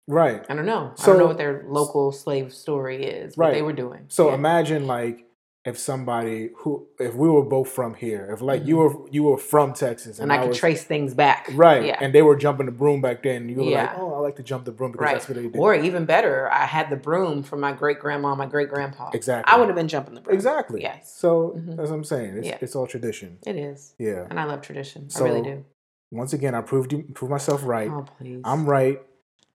right. 0.06 0.44
I 0.48 0.54
don't 0.54 0.66
know. 0.66 0.92
I 0.98 1.06
don't 1.06 1.18
know 1.18 1.26
what 1.26 1.38
their 1.38 1.64
local 1.68 2.12
slave 2.12 2.52
story 2.52 3.04
is. 3.04 3.36
What 3.36 3.52
they 3.52 3.62
were 3.62 3.72
doing. 3.72 4.04
So 4.08 4.28
Yeah. 4.28 4.34
imagine 4.34 4.86
like 4.86 5.24
if 5.64 5.76
somebody 5.78 6.50
who 6.58 6.86
if 6.98 7.14
we 7.14 7.28
were 7.28 7.42
both 7.42 7.68
from 7.68 7.94
here, 7.94 8.30
if 8.32 8.40
like 8.40 8.64
you 8.64 8.76
Mhm. 8.76 8.78
were 9.02 9.08
you 9.10 9.22
were 9.24 9.36
from 9.36 9.72
Texas 9.74 10.18
and 10.18 10.32
I 10.32 10.38
could 10.38 10.48
was, 10.50 10.58
trace 10.58 10.84
things 10.84 11.14
back. 11.14 11.50
right, 11.52 11.84
Yeah. 11.84 11.98
and 12.00 12.14
they 12.14 12.22
were 12.22 12.36
jumping 12.36 12.66
the 12.66 12.72
broom 12.72 13.00
back 13.00 13.22
then, 13.22 13.48
you 13.48 13.56
were 13.56 13.62
like, 13.64 13.72
Yeah. 13.72 13.96
oh, 13.98 14.14
I 14.14 14.18
like 14.18 14.36
to 14.36 14.42
jump 14.42 14.64
the 14.64 14.72
broom 14.72 14.92
because 14.92 15.04
Right. 15.04 15.12
that's 15.14 15.28
what 15.28 15.36
they 15.36 15.42
did. 15.48 15.56
Or 15.56 15.74
even 15.74 16.04
better, 16.06 16.48
I 16.50 16.64
had 16.64 16.88
the 16.90 16.96
broom 16.96 17.42
from 17.42 17.60
my 17.60 17.72
great 17.72 17.98
grandma, 17.98 18.34
my 18.34 18.46
great 18.46 18.68
grandpa. 18.70 19.10
exactly. 19.12 19.52
I 19.52 19.58
would 19.58 19.66
have 19.68 19.76
been 19.76 19.88
jumping 19.88 20.14
the 20.14 20.20
broom. 20.20 20.34
exactly. 20.34 20.80
Yes. 20.82 21.12
So 21.14 21.54
Mhm. 21.58 21.76
that's 21.76 21.90
what 21.90 21.96
I'm 21.96 22.04
saying. 22.04 22.38
It's, 22.38 22.46
Yeah. 22.48 22.58
it's 22.60 22.74
all 22.76 22.86
tradition. 22.86 23.38
It 23.46 23.56
is. 23.56 23.94
Yeah. 23.98 24.26
And 24.30 24.38
I 24.40 24.44
love 24.44 24.60
tradition. 24.62 25.10
So, 25.10 25.24
I 25.26 25.28
really 25.28 25.42
do. 25.42 25.64
Once 26.10 26.32
again, 26.32 26.54
I 26.54 26.62
proved 26.62 26.92
you 26.92 27.02
proved 27.14 27.30
myself 27.30 27.66
right. 27.66 27.90
Oh, 27.90 28.04
please. 28.18 28.40
I'm 28.44 28.64
right, 28.64 29.02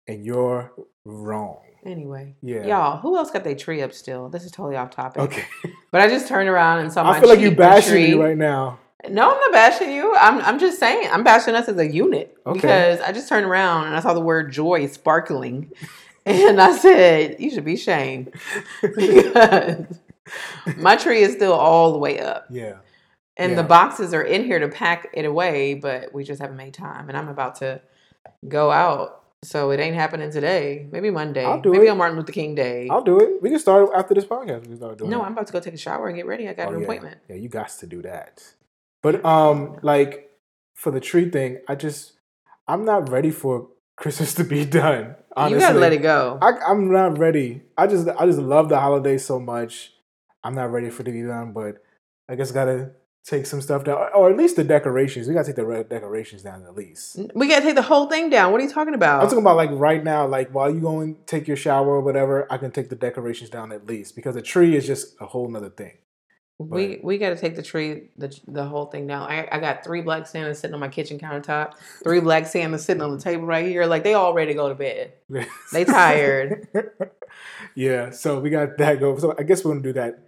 and 0.07 0.23
you're 0.25 0.71
wrong. 1.05 1.57
Anyway. 1.85 2.35
Yeah. 2.41 2.65
Y'all, 2.65 2.97
who 2.97 3.17
else 3.17 3.31
got 3.31 3.43
their 3.43 3.55
tree 3.55 3.81
up 3.81 3.93
still? 3.93 4.29
This 4.29 4.43
is 4.45 4.51
totally 4.51 4.75
off 4.77 4.91
topic. 4.91 5.21
Okay. 5.23 5.43
But 5.91 6.01
I 6.01 6.07
just 6.07 6.27
turned 6.27 6.49
around 6.49 6.79
and 6.79 6.91
saw 6.91 7.03
my 7.03 7.11
I 7.17 7.19
feel 7.19 7.29
like 7.29 7.39
you 7.39 7.51
bashing 7.51 7.91
tree. 7.91 8.07
me 8.07 8.13
right 8.15 8.35
now. 8.37 8.79
No, 9.09 9.31
I'm 9.31 9.37
not 9.39 9.51
bashing 9.51 9.91
you. 9.91 10.15
I'm 10.15 10.39
I'm 10.41 10.57
just 10.57 10.79
saying 10.79 11.07
I'm 11.11 11.23
bashing 11.23 11.53
us 11.53 11.67
as 11.69 11.77
a 11.77 11.85
unit 11.87 12.35
Okay. 12.47 12.53
because 12.59 12.99
I 13.01 13.11
just 13.11 13.29
turned 13.29 13.45
around 13.45 13.85
and 13.87 13.95
I 13.95 13.99
saw 13.99 14.15
the 14.15 14.19
word 14.19 14.51
joy 14.51 14.87
sparkling, 14.87 15.71
and 16.25 16.59
I 16.59 16.75
said 16.75 17.35
you 17.39 17.51
should 17.51 17.63
be 17.65 17.75
shamed 17.77 18.33
because 18.81 19.85
my 20.77 20.95
tree 20.95 21.21
is 21.21 21.33
still 21.33 21.53
all 21.53 21.91
the 21.91 21.97
way 21.99 22.19
up, 22.19 22.45
Yeah. 22.49 22.77
and 23.37 23.51
Yeah. 23.51 23.57
the 23.61 23.67
boxes 23.67 24.13
are 24.13 24.23
in 24.23 24.43
here 24.45 24.57
to 24.59 24.67
pack 24.69 25.09
it 25.13 25.25
away, 25.25 25.75
but 25.75 26.13
we 26.13 26.23
just 26.23 26.41
haven't 26.41 26.57
made 26.57 26.73
time, 26.73 27.07
and 27.09 27.15
I'm 27.17 27.27
about 27.29 27.55
to 27.57 27.81
go 28.47 28.71
out. 28.71 29.22
So 29.43 29.71
it 29.71 29.79
ain't 29.79 29.95
happening 29.95 30.31
today. 30.31 30.87
Maybe 30.91 31.09
Monday. 31.09 31.45
I'll 31.45 31.61
do 31.61 31.71
Maybe 31.71 31.87
it. 31.87 31.89
on 31.89 31.97
Martin 31.97 32.17
Luther 32.17 32.31
King 32.31 32.55
Day. 32.55 32.87
I'll 32.89 33.03
do 33.03 33.19
it. 33.19 33.41
We 33.41 33.49
can 33.49 33.59
start 33.59 33.89
after 33.95 34.13
this 34.13 34.25
podcast. 34.25 34.61
We 34.61 34.67
can 34.67 34.77
start 34.77 34.97
doing 34.97 35.09
no, 35.11 35.21
it. 35.21 35.25
I'm 35.25 35.33
about 35.33 35.47
to 35.47 35.53
go 35.53 35.59
take 35.59 35.73
a 35.73 35.77
shower 35.77 36.07
and 36.07 36.15
get 36.15 36.25
ready. 36.25 36.47
I 36.49 36.53
got 36.53 36.69
Oh, 36.69 36.71
an 36.73 36.79
yeah. 36.79 36.83
appointment. 36.83 37.17
Yeah, 37.29 37.35
you 37.35 37.49
got 37.49 37.69
to 37.69 37.85
do 37.87 38.01
that. 38.03 38.43
But 39.01 39.23
um, 39.25 39.77
like 39.81 40.31
for 40.73 40.91
the 40.91 40.99
tree 40.99 41.29
thing, 41.29 41.59
I 41.67 41.75
just 41.75 42.13
I'm 42.67 42.85
not 42.85 43.09
ready 43.09 43.31
for 43.31 43.67
Christmas 43.97 44.33
to 44.35 44.43
be 44.43 44.65
done. 44.81 45.15
Honestly, 45.35 45.55
You 45.55 45.59
gotta 45.67 45.79
let 45.79 45.93
it 45.93 46.01
go. 46.01 46.37
I, 46.41 46.51
I'm 46.67 46.91
not 46.91 47.17
ready. 47.17 47.63
I 47.77 47.87
just 47.87 48.07
I 48.07 48.25
just 48.25 48.39
love 48.39 48.69
the 48.69 48.79
holidays 48.79 49.25
so 49.25 49.39
much. 49.39 49.93
I'm 50.43 50.55
not 50.55 50.71
ready 50.71 50.89
for 50.89 51.01
it 51.01 51.05
to 51.05 51.11
be 51.11 51.23
done, 51.23 51.53
but 51.53 51.77
I 52.29 52.35
guess 52.35 52.51
gotta 52.51 52.91
take 53.25 53.45
some 53.45 53.61
stuff 53.61 53.83
down, 53.85 53.97
or 54.13 54.29
at 54.29 54.37
least 54.37 54.55
the 54.57 54.63
decorations. 54.63 55.27
We 55.27 55.33
gotta 55.33 55.47
take 55.47 55.55
the 55.55 55.65
red 55.65 55.89
decorations 55.89 56.41
down 56.43 56.63
at 56.63 56.75
least. 56.75 57.19
we 57.33 57.47
gotta 57.47 57.63
take 57.63 57.75
the 57.75 57.81
whole 57.81 58.07
thing 58.09 58.29
down. 58.29 58.51
What 58.51 58.59
are 58.61 58.63
you 58.65 58.69
talking 58.71 58.93
about? 58.93 59.21
I'm 59.21 59.27
talking 59.27 59.43
about 59.43 59.55
like 59.55 59.69
right 59.71 60.03
now, 60.03 60.27
like 60.27 60.51
while 60.51 60.73
you 60.73 60.81
go 60.81 60.99
and 60.99 61.25
take 61.25 61.47
your 61.47 61.57
shower 61.57 61.87
or 61.87 62.01
whatever, 62.01 62.45
I 62.51 62.57
can 62.57 62.71
take 62.71 62.89
the 62.89 62.95
decorations 62.95 63.49
down 63.49 63.71
at 63.71 63.87
least 63.87 64.15
because 64.15 64.35
a 64.35 64.41
tree 64.41 64.75
is 64.75 64.85
just 64.85 65.15
a 65.21 65.25
whole 65.25 65.47
nother 65.49 65.69
thing. 65.69 65.93
we 66.59 66.99
we 67.01 67.17
got 67.17 67.29
to 67.29 67.35
take 67.35 67.55
the 67.55 67.63
tree 67.63 68.09
the 68.17 68.37
the 68.47 68.63
whole 68.65 68.85
thing 68.87 69.07
down. 69.07 69.29
I, 69.29 69.47
I 69.51 69.59
got 69.59 69.83
three 69.83 70.01
black 70.01 70.27
Santas 70.27 70.59
sitting 70.59 70.73
on 70.73 70.79
my 70.79 70.87
kitchen 70.89 71.17
countertop, 71.17 71.73
three 72.03 72.19
black 72.19 72.45
Santas 72.45 72.85
sitting 72.85 73.01
on 73.01 73.11
the 73.15 73.21
table 73.21 73.45
right 73.45 73.65
here. 73.65 73.85
Like 73.85 74.03
they 74.03 74.13
all 74.13 74.33
ready 74.33 74.51
to 74.51 74.57
go 74.57 74.69
to 74.69 74.75
bed. 74.75 75.13
They 75.71 75.83
tired. 75.85 76.67
yeah, 77.75 78.11
so 78.11 78.39
we 78.39 78.49
got 78.49 78.77
that 78.77 78.99
go. 78.99 79.17
So 79.17 79.33
I 79.37 79.43
guess 79.43 79.63
we're 79.63 79.71
gonna 79.71 79.83
do 79.83 79.93
that. 79.93 80.19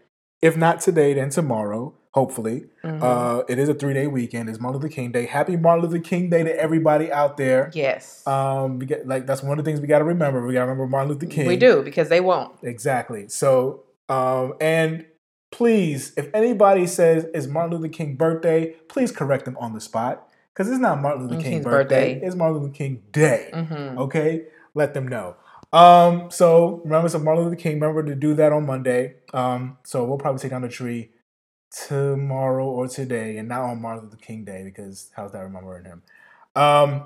If 0.42 0.58
not 0.58 0.80
today, 0.82 1.14
then 1.14 1.30
tomorrow. 1.30 1.94
Hopefully, 2.19 2.63
Mhm. 2.82 3.04
uh, 3.04 3.43
it 3.49 3.60
is 3.60 3.67
a 3.67 3.73
three 3.73 3.93
day 3.93 4.08
weekend. 4.08 4.47
It's 4.49 4.58
Martin 4.58 4.80
Luther 4.80 4.93
King 4.93 5.12
Day. 5.12 5.25
Happy 5.25 5.58
Martin 5.58 5.84
Luther 5.84 5.99
King 6.01 6.30
Day 6.30 6.43
to 6.43 6.58
everybody 6.62 7.12
out 7.12 7.36
there. 7.36 7.69
yes, 7.73 8.25
Um, 8.25 8.80
get 8.80 9.06
like 9.06 9.28
that's 9.28 9.43
one 9.43 9.60
of 9.60 9.65
the 9.65 9.69
things 9.69 9.82
we 9.82 9.88
got 9.88 9.99
to 9.99 10.06
remember. 10.06 10.47
We 10.47 10.54
got 10.54 10.62
to 10.62 10.67
remember 10.71 10.88
Martin 10.88 11.10
Luther 11.12 11.25
King. 11.25 11.45
we 11.45 11.58
do 11.58 11.82
because 11.84 12.08
they 12.08 12.21
won't. 12.21 12.54
exactly. 12.63 13.28
So, 13.28 13.84
um, 14.08 14.54
and 14.62 15.04
please, 15.51 16.13
if 16.15 16.30
anybody 16.34 16.88
says 16.88 17.28
it's 17.34 17.47
Martin 17.47 17.78
Luther 17.80 17.89
King 17.91 18.15
birthday, 18.15 18.75
please 18.88 19.12
correct 19.12 19.43
them 19.43 19.58
on 19.60 19.73
the 19.73 19.82
spot 19.82 20.25
because 20.54 20.69
it's 20.71 20.80
not 20.80 21.01
Martin 21.01 21.23
Luther 21.23 21.36
Mm, 21.36 21.41
King 21.41 21.51
King's 21.51 21.65
birthday. 21.65 22.13
birthday. 22.13 22.25
It's 22.28 22.36
Martin 22.38 22.62
Luther 22.62 22.73
King 22.73 23.01
Day. 23.12 23.49
hmm 23.54 23.97
Okay, 23.99 24.43
let 24.73 24.93
them 24.93 25.06
know. 25.10 25.36
Um, 25.73 26.32
so 26.32 26.80
remember, 26.86 27.10
so 27.10 27.19
Martin 27.19 27.43
Luther 27.43 27.58
King. 27.58 27.73
Remember 27.73 28.04
to 28.04 28.15
do 28.15 28.34
that 28.36 28.54
on 28.54 28.65
Monday. 28.65 29.15
Um, 29.34 29.80
so 29.84 30.06
we'll 30.06 30.17
probably 30.17 30.39
take 30.39 30.51
down 30.51 30.62
the 30.62 30.69
tree 30.69 31.10
tomorrow 31.88 32.66
or 32.66 32.88
today, 32.88 33.38
and 33.38 33.50
not 33.50 33.62
on 33.62 33.82
Martin 33.82 34.06
Luther 34.06 34.18
King 34.18 34.46
Day 34.46 34.64
because 34.64 35.12
how's 35.16 35.32
that 35.34 35.40
remembering 35.40 35.86
him? 35.86 36.02
Um, 36.56 37.06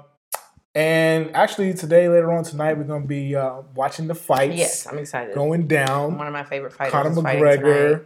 and 0.76 1.36
actually 1.36 1.74
today, 1.74 2.08
later 2.08 2.32
on 2.32 2.44
tonight, 2.44 2.78
we're 2.78 2.84
gonna 2.84 3.06
be 3.06 3.36
uh, 3.36 3.62
watching 3.76 4.08
the 4.08 4.16
fights 4.16 4.56
Yes, 4.56 4.88
I'm 4.88 5.00
excited. 5.00 5.34
going 5.34 5.68
down. 5.68 6.18
One 6.18 6.28
of 6.28 6.34
my 6.34 6.44
favorite 6.44 6.74
fighters 6.74 6.92
Conor 6.92 7.10
McGregor 7.16 8.06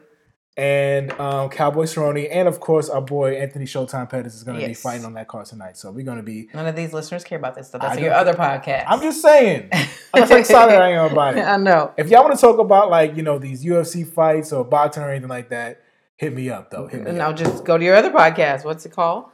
and 0.56 1.12
um, 1.19 1.49
Cowboy 1.49 1.84
Cerrone, 1.86 2.28
and 2.32 2.47
of 2.47 2.60
course 2.60 2.88
our 2.89 3.02
boy 3.02 3.34
Anthony 3.36 3.65
Showtime 3.65 4.10
Pettis 4.10 4.36
is 4.36 4.43
gonna 4.43 4.65
be 4.65 4.73
fighting 4.73 5.06
on 5.06 5.13
that 5.15 5.28
card 5.28 5.47
tonight. 5.47 5.78
So 5.78 5.91
we're 5.91 6.06
gonna 6.06 6.23
be. 6.23 6.47
None 6.54 6.65
of 6.67 6.76
these 6.76 6.93
listeners 6.93 7.23
care 7.23 7.38
about 7.38 7.56
this 7.56 7.67
stuff. 7.67 7.82
That's 7.82 7.99
your 7.99 8.13
other 8.13 8.34
podcast. 8.34 8.86
I'm 8.88 9.02
just 9.02 9.21
saying. 9.21 9.69
I'm 10.13 10.32
excited 10.32 10.80
I 10.80 10.91
am 10.91 11.12
about 11.12 11.38
it. 11.38 11.41
I 11.45 11.58
know. 11.58 11.91
If 11.97 12.10
y'all 12.10 12.23
want 12.23 12.36
to 12.36 12.41
talk 12.41 12.60
about 12.60 12.89
like 12.89 13.17
you 13.17 13.23
know 13.23 13.39
these 13.39 13.65
UFC 13.65 14.08
fights 14.08 14.54
or 14.54 14.63
boxing 14.63 15.04
or 15.04 15.10
anything 15.10 15.30
like 15.30 15.49
that, 15.49 15.82
hit 16.23 16.33
me 16.33 16.49
up 16.49 16.71
though. 16.71 16.88
Hit 16.88 17.03
Now 17.03 17.29
up. 17.29 17.36
just 17.38 17.63
go 17.65 17.77
to 17.77 17.83
your 17.83 17.95
other 17.95 18.12
podcast. 18.12 18.65
What's 18.65 18.86
it 18.86 18.91
called? 18.91 19.25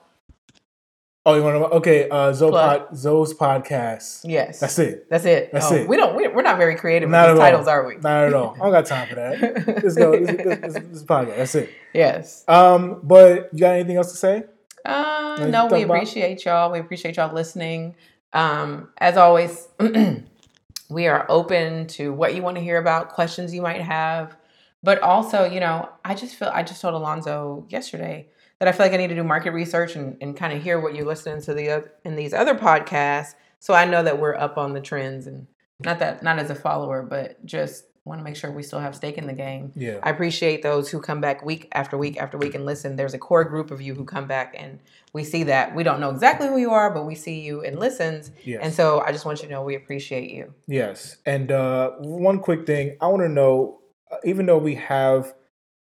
Oh, 1.26 1.36
you 1.36 1.44
want 1.44 1.58
to? 1.58 1.78
Okay, 1.78 2.10
uh, 2.10 2.34
Zoe 2.34 2.50
pod, 2.52 2.88
Zoe's 2.96 3.34
podcast. 3.34 4.22
Yes. 4.24 4.60
That's 4.62 4.80
it. 4.80 5.08
That's 5.10 5.26
it. 5.26 5.52
That's 5.52 5.72
Oh, 5.72 5.76
it. 5.76 5.88
We 5.88 5.96
don't. 5.98 6.16
We, 6.16 6.28
we're 6.30 6.42
not 6.42 6.58
very 6.58 6.76
creative 6.76 7.10
Not 7.10 7.28
with 7.28 7.36
these 7.36 7.40
all. 7.42 7.46
titles, 7.46 7.68
are 7.68 7.86
we? 7.86 7.98
Not 7.98 8.26
at 8.28 8.34
all. 8.34 8.56
I 8.56 8.58
don't 8.64 8.72
got 8.72 8.86
time 8.86 9.08
for 9.10 9.16
that. 9.16 9.68
Let's 9.84 9.96
go. 9.96 10.12
This, 10.18 10.38
this, 10.38 10.74
this, 10.74 10.84
this 10.92 11.04
podcast. 11.04 11.36
That's 11.38 11.56
it. 11.56 11.70
yes. 11.94 12.46
Um, 12.48 13.02
but 13.04 13.50
you 13.54 13.60
got 13.60 13.74
anything 13.76 13.98
else 13.98 14.12
to 14.12 14.18
say? 14.18 14.44
Uh, 14.86 15.34
Anything 15.38 15.52
no, 15.52 15.66
we 15.66 15.70
talk 15.72 15.82
about? 15.86 15.96
appreciate 15.98 16.46
y'all. 16.46 16.72
We 16.72 16.80
appreciate 16.80 17.18
y'all 17.18 17.34
listening. 17.34 17.96
Um, 18.34 18.90
as 18.98 19.18
always, 19.18 19.68
we 20.90 21.08
are 21.08 21.26
open 21.30 21.86
to 21.88 22.14
what 22.14 22.34
you 22.34 22.42
want 22.42 22.56
to 22.58 22.64
hear 22.64 22.78
about, 22.78 23.10
questions 23.10 23.54
you 23.54 23.62
might 23.62 23.82
have, 23.82 24.36
but 24.84 25.02
also, 25.02 25.46
you 25.46 25.60
know, 25.60 25.90
I 26.06 26.16
just 26.16 26.36
feel 26.36 26.50
I 26.54 26.64
just 26.64 26.82
told 26.82 26.94
Alonzo 26.94 27.66
yesterday 27.70 28.28
that 28.60 28.68
I 28.68 28.72
feel 28.72 28.86
like 28.86 28.94
I 28.94 28.98
need 28.98 29.08
to 29.08 29.16
do 29.16 29.24
market 29.24 29.52
research 29.52 29.96
and, 29.96 30.18
and 30.22 30.36
kind 30.36 30.54
of 30.54 30.62
hear 30.62 30.80
what 30.80 30.96
you're 30.96 31.06
listening 31.06 31.42
to 31.42 31.54
the 31.54 31.90
in 32.04 32.16
these 32.16 32.34
other 32.34 32.56
podcasts, 32.56 33.36
so 33.60 33.74
I 33.74 33.86
know 33.86 34.04
that 34.04 34.20
we're 34.20 34.36
up 34.36 34.58
on 34.58 34.74
the 34.74 34.82
trends 34.82 35.28
and 35.28 35.48
not 35.80 36.00
that 36.00 36.24
not 36.24 36.40
as 36.40 36.50
a 36.50 36.56
follower, 36.56 37.04
but 37.04 37.46
just 37.46 37.86
want 38.06 38.20
to 38.20 38.24
make 38.24 38.36
sure 38.36 38.52
we 38.52 38.64
still 38.64 38.80
have 38.80 38.96
stake 38.96 39.18
in 39.18 39.28
the 39.28 39.34
game. 39.34 39.72
Yeah. 39.76 40.00
I 40.02 40.10
appreciate 40.10 40.64
those 40.64 40.90
who 40.90 41.00
come 41.00 41.22
back 41.22 41.46
week 41.46 41.68
after 41.74 41.98
week 41.98 42.18
after 42.18 42.38
week 42.38 42.56
and 42.56 42.66
listen. 42.66 42.96
There's 42.96 43.14
a 43.14 43.20
core 43.20 43.44
group 43.44 43.72
of 43.72 43.82
you 43.82 43.94
who 43.94 44.04
come 44.04 44.26
back 44.26 44.56
and 44.58 44.80
we 45.14 45.24
see 45.24 45.44
that. 45.44 45.76
We 45.76 45.84
don't 45.84 46.00
know 46.00 46.10
exactly 46.10 46.48
who 46.48 46.58
you 46.58 46.72
are, 46.72 46.92
but 46.92 47.06
we 47.06 47.14
see 47.14 47.40
you 47.40 47.64
and 47.64 47.78
listens. 47.78 48.32
Yes. 48.44 48.62
And 48.64 48.74
so 48.74 49.02
I 49.02 49.12
just 49.12 49.26
want 49.26 49.42
you 49.42 49.48
to 49.48 49.54
know 49.54 49.64
we 49.64 49.76
appreciate 49.76 50.32
you. 50.32 50.54
Yes. 50.68 51.18
And 51.26 51.52
uh, 51.52 51.92
one 52.00 52.40
quick 52.40 52.66
thing, 52.66 52.98
I 53.00 53.08
want 53.08 53.22
to 53.22 53.30
know, 53.30 53.79
even 54.24 54.46
though 54.46 54.58
we 54.58 54.76
have 54.76 55.34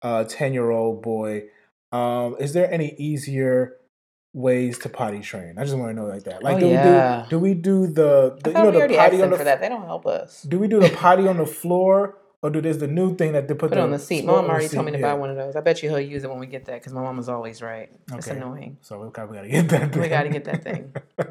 a 0.01 0.25
ten-year-old 0.25 1.01
boy, 1.01 1.43
um, 1.91 2.35
is 2.39 2.53
there 2.53 2.71
any 2.71 2.95
easier 2.97 3.77
ways 4.33 4.79
to 4.79 4.89
potty 4.89 5.19
train? 5.19 5.55
I 5.57 5.63
just 5.63 5.75
want 5.77 5.89
to 5.91 5.93
know 6.01 6.07
like 6.07 6.23
that. 6.23 6.43
Like, 6.43 6.57
Oh, 6.57 6.59
do 6.59 6.67
yeah. 6.67 7.21
we 7.21 7.23
do 7.23 7.29
do 7.29 7.39
we 7.39 7.53
do 7.53 7.87
the, 7.87 8.39
the 8.43 8.49
you 8.49 8.53
know 8.53 8.65
we 8.71 8.87
the 8.87 8.95
potty 8.97 9.21
on 9.21 9.29
the 9.29 9.37
for 9.37 9.43
that. 9.43 9.61
They 9.61 9.69
don't 9.69 9.85
help 9.85 10.05
us. 10.07 10.41
do 10.43 10.59
we 10.59 10.67
do 10.67 10.79
the 10.79 10.89
potty 10.89 11.27
on 11.27 11.37
the 11.37 11.45
floor 11.45 12.17
or 12.41 12.49
do 12.49 12.59
there's 12.59 12.79
the 12.79 12.87
new 12.87 13.15
thing 13.15 13.31
that 13.33 13.47
they 13.47 13.53
put, 13.53 13.69
Put 13.69 13.77
it 13.77 13.81
on 13.81 13.91
the 13.91 13.99
seat. 13.99 14.25
Mom 14.25 14.43
the 14.45 14.49
already 14.51 14.67
told 14.67 14.85
me 14.85 14.91
to 14.91 14.97
Yeah. 14.99 15.13
buy 15.13 15.13
one 15.13 15.29
of 15.29 15.37
those. 15.37 15.55
I 15.55 15.61
bet 15.61 15.81
you 15.81 15.89
he'll 15.89 15.99
use 16.01 16.23
it 16.25 16.29
when 16.29 16.39
we 16.39 16.47
get 16.47 16.65
that 16.65 16.79
because 16.79 16.91
my 16.93 17.01
mom 17.01 17.17
is 17.19 17.29
always 17.29 17.61
right. 17.61 17.89
It's 18.11 18.27
annoying. 18.27 18.77
So 18.81 18.99
we 18.99 19.09
got, 19.11 19.29
we 19.29 19.35
got 19.37 19.43
to 19.43 19.47
get 19.49 19.69
that. 19.69 19.95
We 19.95 20.01
thing. 20.01 20.09
got 20.09 20.23
to 20.23 20.29
get 20.29 20.43
that 20.45 20.63
thing. 20.63 20.93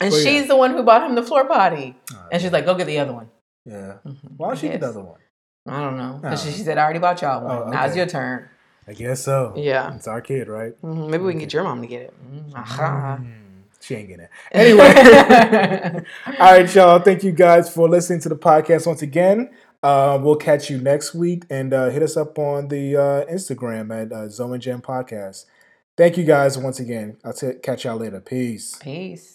And 0.00 0.10
Well, 0.10 0.20
yeah. 0.20 0.28
she's 0.40 0.48
the 0.48 0.56
one 0.56 0.72
who 0.72 0.82
bought 0.82 1.08
him 1.08 1.14
the 1.14 1.22
floor 1.22 1.46
potty. 1.46 1.94
Alright. 2.12 2.28
And 2.32 2.42
she's 2.42 2.50
like, 2.50 2.64
go 2.64 2.74
get 2.74 2.88
the 2.88 2.98
other 2.98 3.12
one. 3.12 3.28
yeah. 3.64 3.98
Mhm. 4.04 4.16
Why 4.36 4.48
don't 4.48 4.58
she 4.58 4.68
get 4.68 4.80
the 4.80 4.88
other 4.88 5.02
one? 5.04 5.20
I 5.66 5.80
don't 5.80 5.96
know. 5.96 6.20
Oh. 6.22 6.36
she 6.36 6.50
said, 6.50 6.76
I 6.78 6.82
already 6.84 6.98
bought 6.98 7.22
y'all 7.22 7.42
one. 7.44 7.56
Oh, 7.68 7.70
Now 7.70 7.86
it's 7.86 7.96
your 7.96 8.06
turn. 8.06 8.48
I 8.86 8.92
guess 8.92 9.22
so. 9.24 9.54
Yeah. 9.56 9.94
It's 9.94 10.06
our 10.06 10.20
kid, 10.20 10.48
right? 10.48 10.80
Mhm. 10.82 11.08
Maybe 11.10 11.24
we 11.24 11.32
can 11.32 11.40
get 11.40 11.52
your 11.54 11.64
mom 11.64 11.80
to 11.80 11.86
get 11.86 12.02
it. 12.02 12.14
Mm, 12.30 12.54
aha. 12.54 13.18
Mm, 13.20 13.32
She 13.80 13.94
ain't 13.94 14.08
getting 14.08 14.24
it. 14.26 14.30
Anyway. 14.52 16.04
All 16.38 16.52
right, 16.52 16.74
y'all. 16.74 16.98
Thank 16.98 17.22
you 17.22 17.32
guys 17.32 17.72
for 17.72 17.88
listening 17.88 18.20
to 18.20 18.28
the 18.28 18.36
podcast 18.36 18.86
once 18.86 19.00
again. 19.00 19.50
Uh, 19.82 20.18
we'll 20.20 20.36
catch 20.36 20.68
you 20.70 20.78
next 20.78 21.14
week 21.14 21.44
and 21.50 21.72
uh, 21.72 21.88
hit 21.90 22.02
us 22.02 22.16
up 22.16 22.38
on 22.38 22.68
the 22.68 22.96
uh, 22.96 23.24
Instagram 23.26 23.90
at 24.02 24.12
uh, 24.12 24.28
Zoe 24.28 24.52
and 24.54 24.82
Podcast. 24.82 25.46
Thank 25.96 26.16
you 26.18 26.24
guys 26.24 26.58
once 26.58 26.80
again. 26.80 27.16
I'll 27.24 27.32
t- 27.32 27.52
catch 27.62 27.84
y'all 27.84 27.96
later. 27.96 28.20
Peace. 28.20 28.76
Peace. 28.82 29.33